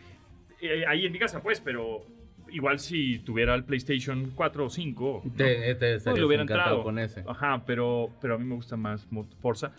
Eh, 0.61 0.85
ahí 0.87 1.07
en 1.07 1.13
mi 1.13 1.19
casa, 1.19 1.43
pues, 1.43 1.61
pero 1.61 2.05
igual 2.51 2.79
si 2.79 3.19
tuviera 3.21 3.55
el 3.55 3.65
PlayStation 3.65 4.33
4 4.35 4.67
o 4.67 4.71
5, 4.71 5.23
¿no? 5.25 5.33
Te, 5.33 5.75
te 5.75 6.01
Pues 6.01 6.19
le 6.19 6.25
hubiera 6.25 6.43
entrado. 6.43 6.83
con 6.83 6.99
ese. 6.99 7.23
Ajá, 7.27 7.63
pero, 7.67 8.11
pero 8.21 8.35
a 8.35 8.39
mí 8.39 8.45
me 8.45 8.55
gusta 8.55 8.77
más 8.77 9.07
Forza. 9.41 9.73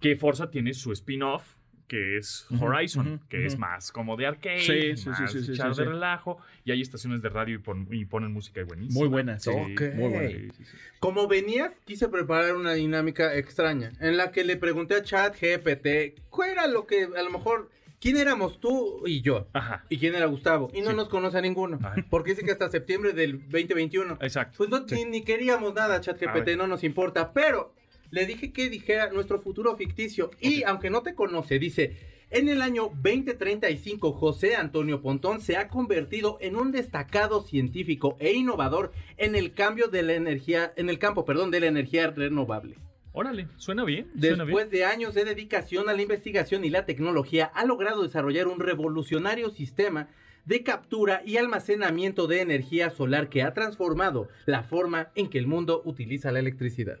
Que 0.00 0.14
Forza 0.14 0.50
tiene 0.50 0.74
su 0.74 0.92
spin-off, 0.92 1.56
que 1.88 2.18
es 2.18 2.46
Horizon, 2.60 3.20
que 3.28 3.46
es 3.46 3.56
más 3.58 3.92
como 3.92 4.16
de 4.16 4.26
arcade, 4.26 4.58
Sí, 4.58 4.96
sí, 4.96 4.96
sí, 4.96 5.08
más 5.08 5.30
sí, 5.32 5.42
sí, 5.44 5.52
echar 5.52 5.72
sí, 5.74 5.80
de 5.80 5.86
sí. 5.86 5.92
relajo. 5.92 6.38
Y 6.64 6.72
hay 6.72 6.80
estaciones 6.82 7.22
de 7.22 7.28
radio 7.28 7.54
y, 7.54 7.58
pon- 7.58 7.88
y 7.90 8.04
ponen 8.04 8.32
música 8.32 8.62
buenísima. 8.64 8.98
Muy 9.00 9.08
buena, 9.08 9.38
sí. 9.38 9.50
Muy 9.50 10.08
buena. 10.10 10.28
Sí, 10.28 10.48
sí, 10.56 10.64
sí. 10.64 10.76
Como 10.98 11.28
venías, 11.28 11.72
quise 11.84 12.08
preparar 12.08 12.56
una 12.56 12.74
dinámica 12.74 13.36
extraña 13.36 13.92
en 14.00 14.16
la 14.16 14.32
que 14.32 14.44
le 14.44 14.56
pregunté 14.56 14.96
a 14.96 15.02
Chat 15.02 15.36
GPT 15.40 16.20
cuál 16.28 16.50
era 16.50 16.66
lo 16.66 16.86
que 16.86 17.04
a 17.04 17.22
lo 17.22 17.30
mejor 17.30 17.70
quién 18.06 18.16
éramos 18.18 18.60
tú 18.60 19.02
y 19.06 19.20
yo 19.20 19.46
Ajá, 19.52 19.84
y 19.88 19.98
quién 19.98 20.14
era 20.14 20.26
Gustavo 20.26 20.70
y 20.72 20.80
no 20.80 20.90
Sí. 20.90 20.96
nos 20.96 21.08
conoce 21.08 21.38
a 21.38 21.40
ninguno 21.40 21.78
Ajá. 21.82 21.94
porque 22.08 22.30
dice 22.30 22.44
que 22.44 22.52
hasta 22.52 22.68
septiembre 22.68 23.12
del 23.12 23.40
2021 23.48 24.18
exacto. 24.20 24.58
pues 24.58 24.70
no 24.70 24.84
ni, 24.90 25.04
ni 25.04 25.22
queríamos 25.22 25.74
nada 25.74 26.00
Chat 26.00 26.22
A 26.22 26.26
GPT 26.32 26.46
ver. 26.46 26.58
no 26.58 26.66
nos 26.66 26.84
importa 26.84 27.32
pero 27.32 27.72
le 28.10 28.26
dije 28.26 28.52
que 28.52 28.68
dijera 28.70 29.10
nuestro 29.10 29.40
futuro 29.40 29.76
ficticio 29.76 30.30
y 30.40 30.62
aunque 30.62 30.90
no 30.90 31.02
te 31.02 31.14
conoce 31.14 31.58
dice 31.58 32.14
en 32.28 32.48
el 32.48 32.60
año 32.60 32.90
2035, 33.02 34.12
José 34.12 34.56
Antonio 34.56 35.00
Pontón 35.00 35.40
se 35.40 35.56
ha 35.56 35.68
convertido 35.68 36.38
en 36.40 36.56
un 36.56 36.72
destacado 36.72 37.42
científico 37.42 38.16
e 38.18 38.32
innovador 38.32 38.90
en 39.16 39.36
el 39.36 39.52
cambio 39.54 39.86
de 39.86 40.02
la 40.02 40.14
energía, 40.14 40.72
en 40.76 40.88
el 40.90 40.98
campo, 40.98 41.24
perdón, 41.24 41.52
de 41.52 41.60
la 41.60 41.66
energía 41.68 42.08
renovable. 42.10 42.78
Órale, 43.18 43.48
suena 43.56 43.82
bien. 43.86 44.10
Suena 44.20 44.44
bien. 44.44 44.58
Después 44.58 44.70
de 44.70 44.84
años 44.84 45.14
de 45.14 45.24
dedicación 45.24 45.88
a 45.88 45.94
la 45.94 46.02
investigación 46.02 46.66
y 46.66 46.68
la 46.68 46.84
tecnología, 46.84 47.46
ha 47.46 47.64
logrado 47.64 48.02
desarrollar 48.02 48.46
un 48.46 48.60
revolucionario 48.60 49.48
sistema 49.48 50.08
de 50.44 50.62
captura 50.62 51.22
y 51.24 51.38
almacenamiento 51.38 52.26
de 52.26 52.42
energía 52.42 52.90
solar 52.90 53.30
que 53.30 53.42
ha 53.42 53.54
transformado 53.54 54.28
la 54.44 54.64
forma 54.64 55.12
en 55.14 55.30
que 55.30 55.38
el 55.38 55.46
mundo 55.46 55.80
utiliza 55.86 56.30
la 56.30 56.40
electricidad. 56.40 56.98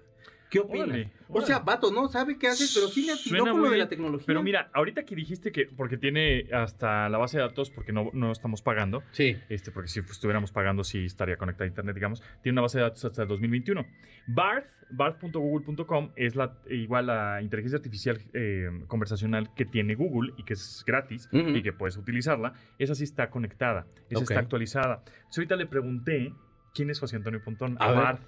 ¿Qué 0.48 0.60
opinas? 0.60 0.86
Órale, 0.88 1.10
O 1.28 1.40
sea, 1.40 1.56
órale. 1.56 1.66
vato, 1.72 1.90
no 1.92 2.06
sabe 2.08 2.38
qué 2.38 2.46
haces, 2.46 2.72
pero 2.74 2.86
sí 2.88 3.04
le 3.04 3.12
atinó 3.12 3.50
con 3.52 3.62
lo 3.64 3.70
de 3.70 3.78
la 3.78 3.88
tecnología. 3.88 4.26
Pero 4.26 4.42
mira, 4.44 4.70
ahorita 4.72 5.04
que 5.04 5.16
dijiste 5.16 5.50
que, 5.50 5.66
porque 5.66 5.96
tiene 5.96 6.46
hasta 6.52 7.08
la 7.08 7.18
base 7.18 7.38
de 7.38 7.42
datos, 7.42 7.70
porque 7.70 7.92
no, 7.92 8.10
no 8.12 8.30
estamos 8.30 8.62
pagando, 8.62 9.02
Sí. 9.10 9.36
este, 9.48 9.72
porque 9.72 9.88
si 9.88 10.00
estuviéramos 10.00 10.52
pagando, 10.52 10.84
sí 10.84 11.04
estaría 11.04 11.36
conectada 11.36 11.64
a 11.64 11.68
internet, 11.68 11.94
digamos, 11.96 12.22
tiene 12.42 12.54
una 12.54 12.62
base 12.62 12.78
de 12.78 12.84
datos 12.84 13.04
hasta 13.04 13.22
el 13.22 13.28
2021. 13.28 13.84
Barth, 14.28 14.68
barth.google.com 14.90 16.10
es 16.16 16.36
la, 16.36 16.58
igual 16.70 17.06
la 17.06 17.40
inteligencia 17.42 17.76
artificial 17.78 18.20
eh, 18.32 18.68
conversacional 18.86 19.52
que 19.54 19.64
tiene 19.64 19.94
Google 19.94 20.32
y 20.36 20.44
que 20.44 20.54
es 20.54 20.84
gratis 20.86 21.28
y 21.32 21.62
que 21.62 21.72
puedes 21.72 21.96
utilizarla. 21.96 22.52
Esa 22.78 22.94
sí 22.94 23.04
está 23.04 23.30
conectada, 23.30 23.86
esa 24.08 24.20
Ok. 24.20 24.30
está 24.30 24.40
actualizada. 24.40 25.02
Entonces 25.06 25.38
ahorita 25.38 25.56
le 25.56 25.66
pregunté 25.66 26.32
quién 26.74 26.90
es 26.90 27.00
José 27.00 27.16
Antonio 27.16 27.42
Pontón 27.42 27.76
A 27.80 27.88
a. 27.88 27.92
Barth 27.92 28.22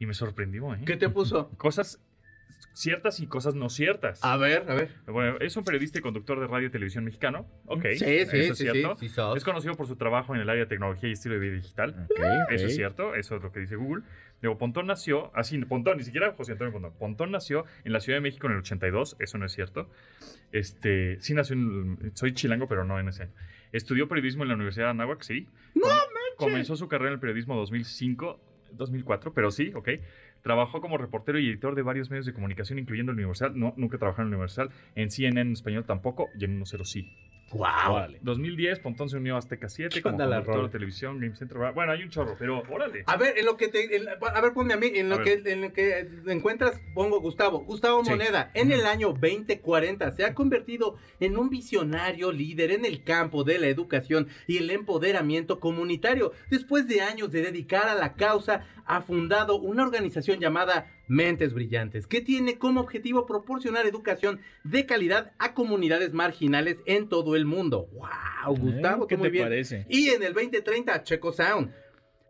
y 0.00 0.06
me 0.06 0.14
sorprendió, 0.14 0.74
¿eh? 0.74 0.80
¿Qué 0.84 0.96
te 0.96 1.08
puso? 1.10 1.50
Cosas 1.58 2.02
ciertas 2.72 3.20
y 3.20 3.26
cosas 3.26 3.54
no 3.54 3.68
ciertas. 3.68 4.24
A 4.24 4.36
ver, 4.36 4.64
a 4.68 4.74
ver. 4.74 4.90
Bueno, 5.06 5.36
es 5.40 5.56
un 5.56 5.64
periodista 5.64 5.98
y 5.98 6.02
conductor 6.02 6.40
de 6.40 6.46
radio 6.46 6.68
y 6.68 6.70
televisión 6.70 7.04
mexicano. 7.04 7.46
Ok. 7.66 7.84
sí, 7.92 7.98
sí, 7.98 8.04
eso 8.04 8.30
sí, 8.30 8.38
es 8.38 8.58
sí, 8.58 8.64
cierto. 8.64 8.96
sí. 8.96 9.06
Es 9.36 9.44
conocido 9.44 9.74
por 9.74 9.86
su 9.86 9.96
trabajo 9.96 10.34
en 10.34 10.40
el 10.40 10.48
área 10.48 10.64
de 10.64 10.68
tecnología 10.68 11.08
y 11.08 11.12
estilo 11.12 11.34
de 11.34 11.40
vida 11.40 11.54
digital. 11.56 12.06
Ok, 12.10 12.20
Eso 12.50 12.66
es 12.66 12.76
cierto, 12.76 13.14
eso 13.14 13.36
es 13.36 13.42
lo 13.42 13.52
que 13.52 13.60
dice 13.60 13.76
Google. 13.76 14.04
Luego, 14.40 14.56
Pontón 14.56 14.86
nació, 14.86 15.30
así, 15.34 15.58
Pontón, 15.58 15.98
ni 15.98 16.04
siquiera 16.04 16.32
José 16.32 16.52
Antonio 16.52 16.72
Pontón. 16.72 16.92
Pontón 16.98 17.30
nació 17.30 17.66
en 17.84 17.92
la 17.92 18.00
Ciudad 18.00 18.16
de 18.16 18.22
México 18.22 18.46
en 18.46 18.54
el 18.54 18.58
82, 18.60 19.16
eso 19.18 19.36
no 19.38 19.44
es 19.44 19.52
cierto. 19.52 19.90
Este, 20.52 21.20
sí 21.20 21.34
nació 21.34 21.56
en, 21.56 22.12
soy 22.14 22.32
chilango, 22.32 22.66
pero 22.66 22.84
no 22.84 22.98
en 22.98 23.08
ese 23.08 23.24
año. 23.24 23.32
Estudió 23.72 24.08
periodismo 24.08 24.44
en 24.44 24.48
la 24.48 24.54
Universidad 24.54 24.86
de 24.86 24.90
Anáhuac, 24.92 25.22
sí. 25.22 25.46
¡No 25.74 25.86
Comenzó 26.40 26.74
su 26.74 26.88
carrera 26.88 27.10
en 27.10 27.14
el 27.14 27.20
periodismo 27.20 27.54
2005, 27.56 28.40
2004, 28.72 29.32
pero 29.32 29.50
sí, 29.50 29.72
ok. 29.74 29.88
Trabajó 30.42 30.80
como 30.80 30.98
reportero 30.98 31.38
y 31.38 31.48
editor 31.48 31.74
de 31.74 31.82
varios 31.82 32.10
medios 32.10 32.26
de 32.26 32.32
comunicación, 32.32 32.78
incluyendo 32.78 33.12
el 33.12 33.18
Universal. 33.18 33.58
No, 33.58 33.74
nunca 33.76 33.98
trabajó 33.98 34.22
en 34.22 34.28
el 34.28 34.34
Universal. 34.34 34.70
En 34.94 35.10
CNN 35.10 35.40
en 35.40 35.52
español 35.52 35.84
tampoco, 35.84 36.28
y 36.38 36.44
en 36.44 36.56
10 36.56 36.88
sí. 36.88 37.29
Wow. 37.52 37.94
Órale. 37.94 38.18
2010, 38.22 38.78
Pontón 38.78 39.08
se 39.10 39.16
unió 39.16 39.34
a 39.34 39.38
Azteca 39.38 39.68
7 39.68 39.92
¿Qué 39.94 40.02
como 40.02 40.16
conductor 40.18 40.62
de 40.64 40.68
televisión, 40.68 41.18
Game 41.18 41.34
Center. 41.34 41.58
Bueno, 41.74 41.92
hay 41.92 42.02
un 42.02 42.10
chorro, 42.10 42.36
pero 42.38 42.62
órale. 42.70 43.02
A 43.06 43.16
ver, 43.16 43.38
en 43.38 43.44
lo 43.46 43.56
que 43.56 43.68
te, 43.68 43.96
en- 43.96 44.06
a 44.08 44.40
ver, 44.40 44.52
ponme 44.52 44.74
a 44.74 44.76
mí, 44.76 44.90
en 44.94 45.12
A 45.12 45.16
lo, 45.16 45.24
que, 45.24 45.42
en 45.44 45.60
lo 45.62 45.72
que 45.72 46.08
encuentras, 46.28 46.80
pongo 46.94 47.20
Gustavo. 47.20 47.60
Gustavo 47.64 48.04
Sí. 48.04 48.10
Moneda, 48.10 48.50
en 48.54 48.70
el 48.70 48.86
año 48.86 49.08
2040 49.08 50.12
se 50.12 50.24
ha 50.24 50.34
convertido 50.34 50.96
en 51.18 51.36
un 51.36 51.50
visionario 51.50 52.30
líder 52.32 52.70
en 52.70 52.84
el 52.84 53.02
campo 53.02 53.42
de 53.44 53.58
la 53.58 53.66
educación 53.66 54.28
y 54.46 54.58
el 54.58 54.70
empoderamiento 54.70 55.58
comunitario. 55.60 56.32
Después 56.50 56.86
de 56.86 57.00
años 57.00 57.30
de 57.32 57.42
dedicar 57.42 57.88
a 57.88 57.94
la 57.94 58.14
causa, 58.14 58.64
ha 58.86 59.02
fundado 59.02 59.56
una 59.56 59.82
organización 59.84 60.38
llamada 60.40 60.86
Mentes 61.10 61.52
Brillantes, 61.52 62.06
que 62.06 62.20
tiene 62.20 62.56
como 62.56 62.80
objetivo 62.80 63.26
proporcionar 63.26 63.84
educación 63.84 64.40
de 64.62 64.86
calidad 64.86 65.32
a 65.38 65.54
comunidades 65.54 66.12
marginales 66.12 66.78
en 66.86 67.08
todo 67.08 67.34
el 67.34 67.44
mundo. 67.46 67.88
¡Wow, 67.92 68.56
Gustavo! 68.56 69.04
¿Eh? 69.04 69.06
¿Qué 69.08 69.16
tú 69.16 69.18
muy 69.22 69.28
te 69.28 69.32
bien. 69.32 69.44
parece? 69.46 69.86
Y 69.88 70.10
en 70.10 70.22
el 70.22 70.32
2030, 70.34 71.02
Checo 71.02 71.32
Sound 71.32 71.72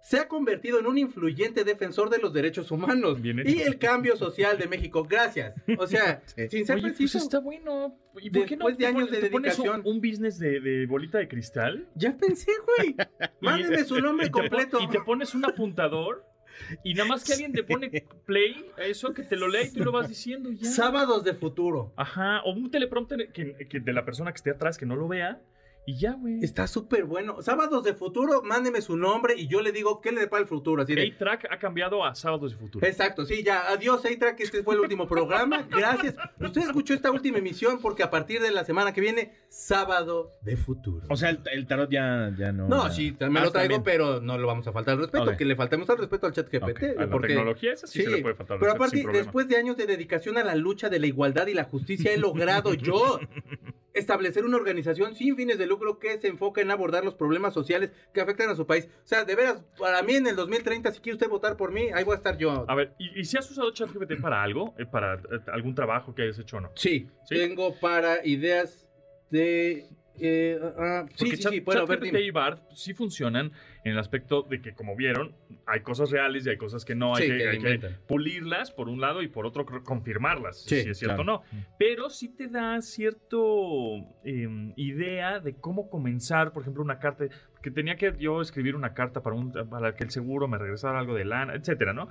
se 0.03 0.17
ha 0.19 0.29
convertido 0.29 0.79
en 0.81 0.87
un 0.87 0.97
influyente 0.97 1.63
defensor 1.63 2.09
de 2.09 2.17
los 2.17 2.33
derechos 2.33 2.71
humanos 2.71 3.21
Bien 3.21 3.43
y 3.45 3.61
el 3.61 3.79
cambio 3.79 4.17
social 4.17 4.57
de 4.57 4.67
México. 4.67 5.05
Gracias. 5.05 5.61
O 5.79 5.87
sea, 5.87 6.23
Sí. 6.35 6.49
sin 6.49 6.65
ser 6.65 6.77
Oye, 6.77 6.83
pues 6.85 6.97
preciso. 6.97 7.19
está 7.19 7.39
bueno. 7.39 7.95
¿Y 8.19 8.31
por 8.31 8.47
qué 8.47 8.57
no 8.57 8.65
Después 8.67 8.79
de 8.79 8.87
años 8.87 9.11
pones- 9.11 9.21
de 9.21 9.27
un- 9.37 9.43
dedicación. 9.43 9.83
Un, 9.85 10.01
business 10.01 10.39
de, 10.39 10.59
de 10.61 10.87
bolita 10.87 11.19
de 11.19 11.29
cristal? 11.29 11.87
Ya 11.97 12.17
pensé, 12.17 12.51
güey. 12.79 12.97
Mándenme 13.43 13.85
su 13.85 14.01
nombre 14.01 14.27
y 14.27 14.31
te 14.31 14.33
pon- 14.33 14.49
completo. 14.49 14.79
Y 14.81 14.89
te 14.89 15.01
pones 15.01 15.35
un 15.35 15.45
apuntador 15.45 16.25
y 16.85 16.95
nada 16.95 17.09
más 17.09 17.25
que 17.25 17.33
alguien 17.33 17.53
te 17.53 17.63
pone 17.63 17.91
play 18.27 18.67
a 18.79 18.85
eso, 18.85 19.13
que 19.15 19.23
te 19.23 19.37
lo 19.37 19.49
lea 19.49 19.63
y 19.63 19.73
tú 19.73 19.85
lo 19.85 19.93
vas 19.93 20.09
diciendo 20.09 20.51
ya. 20.51 20.71
Sábados 20.71 21.25
de 21.25 21.35
futuro. 21.35 21.93
Ajá, 21.97 22.43
o 22.45 22.53
un 22.53 22.71
teleprompter 22.71 23.33
que, 23.33 23.69
que 23.69 23.81
de 23.81 23.93
la 23.93 24.05
persona 24.05 24.33
que 24.33 24.37
esté 24.37 24.51
atrás 24.51 24.79
que 24.79 24.87
no 24.87 24.97
lo 24.97 25.09
vea 25.09 25.41
y 25.87 25.99
ya, 25.99 26.13
güey. 26.13 26.45
Está 26.45 26.67
súper 26.67 27.05
bueno. 27.05 27.43
Sábados 27.43 27.83
de 27.83 27.95
futuro, 27.95 28.43
mándeme 28.43 28.81
su 28.81 28.97
nombre 28.97 29.35
y 29.37 29.49
yo 29.49 29.61
le 29.61 29.73
digo 29.73 30.01
qué 30.01 30.13
le 30.13 30.21
depara 30.21 30.43
el 30.43 30.47
futuro. 30.49 30.83
Así 30.83 30.95
de, 30.95 31.13
A-Track 31.15 31.49
ha 31.51 31.59
cambiado 31.59 32.05
a 32.05 32.15
Sábados 32.15 32.53
de 32.53 32.59
Futuro. 32.59 32.87
Exacto, 32.87 33.25
sí, 33.25 33.43
ya. 33.43 33.69
Adiós, 33.69 34.03
que 34.03 34.43
este 34.45 34.63
fue 34.63 34.75
el 34.75 34.81
último 34.81 35.09
programa. 35.09 35.63
Gracias. 35.71 36.15
Usted 36.39 36.61
escuchó 36.63 36.95
esta 36.95 37.11
última 37.11 37.39
emisión 37.39 37.81
porque 37.81 38.03
a 38.03 38.11
partir 38.11 38.41
de 38.41 38.51
la 38.53 38.65
semana 38.65 38.93
que 38.93 39.01
viene, 39.01 39.33
sábado 39.49 40.33
de 40.43 40.57
futuro. 40.57 41.07
O 41.09 41.17
sea, 41.17 41.31
el, 41.31 41.41
el 41.53 41.67
tarot 41.67 41.91
ya, 41.91 42.31
ya 42.39 42.53
no. 42.53 42.69
No, 42.69 42.87
ya- 42.87 42.91
sí, 42.95 43.17
me 43.19 43.41
Ah, 43.41 43.45
lo 43.45 43.51
traigo, 43.53 43.75
también. 43.77 43.83
pero 43.83 44.21
no 44.21 44.39
lo 44.39 44.47
vamos 44.47 44.67
a 44.69 44.73
faltar 44.73 44.95
al 44.95 45.01
respeto. 45.01 45.37
Que 45.37 45.45
le 45.45 45.57
faltemos 45.57 45.89
al 45.91 45.99
respeto 45.99 46.27
al 46.27 46.33
chat 46.33 46.49
GPT. 46.51 46.71
Ok, 46.71 46.83
A 46.99 47.01
la 47.07 47.11
porque- 47.11 47.29
tecnología 47.29 47.73
esa 47.73 47.87
sí, 47.87 48.03
se 48.03 48.11
le 48.11 48.23
puede 48.23 48.35
faltar 48.35 48.59
Pero 48.59 48.73
respeto 48.75 48.91
sin 48.91 49.01
aparte, 49.01 49.19
después 49.19 49.49
de 49.49 49.57
años 49.57 49.77
de 49.77 49.87
dedicación 49.87 50.37
a 50.39 50.45
la 50.45 50.55
lucha 50.55 50.89
de 50.89 50.99
la 51.01 51.07
igualdad 51.07 51.47
y 51.47 51.55
la 51.55 51.65
justicia, 51.65 52.13
he 52.13 52.19
logrado 52.19 52.75
yo 52.75 53.19
establecer 53.95 54.45
una 54.45 54.57
organización 54.57 55.15
sin 55.15 55.37
fines 55.37 55.59
de 55.59 55.67
lucro 55.67 55.99
que 55.99 56.19
se 56.21 56.29
enfoque 56.29 56.61
en 56.61 56.71
abordar 56.71 57.05
los 57.05 57.15
problemas 57.15 57.53
sociales 57.55 57.91
que 58.15 58.21
afectan 58.21 58.49
a 58.51 58.55
su 58.55 58.67
país. 58.67 58.89
O 59.05 59.07
sea, 59.07 59.25
de 59.25 59.35
veras, 59.35 59.65
para 59.79 60.03
mí 60.03 60.15
en 60.15 60.27
el 60.27 60.37
2030, 60.37 60.93
si 60.93 61.01
quiere 61.01 61.15
usted 61.17 61.29
votar 61.29 61.57
por 61.57 61.73
mí, 61.73 61.89
ahí 61.95 62.05
voy 62.05 62.15
a 62.15 62.17
estar 62.17 62.37
yo. 62.39 62.65
A 62.69 62.75
ver, 62.75 62.95
¿y, 62.99 63.21
y 63.21 63.25
si 63.25 63.37
has 63.37 63.51
usado 63.51 63.71
ChatGPT 63.73 64.21
para 64.21 64.43
algo? 64.43 64.75
Eh, 64.79 64.87
¿Para 64.87 65.15
eh, 65.15 65.21
algún 65.53 65.75
trabajo 65.75 66.15
que 66.15 66.23
hayas 66.23 66.39
hecho 66.39 66.59
o 66.59 66.61
no? 66.61 66.71
Sí, 66.77 67.09
¿Sí? 67.29 67.35
tengo 67.37 67.75
para 67.81 68.25
ideas 68.27 68.87
de... 69.31 69.87
eh, 70.19 70.59
ah, 70.79 71.05
sí, 71.09 71.15
Porque 71.19 71.37
sí, 71.37 71.43
Chat- 71.43 71.53
sí, 71.53 71.61
bueno, 71.61 71.87
ChatGPT 71.87 72.15
y 72.17 72.31
BART 72.31 72.71
sí 72.75 72.95
funcionan 72.95 73.53
en 73.85 73.93
el 73.93 73.99
aspecto 73.99 74.43
de 74.43 74.61
que, 74.61 74.75
como 74.75 74.95
vieron, 74.97 75.35
hay 75.67 75.81
cosas 75.81 76.11
reales 76.11 76.47
y 76.47 76.51
hay 76.51 76.57
cosas 76.57 76.85
que 76.85 76.95
no. 76.95 77.15
Hay, 77.15 77.23
Sí, 77.25 77.29
que, 77.31 77.39
que 77.39 77.49
hay 77.69 77.79
que 77.79 77.89
pulirlas 78.07 78.71
por 78.71 78.89
un 78.89 79.01
lado 79.01 79.23
y 79.23 79.29
por 79.29 79.47
otro 79.47 79.65
confirmarlas, 79.85 80.63
Sí, 80.65 80.83
si 80.83 80.91
es 80.91 80.99
cierto 80.99 81.23
claro. 81.23 81.43
o 81.45 81.53
no. 81.55 81.67
Pero 81.79 82.11
sí 82.11 82.29
te 82.29 82.49
da 82.49 82.81
cierto 82.83 83.95
em, 84.25 84.73
idea 84.77 85.41
de 85.41 85.55
cómo 85.55 85.89
comenzar, 85.91 86.53
por 86.53 86.63
ejemplo, 86.63 86.83
una 86.83 86.99
carta. 86.99 87.25
Que 87.63 87.71
tenía 87.71 87.97
que 87.97 88.15
yo 88.19 88.41
escribir 88.41 88.75
una 88.75 88.95
carta 88.95 89.23
para, 89.23 89.37
un, 89.37 89.53
para 89.53 89.95
que 89.95 90.03
el 90.05 90.11
seguro 90.11 90.49
me 90.49 90.57
regresara 90.57 90.99
algo 90.99 91.15
de 91.15 91.27
lana, 91.27 91.55
etcétera, 91.55 91.93
¿no? 91.93 92.09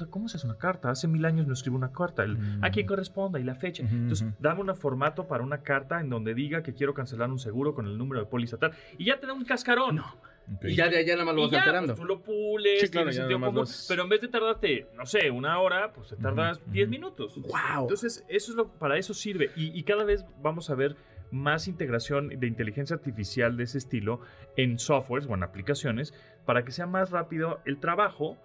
Y, 0.00 0.04
¿Cómo 0.06 0.26
se 0.28 0.38
hace 0.38 0.46
una 0.46 0.56
carta? 0.56 0.88
Hace 0.90 1.06
mil 1.06 1.24
años 1.26 1.46
no 1.46 1.52
escribo 1.52 1.76
una 1.76 1.92
carta. 1.92 2.24
El- 2.24 2.36
Mm. 2.38 2.64
¿A 2.64 2.70
quién 2.70 2.86
corresponda? 2.86 3.38
Y 3.40 3.44
la 3.44 3.54
fecha. 3.54 3.82
Ujú, 3.84 3.94
Entonces, 3.94 4.26
ujú. 4.28 4.36
dame 4.40 4.60
un 4.62 4.74
formato 4.76 5.26
para 5.28 5.42
una 5.44 5.62
carta 5.62 6.00
en 6.00 6.08
donde 6.08 6.34
diga 6.34 6.62
que 6.62 6.72
quiero 6.74 6.94
cancelar 6.94 7.30
un 7.30 7.38
seguro 7.38 7.74
con 7.74 7.86
el 7.86 7.96
número 7.98 8.20
de 8.22 8.26
póliza 8.26 8.56
tal. 8.58 8.72
Y 8.98 9.06
ya 9.06 9.18
te 9.20 9.26
da 9.26 9.32
un 9.34 9.44
cascarón. 9.44 10.00
Y 10.62 10.74
ya 10.76 10.88
de 10.88 10.98
allá 10.98 11.14
nada 11.14 11.24
más 11.24 11.34
lo 11.34 11.42
vas 11.42 11.50
ya, 11.50 11.58
alterando. 11.58 11.94
pues 11.94 12.00
tú 12.00 12.04
lo 12.06 12.22
pules, 12.22 12.80
Sí, 12.80 12.88
claro, 12.88 13.12
sentido 13.12 13.40
común, 13.40 13.54
vas- 13.56 13.86
pero 13.88 14.02
en 14.04 14.08
vez 14.08 14.20
de 14.20 14.28
tardarte, 14.28 14.86
no 14.94 15.04
sé, 15.06 15.30
una 15.30 15.58
hora, 15.60 15.92
pues 15.92 16.08
te 16.10 16.16
tardas 16.16 16.58
Ujú, 16.60 16.70
10 16.70 16.86
ujú. 16.86 16.90
minutos. 16.90 17.36
¡Wow! 17.40 17.82
Entonces, 17.82 18.24
eso 18.28 18.52
es 18.52 18.56
lo, 18.56 18.68
para 18.78 18.96
eso 18.96 19.12
sirve. 19.14 19.50
Y, 19.56 19.76
y 19.78 19.82
cada 19.82 20.04
vez 20.04 20.24
vamos 20.40 20.70
a 20.70 20.74
ver 20.74 20.96
más 21.32 21.66
integración 21.66 22.28
de 22.28 22.46
inteligencia 22.46 22.94
artificial 22.94 23.56
de 23.56 23.64
ese 23.64 23.78
estilo 23.78 24.20
en 24.56 24.78
softwares 24.78 25.26
o 25.28 25.34
en 25.34 25.42
aplicaciones 25.42 26.14
para 26.44 26.64
que 26.64 26.70
sea 26.70 26.86
más 26.86 27.10
rápido 27.10 27.58
el 27.64 27.78
trabajo, 27.80 28.36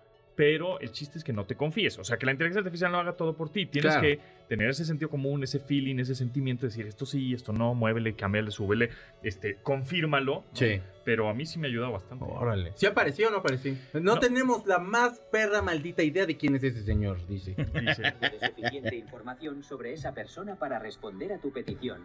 pero 0.41 0.79
el 0.79 0.91
chiste 0.91 1.19
es 1.19 1.23
que 1.23 1.33
no 1.33 1.45
te 1.45 1.53
confíes. 1.55 1.99
O 1.99 2.03
sea, 2.03 2.17
que 2.17 2.25
la 2.25 2.31
inteligencia 2.31 2.61
artificial 2.61 2.91
no 2.91 2.97
haga 2.97 3.13
todo 3.13 3.37
por 3.37 3.51
ti. 3.51 3.67
Tienes 3.67 3.91
Claro. 3.91 4.01
que 4.01 4.19
tener 4.49 4.71
ese 4.71 4.85
sentido 4.85 5.07
común, 5.07 5.43
ese 5.43 5.59
feeling, 5.59 5.99
ese 5.99 6.15
sentimiento 6.15 6.61
de 6.63 6.69
decir 6.69 6.87
esto 6.87 7.05
sí, 7.05 7.31
esto 7.35 7.53
no, 7.53 7.75
muévele, 7.75 8.15
cámbiale, 8.15 8.49
súbele, 8.49 8.89
este, 9.21 9.57
confírmalo. 9.61 10.37
¿no? 10.37 10.45
Sí. 10.53 10.81
Pero 11.05 11.29
a 11.29 11.35
mí 11.35 11.45
sí 11.45 11.59
me 11.59 11.67
ayuda 11.67 11.89
bastante. 11.89 12.25
Órale. 12.27 12.71
¿Sí 12.73 12.87
apareció 12.87 13.27
o 13.27 13.31
no 13.31 13.37
apareció? 13.37 13.75
No, 13.93 13.99
No. 14.15 14.19
tenemos 14.19 14.65
la 14.65 14.79
más 14.79 15.19
perra 15.31 15.61
maldita 15.61 16.01
idea 16.01 16.25
de 16.25 16.35
quién 16.37 16.55
es 16.55 16.63
ese 16.63 16.81
señor, 16.83 17.19
dice. 17.27 17.53
Dice, 17.55 18.03
suficiente 18.55 18.95
información 18.95 19.61
sobre 19.61 19.93
esa 19.93 20.11
persona 20.15 20.55
para 20.55 20.79
responder 20.79 21.33
a 21.33 21.37
tu 21.37 21.51
petición. 21.53 22.01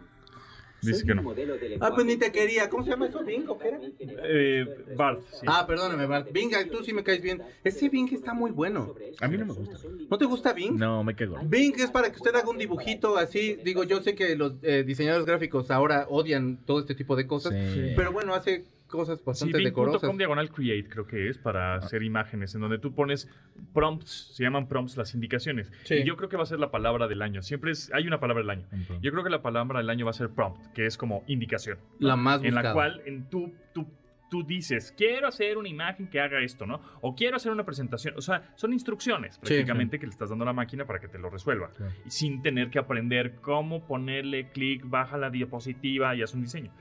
Dice 0.81 1.05
que 1.05 1.15
no. 1.15 1.33
Ah, 1.79 1.91
pues 1.93 2.05
ni 2.05 2.17
te 2.17 2.31
quería. 2.31 2.69
¿Cómo 2.69 2.83
se 2.83 2.91
llama 2.91 3.07
eso? 3.07 3.23
¿Bing 3.23 3.47
o 3.47 3.57
qué 3.57 3.67
era? 3.67 3.79
Eh, 3.99 4.65
Bart, 4.95 5.21
sí. 5.31 5.45
Ah, 5.47 5.65
perdóname, 5.67 6.05
Bart. 6.05 6.31
Bing, 6.31 6.51
tú 6.71 6.83
sí 6.83 6.93
me 6.93 7.03
caes 7.03 7.21
bien. 7.21 7.41
Ese 7.63 7.89
Bing 7.89 8.11
está 8.13 8.33
muy 8.33 8.51
bueno. 8.51 8.95
A 9.19 9.27
mí 9.27 9.37
no 9.37 9.45
me 9.45 9.53
gusta. 9.53 9.77
¿No 10.09 10.17
te 10.17 10.25
gusta 10.25 10.53
Bing? 10.53 10.77
No, 10.77 11.03
me 11.03 11.15
quedo. 11.15 11.37
Bing 11.43 11.73
es 11.79 11.91
para 11.91 12.11
que 12.11 12.17
usted 12.17 12.35
haga 12.35 12.49
un 12.49 12.57
dibujito 12.57 13.17
así. 13.17 13.57
Digo, 13.63 13.83
yo 13.83 14.01
sé 14.01 14.15
que 14.15 14.35
los 14.35 14.53
eh, 14.61 14.83
diseñadores 14.85 15.25
gráficos 15.25 15.71
ahora 15.71 16.05
odian 16.09 16.57
todo 16.65 16.79
este 16.79 16.95
tipo 16.95 17.15
de 17.15 17.27
cosas. 17.27 17.53
Sí. 17.53 17.93
Pero 17.95 18.11
bueno, 18.11 18.33
hace 18.33 18.65
cosas 18.87 19.19
Sí, 19.19 19.25
bastante 19.25 19.57
decorosas. 19.59 20.01
Bing.com 20.01 20.17
diagonal 20.17 20.49
create 20.51 20.89
creo 20.89 21.05
que 21.05 21.29
es 21.29 21.37
para 21.37 21.75
hacer 21.75 22.03
imágenes, 22.03 22.55
en 22.55 22.61
donde 22.61 22.79
tú 22.79 22.93
pones 22.93 23.29
prompts, 23.73 24.31
se 24.33 24.43
llaman 24.43 24.67
prompts 24.67 24.97
las 24.97 25.13
indicaciones. 25.13 25.71
Sí. 25.83 25.95
Y 25.95 26.03
yo 26.05 26.15
creo 26.17 26.29
que 26.29 26.37
va 26.37 26.43
a 26.43 26.47
ser 26.47 26.59
la 26.59 26.71
palabra 26.71 27.07
del 27.07 27.21
año. 27.21 27.41
Siempre 27.41 27.71
es, 27.71 27.91
hay 27.93 28.07
una 28.07 28.19
palabra 28.19 28.41
del 28.41 28.49
año. 28.49 28.67
Yo 29.01 29.11
creo 29.11 29.23
que 29.23 29.29
la 29.29 29.41
palabra 29.41 29.79
del 29.79 29.89
año 29.89 30.05
va 30.05 30.11
a 30.11 30.13
ser 30.13 30.29
prompt, 30.29 30.73
que 30.73 30.85
es 30.85 30.97
como 30.97 31.23
indicación. 31.27 31.77
La 31.99 32.15
más 32.15 32.43
En 32.43 32.55
la 32.55 32.61
buscada. 32.61 32.73
cual 32.73 33.01
en 33.05 33.29
tú, 33.29 33.53
tú, 33.73 33.87
tú 34.29 34.43
dices, 34.43 34.93
quiero 34.97 35.27
hacer 35.27 35.57
una 35.57 35.69
imagen 35.69 36.07
que 36.09 36.19
haga 36.19 36.41
esto, 36.41 36.65
¿no? 36.65 36.81
O 37.01 37.15
quiero 37.15 37.37
hacer 37.37 37.51
una 37.51 37.65
presentación. 37.65 38.13
O 38.17 38.21
sea, 38.21 38.51
son 38.55 38.73
instrucciones 38.73 39.37
prácticamente 39.37 39.99
que 39.99 40.05
le 40.05 40.11
estás 40.11 40.29
dando 40.29 40.43
a 40.43 40.47
la 40.47 40.53
máquina 40.53 40.85
para 40.85 40.99
que 40.99 41.07
te 41.07 41.17
lo 41.17 41.29
resuelva. 41.29 41.71
Y 42.05 42.09
sin 42.09 42.41
tener 42.41 42.69
que 42.69 42.79
aprender 42.79 43.35
cómo 43.41 43.85
ponerle 43.85 44.49
clic, 44.49 44.81
baja 44.85 45.17
la 45.17 45.29
diapositiva 45.29 46.15
y 46.15 46.21
haz 46.23 46.33
un 46.33 46.41
diseño. 46.41 46.71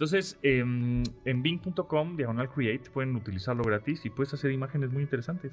Entonces, 0.00 0.38
em, 0.42 1.02
en 1.26 1.42
bing.com, 1.42 2.16
diagonal 2.16 2.48
create, 2.48 2.88
pueden 2.88 3.14
utilizarlo 3.16 3.62
gratis 3.62 4.06
y 4.06 4.08
puedes 4.08 4.32
hacer 4.32 4.50
imágenes 4.50 4.90
muy 4.90 5.02
interesantes. 5.02 5.52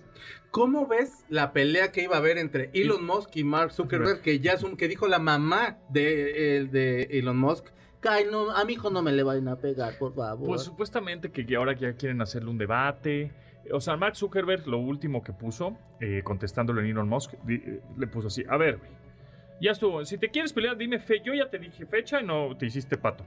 ¿Cómo 0.51 0.87
ves 0.87 1.25
la 1.27 1.51
pelea 1.51 1.91
que 1.91 2.03
iba 2.03 2.15
a 2.15 2.19
haber 2.19 2.37
entre 2.37 2.69
Elon 2.73 3.05
Musk 3.05 3.35
y 3.35 3.43
Mark 3.43 3.73
Zuckerberg? 3.73 4.21
Que 4.21 4.39
ya 4.39 4.53
es 4.53 4.63
un, 4.63 4.77
que 4.77 4.87
dijo 4.87 5.09
la 5.09 5.19
mamá 5.19 5.79
de, 5.89 6.65
de 6.71 7.19
Elon 7.19 7.37
Musk. 7.37 7.65
Ay, 8.07 8.23
no, 8.31 8.51
a 8.51 8.63
mi 8.63 8.73
hijo 8.73 8.89
no 8.89 9.01
me 9.01 9.11
le 9.11 9.21
vayan 9.21 9.49
a 9.49 9.57
pegar, 9.57 9.97
por 9.97 10.15
favor. 10.15 10.47
Pues 10.47 10.61
supuestamente 10.61 11.29
que 11.29 11.53
ahora 11.57 11.73
ya 11.73 11.91
quieren 11.97 12.21
hacerle 12.21 12.49
un 12.49 12.57
debate. 12.57 13.33
O 13.73 13.81
sea, 13.81 13.97
Mark 13.97 14.15
Zuckerberg, 14.15 14.65
lo 14.65 14.77
último 14.77 15.25
que 15.25 15.33
puso, 15.33 15.77
eh, 15.99 16.21
contestándole 16.23 16.83
a 16.83 16.85
Elon 16.85 17.09
Musk, 17.09 17.33
eh, 17.49 17.81
le 17.97 18.07
puso 18.07 18.27
así, 18.27 18.45
a 18.47 18.55
ver, 18.55 18.77
güey, 18.77 18.91
ya 19.59 19.71
estuvo, 19.71 20.05
si 20.05 20.17
te 20.17 20.29
quieres 20.29 20.53
pelear, 20.53 20.77
dime 20.77 20.99
fe, 20.99 21.21
yo 21.21 21.33
ya 21.33 21.49
te 21.49 21.59
dije 21.59 21.85
fecha 21.85 22.21
y 22.21 22.25
no 22.25 22.55
te 22.55 22.67
hiciste 22.67 22.97
pato. 22.97 23.25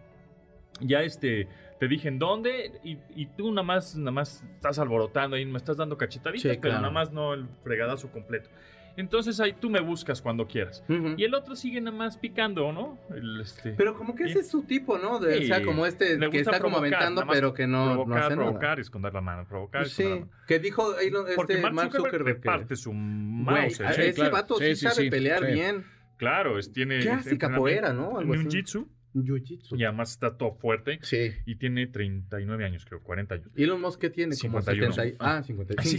Ya 0.81 1.03
este, 1.03 1.49
te 1.79 1.89
dije 1.89 2.09
en 2.09 2.19
dónde 2.19 2.73
y, 2.85 2.99
y 3.15 3.27
tú 3.27 3.51
nada 3.51 3.63
más, 3.65 3.97
nada 3.97 4.13
más 4.13 4.43
estás 4.55 4.79
alborotando 4.79 5.37
ahí, 5.37 5.45
me 5.45 5.59
estás 5.59 5.77
dando 5.77 5.99
cachetaditas, 5.99 6.43
Sí, 6.43 6.49
pero 6.49 6.61
claro. 6.61 6.81
nada 6.81 6.93
más 6.93 7.13
no 7.13 7.35
el 7.35 7.47
fregadazo 7.63 8.11
completo. 8.11 8.49
Entonces 8.97 9.39
ahí 9.41 9.53
tú 9.53 9.71
me 9.71 9.81
buscas 9.81 10.21
cuando 10.21 10.47
quieras. 10.47 10.83
Y 11.17 11.23
el 11.25 11.35
otro 11.35 11.55
sigue 11.55 11.81
nada 11.81 11.97
más 11.97 12.19
picando, 12.19 12.73
¿no? 12.73 12.99
El, 13.15 13.41
este, 13.41 13.71
Pero 13.73 13.95
como 13.95 14.15
que 14.15 14.25
ese 14.25 14.41
es 14.41 14.51
su 14.51 14.63
tipo, 14.65 14.99
¿no? 14.99 15.19
De- 15.21 15.39
Sí. 15.39 15.45
O 15.45 15.47
sea, 15.47 15.63
como 15.63 15.87
este 15.87 16.19
que 16.19 16.41
está 16.41 16.61
como 16.61 16.79
aventando, 16.79 17.25
pero 17.31 17.55
que 17.55 17.67
no, 17.67 17.87
no 17.87 17.93
provocar, 17.95 18.23
hace 18.25 18.35
provocar, 18.37 18.69
nada. 18.71 18.81
esconder 18.81 19.15
la 19.15 19.21
mano, 19.21 19.47
provocar, 19.47 19.83
Pues 19.83 19.93
esconder 19.93 20.13
sí, 20.19 20.21
la 20.21 20.27
mano. 20.27 20.45
que 20.47 20.59
dijo 20.59 20.99
Elon, 20.99 21.27
Porque 21.37 21.53
este 21.55 21.63
Mark 21.63 21.75
Mark 21.75 21.93
Zuckerberg, 21.93 22.25
reparte 22.37 22.77
su 22.77 22.93
mouse. 22.93 23.81
a- 23.81 23.93
sí, 23.93 24.03
ese 24.03 24.15
claro. 24.15 24.33
vato 24.33 24.55
sí, 24.57 24.75
Sí, 24.75 24.77
sabe 24.77 24.95
sí, 24.97 25.11
pelear 25.11 25.47
sí. 25.47 25.53
bien. 25.53 25.85
Claro, 26.17 26.59
es, 26.59 26.73
tiene... 26.73 26.99
¿Qué 26.99 27.11
hace? 27.11 27.39
Capoeira, 27.39 27.93
¿no? 27.93 28.19
Algo 28.19 28.35
así. 28.35 28.43
Ninjitsu. 28.43 28.89
Jiu-jitsu. 29.15 29.79
Y 29.79 29.85
además 29.85 30.11
está 30.13 30.37
todo 30.37 30.53
fuerte. 30.55 30.99
Sí. 31.03 31.33
Y 31.47 31.57
tiene 31.57 31.87
39 31.87 32.65
años, 32.65 32.85
creo, 32.85 33.01
40 33.03 33.35
años. 33.35 33.49
Elon 33.57 33.81
Musk, 33.81 34.01
¿qué 34.01 34.11
tiene? 34.11 34.37
Como 34.37 34.61
51. 34.63 34.93
70 34.93 35.07
y- 35.15 35.17
Ah, 35.19 35.43
55. 35.43 35.83
Sí, 35.83 35.99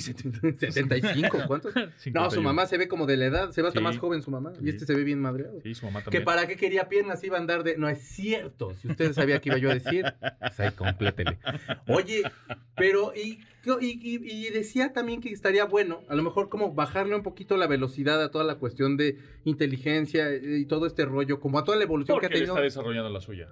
75, 0.71 1.37
¿cuántos? 1.47 1.75
No, 1.75 1.81
51. 1.97 2.31
su 2.31 2.41
mamá 2.41 2.65
se 2.67 2.77
ve 2.77 2.87
como 2.87 3.05
de 3.05 3.17
la 3.17 3.25
edad, 3.25 3.51
se 3.51 3.61
ve 3.61 3.67
hasta 3.67 3.79
Sí. 3.79 3.83
más 3.83 3.97
joven 3.97 4.21
su 4.21 4.31
mamá. 4.31 4.53
Sí. 4.55 4.61
Y 4.65 4.69
este 4.69 4.85
se 4.85 4.95
ve 4.95 5.03
bien 5.03 5.19
madreado. 5.19 5.59
Sí, 5.61 5.73
su 5.75 5.85
mamá 5.85 5.99
Que 5.99 6.05
también. 6.05 6.23
para 6.25 6.47
qué 6.47 6.55
quería 6.55 6.87
piernas 6.89 7.23
iba 7.23 7.37
a 7.37 7.39
andar 7.41 7.63
de. 7.63 7.77
No 7.77 7.89
es 7.89 7.99
cierto. 8.01 8.75
Si 8.75 8.87
usted 8.87 9.13
sabía 9.13 9.39
que 9.41 9.49
iba 9.49 9.57
yo 9.57 9.71
a 9.71 9.73
decir, 9.73 10.05
pues 10.39 10.59
ahí 10.59 10.71
complétele. 10.71 11.37
Oye, 11.87 12.23
pero 12.75 13.13
y, 13.15 13.39
y, 13.79 13.99
y- 14.01 14.47
y 14.47 14.49
decía 14.49 14.91
también 14.93 15.21
que 15.21 15.29
estaría 15.29 15.65
bueno, 15.65 16.01
a 16.09 16.15
lo 16.15 16.23
mejor 16.23 16.49
como 16.49 16.73
bajarle 16.73 17.15
un 17.15 17.21
poquito 17.23 17.57
la 17.57 17.67
velocidad 17.67 18.21
a 18.23 18.31
toda 18.31 18.43
la 18.43 18.55
cuestión 18.55 18.97
de 18.97 19.17
inteligencia 19.43 20.33
y 20.35 20.65
todo 20.65 20.85
este 20.87 21.05
rollo, 21.05 21.39
como 21.39 21.59
a 21.59 21.63
toda 21.63 21.77
la 21.77 21.83
evolución 21.83 22.15
Porque 22.15 22.27
que 22.27 22.33
ha 22.33 22.37
tenido. 22.37 22.53
está 22.55 22.63
desarrollando 22.63 23.09
la 23.09 23.21
suya. 23.21 23.49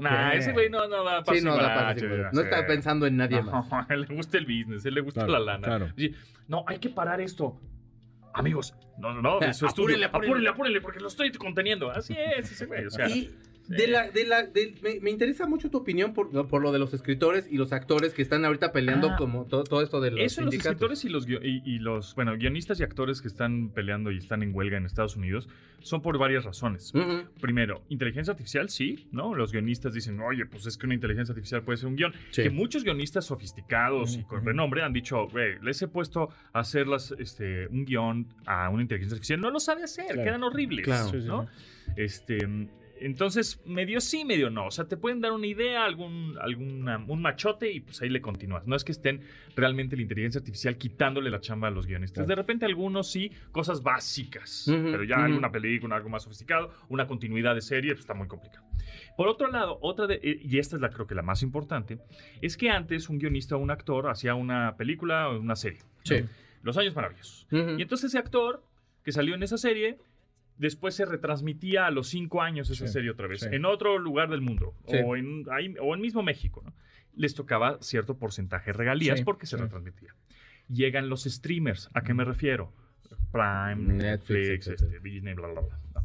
Nah, 0.00 0.32
ese 0.32 0.52
güey 0.52 0.68
no, 0.68 0.88
no 0.88 1.04
da 1.04 1.22
Sí, 1.32 1.40
no 1.44 1.54
da 1.56 1.62
para 1.74 1.94
para 1.94 2.30
No 2.32 2.40
está 2.40 2.66
pensando 2.66 3.06
en 3.06 3.16
nadie 3.18 3.40
No, 3.42 3.62
más. 3.62 3.86
le 3.90 4.06
gusta 4.16 4.38
el 4.38 4.44
business, 4.46 4.84
él 4.84 4.94
le 4.94 5.00
gusta 5.02 5.24
Claro, 5.26 5.44
la 5.44 5.52
lana. 5.52 5.64
claro. 5.66 5.88
No, 6.48 6.64
hay 6.66 6.78
que 6.78 6.88
parar 6.88 7.20
esto. 7.20 7.60
Amigos, 8.34 8.74
no, 8.98 9.14
no, 9.14 9.22
no, 9.22 9.38
de 9.40 9.54
su 9.54 9.66
Apúrenle, 9.66 10.06
apúrenle. 10.06 10.28
Apúrenle, 10.28 10.48
apúrenle, 10.50 10.80
porque 10.80 11.00
lo 11.00 11.08
estoy 11.08 11.30
conteniendo. 11.32 11.90
Así 11.90 12.14
es, 12.18 12.50
ese 12.52 12.66
güey. 12.66 12.84
O 12.86 12.90
sea, 12.90 13.08
Y 13.08 13.34
de 13.68 13.86
la, 13.88 14.10
de 14.10 14.24
la, 14.26 14.42
de- 14.44 14.74
me, 14.82 15.00
me 15.00 15.10
interesa 15.10 15.46
mucho 15.46 15.70
tu 15.70 15.78
opinión 15.78 16.14
por, 16.14 16.32
lo- 16.32 16.46
por 16.48 16.62
lo 16.62 16.72
de 16.72 16.78
los 16.78 16.94
escritores 16.94 17.46
y 17.50 17.56
los 17.56 17.72
actores 17.72 18.14
que 18.14 18.22
están 18.22 18.44
ahorita 18.44 18.72
peleando 18.72 19.08
Ah. 19.10 19.16
como 19.16 19.44
to- 19.46 19.64
todo 19.64 19.82
esto 19.82 20.00
de 20.00 20.10
los 20.12 20.20
Eso, 20.20 20.40
los 20.42 20.50
sindicatos. 20.50 20.72
escritores 20.92 21.04
y 21.04 21.08
los, 21.08 21.28
y, 21.28 21.62
y 21.64 21.78
los, 21.78 22.14
bueno, 22.14 22.36
guionistas 22.36 22.78
y 22.80 22.82
actores 22.84 23.20
que 23.20 23.28
están 23.28 23.70
peleando 23.70 24.10
y 24.10 24.18
están 24.18 24.42
en 24.42 24.54
huelga 24.54 24.76
en 24.76 24.86
Estados 24.86 25.16
Unidos 25.16 25.48
son 25.80 26.02
por 26.02 26.18
varias 26.18 26.44
razones. 26.44 26.92
Primero, 27.40 27.82
inteligencia 27.90 28.32
artificial, 28.32 28.68
sí, 28.70 29.06
¿no? 29.12 29.34
Los 29.34 29.52
guionistas 29.52 29.94
dicen, 29.94 30.18
oye, 30.20 30.44
pues 30.46 30.66
es 30.66 30.76
que 30.76 30.86
una 30.86 30.94
inteligencia 30.94 31.32
artificial 31.32 31.62
puede 31.62 31.76
ser 31.76 31.86
un 31.88 31.96
guion. 31.96 32.12
Sí. 32.30 32.42
Que 32.42 32.50
muchos 32.50 32.82
guionistas 32.82 33.24
sofisticados 33.26 34.16
y 34.16 34.24
con 34.24 34.44
renombre 34.44 34.82
han 34.82 34.92
dicho, 34.92 35.28
güey, 35.28 35.60
les 35.62 35.80
he 35.82 35.88
puesto 35.88 36.30
a 36.52 36.60
hacerlas, 36.60 37.14
este, 37.18 37.68
un 37.68 37.84
guion 37.84 38.26
a 38.46 38.68
una 38.70 38.82
inteligencia 38.82 39.14
artificial. 39.14 39.40
No 39.40 39.50
lo 39.50 39.60
sabe 39.60 39.84
hacer, 39.84 40.06
Claro. 40.06 40.24
quedan 40.24 40.42
horribles, 40.42 40.84
Claro. 40.84 41.08
Sí, 41.10 41.18
¿no? 41.24 41.46
Este, 41.96 42.38
entonces, 43.00 43.60
medio 43.64 44.00
sí, 44.00 44.24
medio 44.24 44.50
no. 44.50 44.66
O 44.66 44.70
sea, 44.70 44.86
te 44.86 44.96
pueden 44.96 45.20
dar 45.20 45.32
una 45.32 45.46
idea, 45.46 45.84
algún, 45.84 46.36
alguna, 46.40 47.04
un 47.06 47.22
machote 47.22 47.70
y 47.72 47.80
pues 47.80 48.00
ahí 48.02 48.08
le 48.08 48.20
continúas. 48.20 48.66
No 48.66 48.76
es 48.76 48.84
que 48.84 48.92
estén 48.92 49.22
realmente 49.54 49.96
la 49.96 50.02
inteligencia 50.02 50.38
artificial 50.38 50.76
quitándole 50.76 51.30
la 51.30 51.40
chamba 51.40 51.68
a 51.68 51.70
los 51.70 51.86
guionistas. 51.86 52.24
Claro. 52.24 52.28
De 52.28 52.34
repente 52.34 52.64
algunos 52.64 53.10
sí, 53.10 53.30
cosas 53.52 53.82
básicas. 53.82 54.64
Pero 54.66 55.04
ya 55.04 55.16
ujú. 55.16 55.24
alguna 55.24 55.50
película, 55.50 55.96
algo 55.96 56.08
más 56.08 56.22
sofisticado, 56.22 56.72
una 56.88 57.06
continuidad 57.06 57.54
de 57.54 57.60
serie, 57.60 57.92
pues 57.92 58.00
está 58.00 58.14
muy 58.14 58.28
complicado. 58.28 58.66
Por 59.16 59.28
otro 59.28 59.50
lado, 59.50 59.78
otra 59.80 60.06
de, 60.06 60.20
eh, 60.22 60.40
y 60.42 60.58
esta 60.58 60.76
es 60.76 60.82
la 60.82 60.90
creo 60.90 61.06
que 61.06 61.14
la 61.14 61.22
más 61.22 61.42
importante, 61.42 61.98
es 62.40 62.56
que 62.56 62.70
antes 62.70 63.08
un 63.08 63.18
guionista 63.18 63.56
o 63.56 63.58
un 63.58 63.70
actor 63.70 64.08
hacía 64.08 64.34
una 64.34 64.76
película 64.76 65.28
o 65.28 65.40
una 65.40 65.56
serie. 65.56 65.80
Sí. 66.04 66.20
¿no? 66.20 66.28
Los 66.62 66.76
años 66.76 66.94
maravillosos. 66.94 67.46
Y 67.50 67.82
entonces 67.82 68.10
ese 68.10 68.18
actor 68.18 68.62
que 69.04 69.12
salió 69.12 69.34
en 69.34 69.42
esa 69.42 69.56
serie 69.56 69.98
después 70.58 70.94
se 70.94 71.04
retransmitía 71.04 71.86
a 71.86 71.90
los 71.90 72.08
cinco 72.08 72.42
años 72.42 72.70
esa 72.70 72.86
Sí, 72.86 72.92
serie 72.92 73.10
otra 73.10 73.26
vez, 73.26 73.40
sí. 73.40 73.48
en 73.52 73.64
otro 73.64 73.98
lugar 73.98 74.30
del 74.30 74.40
mundo, 74.40 74.74
Sí. 74.88 74.96
o, 75.04 75.16
en, 75.16 75.44
ahí- 75.50 75.74
o 75.80 75.94
en 75.94 76.00
mismo 76.00 76.22
México, 76.22 76.62
¿no? 76.64 76.72
Les 77.14 77.34
tocaba 77.34 77.78
cierto 77.80 78.16
porcentaje 78.18 78.66
de 78.72 78.78
regalías 78.78 79.22
porque 79.22 79.46
se 79.46 79.56
retransmitía. 79.56 80.14
Llegan 80.68 81.08
los 81.08 81.24
streamers, 81.24 81.88
¿a 81.94 82.02
qué 82.02 82.12
me 82.14 82.24
refiero? 82.24 82.72
Prime, 83.32 83.94
Netflix, 83.94 84.66
este, 84.68 85.00
Disney, 85.00 85.34
bla, 85.34 85.48
bla, 85.48 85.60
bla. 85.62 85.78
¿no? 85.94 86.04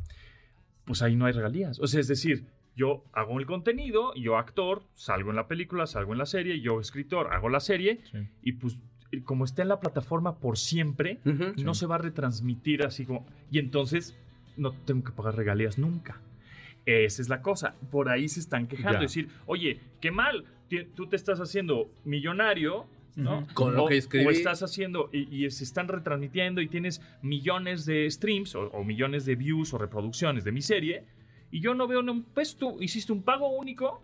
Pues 0.86 1.02
ahí 1.02 1.16
no 1.16 1.26
hay 1.26 1.34
regalías. 1.34 1.80
O 1.80 1.88
sea, 1.88 2.00
es 2.00 2.08
decir, 2.08 2.46
yo 2.76 3.04
hago 3.14 3.40
el 3.40 3.46
contenido, 3.46 4.14
yo 4.16 4.38
actor, 4.38 4.84
salgo 4.94 5.30
en 5.30 5.36
la 5.36 5.48
película, 5.48 5.86
salgo 5.88 6.14
en 6.14 6.18
la 6.20 6.26
serie, 6.26 6.62
yo 6.62 6.80
escritor, 6.80 7.34
hago 7.34 7.50
la 7.50 7.60
serie, 7.60 8.02
y 8.42 8.54
pues 8.54 8.82
como 9.26 9.44
está 9.46 9.62
en 9.62 9.68
la 9.68 9.80
plataforma 9.82 10.40
por 10.40 10.58
siempre, 10.58 11.20
no 11.58 11.74
se 11.74 11.86
va 11.86 11.96
a 11.96 12.00
retransmitir 12.00 12.84
así 12.84 13.06
como... 13.06 13.28
Y 13.52 13.60
entonces 13.60 14.18
no 14.58 14.72
tengo 14.72 15.04
que 15.04 15.12
pagar 15.12 15.36
regalías 15.36 15.78
nunca. 15.78 16.22
Esa 16.86 17.22
es 17.22 17.30
la 17.30 17.42
cosa. 17.42 17.76
Por 17.92 18.10
ahí 18.10 18.28
se 18.28 18.40
están 18.40 18.68
quejando. 18.68 19.00
Ya. 19.00 19.02
Decir, 19.02 19.30
oye, 19.46 19.80
qué 20.00 20.12
mal, 20.12 20.46
tú 20.96 21.08
te 21.08 21.16
estás 21.16 21.40
haciendo 21.40 21.92
millonario, 22.06 22.88
¿no? 23.16 23.46
Con 23.54 23.76
lo 23.76 23.88
que 23.88 23.98
escribí. 23.98 24.26
o 24.26 24.30
estás 24.30 24.64
haciendo 24.64 25.10
y, 25.12 25.46
y 25.46 25.50
se 25.52 25.64
están 25.64 25.88
retransmitiendo 25.88 26.62
y 26.62 26.68
tienes 26.68 27.02
millones 27.22 27.86
de 27.86 28.10
streams 28.10 28.56
o, 28.56 28.70
o 28.70 28.84
millones 28.84 29.26
de 29.26 29.36
views 29.36 29.74
o 29.74 29.78
reproducciones 29.78 30.44
de 30.44 30.52
mi 30.52 30.62
serie 30.62 31.04
y 31.52 31.60
yo 31.60 31.76
no 31.76 31.88
veo 31.88 32.02
ni 32.02 32.12
un 32.12 32.24
peso. 32.24 32.58
Tú 32.58 32.78
hiciste 32.82 33.12
un 33.12 33.24
pago 33.24 33.50
único 33.50 34.02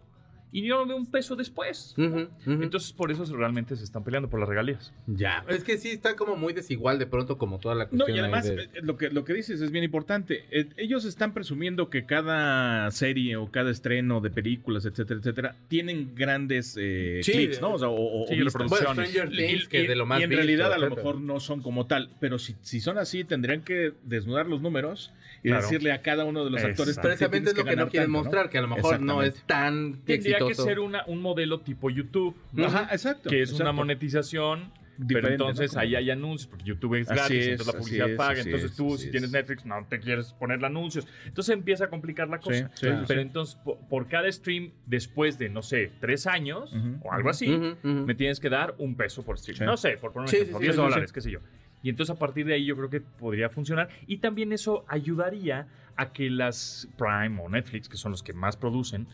y 0.51 0.65
yo 0.65 0.77
no 0.77 0.85
veo 0.87 0.97
un 0.97 1.11
peso 1.11 1.35
después. 1.35 1.93
Ujú, 1.97 2.27
ujú. 2.45 2.63
Entonces, 2.63 2.93
por 2.93 3.11
eso 3.11 3.25
realmente 3.35 3.75
se 3.75 3.83
están 3.83 4.03
peleando 4.03 4.29
por 4.29 4.39
las 4.39 4.47
regalías. 4.49 4.93
ya. 5.05 5.43
Es 5.49 5.63
que 5.63 5.77
sí 5.77 5.89
está 5.89 6.15
como 6.15 6.35
muy 6.35 6.53
desigual 6.53 6.99
de 6.99 7.05
pronto, 7.05 7.37
como 7.37 7.59
toda 7.59 7.75
la 7.75 7.83
No, 7.85 7.89
cuestión. 8.05 8.09
y 8.09 8.13
ahí 8.13 8.19
además 8.19 8.45
de- 8.45 8.63
eh, 8.63 8.69
lo 8.81 8.97
que, 8.97 9.09
lo 9.09 9.23
que 9.23 9.33
dices 9.33 9.61
es 9.61 9.71
bien 9.71 9.83
importante. 9.83 10.45
Eh, 10.51 10.69
ellos 10.77 11.05
están 11.05 11.33
presumiendo 11.33 11.89
que 11.89 12.05
cada 12.05 12.89
serie 12.91 13.35
o 13.35 13.51
cada 13.51 13.71
estreno 13.71 14.21
de 14.21 14.29
películas, 14.29 14.85
etcétera, 14.85 15.19
etcétera, 15.19 15.55
tienen 15.67 16.15
grandes 16.15 16.75
eh, 16.79 17.19
Sí, 17.23 17.31
clics, 17.33 17.61
¿no? 17.61 17.73
O, 17.73 17.79
sea, 17.79 17.89
o- 17.89 18.23
o 18.23 18.27
sí. 18.27 18.35
Bueno, 18.35 18.45
reproducciones. 18.49 19.09
Stranger 19.09 19.29
Things, 19.37 19.63
Y- 19.63 19.67
que 19.67 19.83
y- 19.83 19.87
de 19.87 19.95
lo 19.95 20.05
más 20.05 20.19
y 20.19 20.23
en 20.23 20.29
visto, 20.29 20.43
realidad 20.43 20.73
a 20.73 20.77
lo 20.77 20.89
mejor 20.95 21.19
no 21.19 21.39
son 21.39 21.61
como 21.61 21.87
tal, 21.87 22.09
pero 22.19 22.39
si, 22.39 22.55
si 22.61 22.79
son 22.79 22.97
así 22.97 23.23
tendrían 23.23 23.61
que 23.61 23.93
desnudar 24.03 24.47
los 24.47 24.61
números 24.61 25.11
y 25.43 25.49
Claro. 25.49 25.61
decirle 25.63 25.91
a 25.91 26.01
cada 26.01 26.25
uno 26.25 26.43
de 26.43 26.51
los 26.51 26.63
actores. 26.63 26.97
Precisamente 26.97 27.51
es 27.51 27.57
lo 27.57 27.63
que 27.65 27.75
no 27.75 27.89
quieren 27.89 28.09
mostrar, 28.11 28.49
que 28.49 28.57
a 28.57 28.61
lo 28.61 28.67
mejor 28.67 29.01
no 29.01 29.21
es 29.23 29.35
tan 29.45 30.01
Tendría 30.37 30.47
que 30.47 30.51
exitoso. 30.53 30.69
ser 30.69 30.79
una, 30.79 31.03
un 31.07 31.21
modelo 31.21 31.59
tipo 31.61 31.89
YouTube, 31.89 32.35
¿no? 32.53 32.65
Ajá, 32.67 32.87
exacto. 32.91 33.29
que 33.29 33.41
es 33.41 33.49
una 33.51 33.57
exacto. 33.59 33.73
monetización. 33.73 34.71
Pero 35.07 35.27
entonces 35.27 35.75
¿no? 35.75 35.79
ahí 35.79 35.93
hay 35.95 36.09
anuncios, 36.09 36.47
porque 36.47 36.65
YouTube 36.65 36.95
es 36.95 37.07
gratis, 37.07 37.37
es, 37.37 37.47
entonces 37.49 37.67
la 37.75 37.79
publicidad 37.79 38.09
es, 38.09 38.17
paga. 38.17 38.41
Entonces 38.41 38.71
es, 38.71 38.77
tú, 38.77 38.87
así 38.95 38.97
si 38.97 39.05
es. 39.05 39.11
tienes 39.11 39.31
Netflix, 39.31 39.63
no 39.63 39.85
te 39.87 39.99
quieres 39.99 40.33
ponerle 40.33 40.65
anuncios. 40.65 41.07
Entonces 41.23 41.53
empieza 41.53 41.85
a 41.85 41.89
complicar 41.91 42.27
la 42.29 42.39
cosa. 42.39 42.71
Sí, 42.73 42.87
sí, 42.87 42.87
Pero 43.07 43.21
sí. 43.21 43.27
entonces, 43.27 43.55
po- 43.63 43.77
por, 43.89 44.07
cada 44.07 44.31
stream, 44.31 44.71
después 44.87 45.37
de, 45.37 45.49
no 45.49 45.61
sé, 45.61 45.91
tres 46.01 46.25
años 46.25 46.73
Ujú, 46.73 46.97
o 47.03 47.13
algo 47.13 47.29
así, 47.29 47.47
Ujú, 47.53 47.77
ujú. 47.83 48.05
me 48.07 48.15
tienes 48.15 48.39
que 48.39 48.49
dar 48.49 48.73
un 48.79 48.95
peso 48.95 49.21
por 49.23 49.37
stream. 49.37 49.67
No 49.67 49.77
sé, 49.77 49.97
por 49.97 50.13
poner 50.13 50.23
un 50.25 50.29
Sí, 50.29 50.37
ejemplo, 50.37 50.57
sí, 50.57 50.63
sí, 50.63 50.65
10 50.65 50.75
sí, 50.75 50.81
sí, 50.81 50.83
dólares, 50.83 51.13
qué 51.13 51.21
sé 51.21 51.29
yo. 51.29 51.39
Y 51.83 51.89
entonces 51.89 52.15
a 52.15 52.17
partir 52.17 52.47
de 52.47 52.55
ahí 52.55 52.65
yo 52.65 52.75
creo 52.75 52.89
que 52.89 53.01
podría 53.01 53.49
funcionar. 53.49 53.89
Y 54.07 54.17
también 54.17 54.51
eso 54.51 54.83
ayudaría 54.87 55.67
a 55.95 56.11
que 56.11 56.27
las 56.31 56.87
Prime 56.97 57.39
o 57.39 57.47
Netflix, 57.49 57.87
que 57.87 57.97
son 57.97 58.11
los 58.13 58.23
que 58.23 58.33
más 58.33 58.57
producen, 58.57 59.05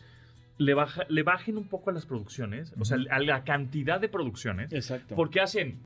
le, 0.58 0.74
baja- 0.74 1.06
le 1.08 1.22
bajen 1.22 1.56
un 1.58 1.64
poco 1.68 1.90
a 1.90 1.92
las 1.92 2.06
producciones, 2.06 2.72
o 2.78 2.84
sea, 2.84 2.98
a 3.10 3.18
la 3.18 3.44
cantidad 3.44 4.00
de 4.00 4.08
producciones, 4.08 4.72
Exacto. 4.72 5.14
porque 5.16 5.40
hacen 5.40 5.80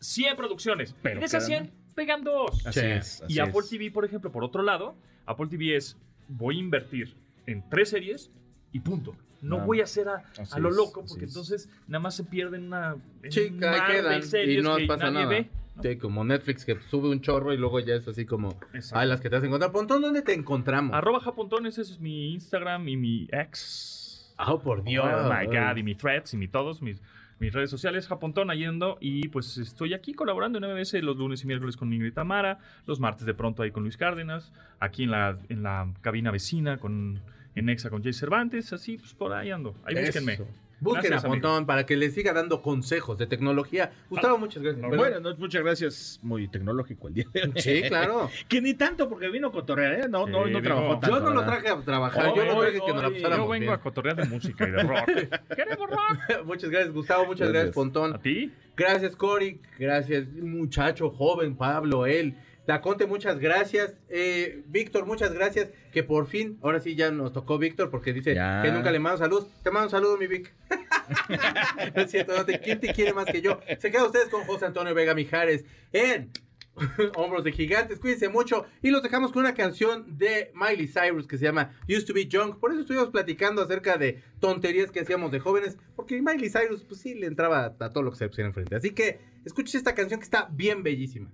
100 0.00 0.36
producciones, 0.36 0.94
Pero 1.02 1.20
de 1.20 1.26
esas 1.26 1.46
quedan- 1.48 1.66
100 1.70 1.94
pegan 1.94 2.24
dos. 2.24 2.66
Así 2.66 2.80
Sí. 2.80 2.86
es. 2.86 3.22
así 3.22 3.34
y 3.34 3.38
Apple 3.38 3.60
es. 3.60 3.68
TV, 3.70 3.90
por 3.90 4.04
ejemplo, 4.04 4.30
por 4.32 4.44
otro 4.44 4.62
lado, 4.62 4.94
Apple 5.26 5.46
TV 5.48 5.76
es, 5.76 5.96
voy 6.28 6.56
a 6.56 6.60
invertir 6.60 7.14
en 7.46 7.68
tres 7.68 7.90
series 7.90 8.30
y 8.72 8.80
punto. 8.80 9.16
No 9.42 9.56
Nada 9.56 9.66
voy 9.66 9.80
a 9.80 9.84
hacer 9.84 10.06
a, 10.08 10.22
a 10.52 10.58
lo 10.58 10.70
loco, 10.70 11.02
porque 11.08 11.24
es. 11.24 11.30
entonces 11.30 11.70
nada 11.88 12.00
más 12.00 12.14
se 12.14 12.24
pierden 12.24 12.64
una... 12.66 12.96
quedan 13.22 14.50
y 14.50 14.60
no 14.62 14.76
que 14.76 14.86
pasa 14.86 15.04
nadie 15.10 15.24
nada. 15.24 15.28
ve, 15.28 15.50
¿no? 15.76 15.82
Sí, 15.82 15.96
como 15.96 16.24
Netflix 16.24 16.64
que 16.66 16.78
sube 16.90 17.08
un 17.08 17.22
chorro 17.22 17.54
y 17.54 17.56
luego 17.56 17.80
ya 17.80 17.94
es 17.94 18.06
así 18.06 18.26
como, 18.26 18.50
Exacto. 18.74 18.98
ay, 18.98 19.08
las 19.08 19.20
que 19.22 19.30
te 19.30 19.36
hacen 19.36 19.46
encontrar. 19.48 19.72
Pontón, 19.72 20.02
¿dónde 20.02 20.20
te 20.20 20.34
encontramos? 20.34 20.94
Arroba 20.94 21.20
Japontón, 21.20 21.64
ese 21.66 21.80
es 21.82 21.98
mi 22.00 22.32
Instagram 22.34 22.86
y 22.88 22.96
mi 22.98 23.28
ex. 23.32 23.99
Ah, 24.42 24.56
por 24.58 24.82
Dios. 24.82 25.04
Oh 25.06 25.30
my 25.30 25.46
God, 25.46 25.76
y 25.76 25.82
mi 25.82 25.94
threads 25.94 26.32
y 26.32 26.38
mi 26.38 26.48
todos, 26.48 26.80
mis, 26.80 27.02
mis 27.38 27.52
redes 27.52 27.68
sociales, 27.68 28.08
Japontón, 28.08 28.50
yendo 28.50 28.96
y 29.00 29.28
pues 29.28 29.58
estoy 29.58 29.92
aquí 29.92 30.14
colaborando 30.14 30.58
en 30.58 30.64
MBS 30.64 30.94
los 31.02 31.16
lunes 31.16 31.44
y 31.44 31.46
miércoles 31.46 31.76
con 31.76 31.92
Ingrid 31.92 32.14
Tamara, 32.14 32.58
los 32.86 33.00
martes 33.00 33.26
de 33.26 33.34
pronto 33.34 33.62
ahí 33.62 33.70
con 33.70 33.82
Luis 33.82 33.98
Cárdenas, 33.98 34.50
aquí 34.78 35.04
en 35.04 35.10
la, 35.10 35.36
en 35.50 35.62
la 35.62 35.92
cabina 36.00 36.30
vecina 36.30 36.78
con, 36.78 37.20
en 37.54 37.68
Exa 37.68 37.90
con 37.90 38.02
Jay 38.02 38.14
Cervantes, 38.14 38.72
así 38.72 38.96
pues 38.96 39.12
por 39.12 39.32
ahí 39.32 39.50
ando, 39.50 39.74
ahí 39.84 39.94
búsquenme. 39.94 40.38
Busquen 40.80 41.10
Gracias, 41.10 41.24
a 41.24 41.28
Pontón 41.28 41.66
para 41.66 41.84
que 41.84 41.94
les 41.96 42.14
siga 42.14 42.32
dando 42.32 42.62
consejos 42.62 43.18
de 43.18 43.26
tecnología. 43.26 43.92
Gustavo, 44.08 44.38
muchas 44.38 44.62
gracias. 44.62 44.80
Perdón. 44.82 44.98
Bueno, 44.98 45.20
no, 45.20 45.36
muchas 45.36 45.62
gracias. 45.62 46.18
Muy 46.22 46.48
tecnológico 46.48 47.08
el 47.08 47.14
día 47.14 47.24
de 47.32 47.42
hoy. 47.42 47.52
Sí, 47.56 47.82
claro. 47.82 48.30
Que 48.48 48.60
ni 48.62 48.74
tanto 48.74 49.08
porque 49.08 49.28
vino 49.28 49.48
a 49.48 49.52
cotorrear, 49.52 49.92
¿eh? 49.92 50.08
No, 50.08 50.26
no, 50.26 50.46
Sí, 50.46 50.50
no 50.52 50.62
trabajó 50.62 50.94
yo 50.94 50.98
tanto. 51.00 51.16
Yo 51.18 51.22
no 51.22 51.30
lo 51.34 51.44
traje 51.44 51.68
a 51.68 51.80
trabajar, 51.82 52.34
yo 52.34 52.44
lo 52.44 52.56
Hoy- 52.56 52.66
traje 52.72 52.80
que 52.86 52.92
nos 52.92 53.02
la 53.02 53.10
pasáramos 53.10 53.46
Yo 53.46 53.50
vengo 53.50 53.64
bien. 53.66 53.70
a 53.70 53.80
cotorrear 53.80 54.16
de 54.16 54.24
música 54.24 54.66
y 54.68 54.70
de 54.70 54.82
rock. 54.82 55.06
¿Queremos 55.56 55.90
rock? 55.90 56.44
muchas 56.46 56.70
gracias, 56.70 56.92
Gustavo. 56.94 57.26
Muchas 57.26 57.48
gracias, 57.48 57.52
Gracias. 57.52 57.74
Pontón. 57.74 58.14
¿A 58.14 58.18
ti? 58.18 58.50
Gracias, 58.76 59.14
Cory. 59.14 59.60
Gracias, 59.78 60.26
muchacho 60.32 61.10
joven, 61.10 61.54
Pablo, 61.56 62.06
él. 62.06 62.34
Taconte, 62.70 63.06
muchas 63.06 63.40
gracias. 63.40 63.96
Eh, 64.08 64.62
Víctor, 64.68 65.04
muchas 65.04 65.32
gracias. 65.32 65.70
Que 65.92 66.04
por 66.04 66.28
fin, 66.28 66.56
ahora 66.62 66.78
sí 66.78 66.94
ya 66.94 67.10
nos 67.10 67.32
tocó 67.32 67.58
Víctor 67.58 67.90
porque 67.90 68.12
dice 68.12 68.32
Ya. 68.32 68.62
que 68.62 68.70
nunca 68.70 68.92
le 68.92 69.00
mando 69.00 69.18
salud. 69.18 69.44
Te 69.64 69.72
mando 69.72 69.86
un 69.86 69.90
saludo, 69.90 70.16
mi 70.16 70.28
Vic. 70.28 70.54
no 71.96 72.02
es 72.02 72.10
cierto, 72.12 72.36
no 72.36 72.44
te- 72.44 72.60
¿quién 72.60 72.78
te 72.78 72.92
quiere 72.92 73.12
más 73.12 73.26
que 73.26 73.42
yo? 73.42 73.58
Se 73.80 73.90
quedan 73.90 74.06
ustedes 74.06 74.28
con 74.28 74.44
José 74.44 74.66
Antonio 74.66 74.94
Vega 74.94 75.14
Mijares 75.14 75.64
en 75.92 76.30
Hombros 77.16 77.42
de 77.42 77.50
Gigantes. 77.50 77.98
Cuídense 77.98 78.28
mucho. 78.28 78.64
Y 78.82 78.90
los 78.90 79.02
dejamos 79.02 79.32
con 79.32 79.40
una 79.42 79.54
canción 79.54 80.16
de 80.16 80.52
Miley 80.54 80.86
Cyrus 80.86 81.26
que 81.26 81.38
se 81.38 81.44
llama 81.46 81.72
Used 81.88 82.06
to 82.06 82.14
Be 82.14 82.26
Young. 82.26 82.60
Por 82.60 82.70
eso 82.70 82.82
estuvimos 82.82 83.10
platicando 83.10 83.62
acerca 83.62 83.96
de 83.96 84.22
tonterías 84.38 84.92
que 84.92 85.00
hacíamos 85.00 85.32
de 85.32 85.40
jóvenes. 85.40 85.76
Porque 85.96 86.22
Miley 86.22 86.50
Cyrus, 86.50 86.84
pues 86.84 87.00
sí, 87.00 87.14
le 87.14 87.26
entraba 87.26 87.74
a 87.80 87.90
todo 87.92 88.04
lo 88.04 88.12
que 88.12 88.18
se 88.18 88.28
pusiera 88.28 88.46
enfrente. 88.46 88.76
Así 88.76 88.90
que 88.90 89.18
escuchen 89.44 89.76
esta 89.78 89.94
canción 89.96 90.20
que 90.20 90.24
está 90.24 90.48
bien 90.52 90.84
bellísima. 90.84 91.30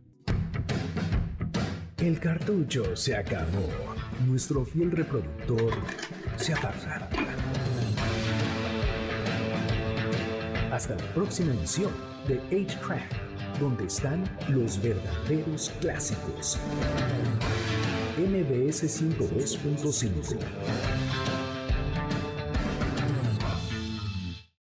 El 2.06 2.20
cartucho 2.20 2.94
se 2.94 3.16
acabó. 3.16 3.68
Nuestro 4.28 4.64
fiel 4.64 4.92
reproductor 4.92 5.72
se 6.36 6.52
apaga. 6.52 7.08
Hasta 10.70 10.94
la 10.94 11.14
próxima 11.14 11.52
emisión 11.52 11.90
de 12.28 12.40
8-Track, 12.50 13.58
donde 13.58 13.86
están 13.86 14.22
los 14.50 14.80
verdaderos 14.80 15.72
clásicos. 15.80 16.60
MBS 18.16 18.84
102.5 18.84 21.45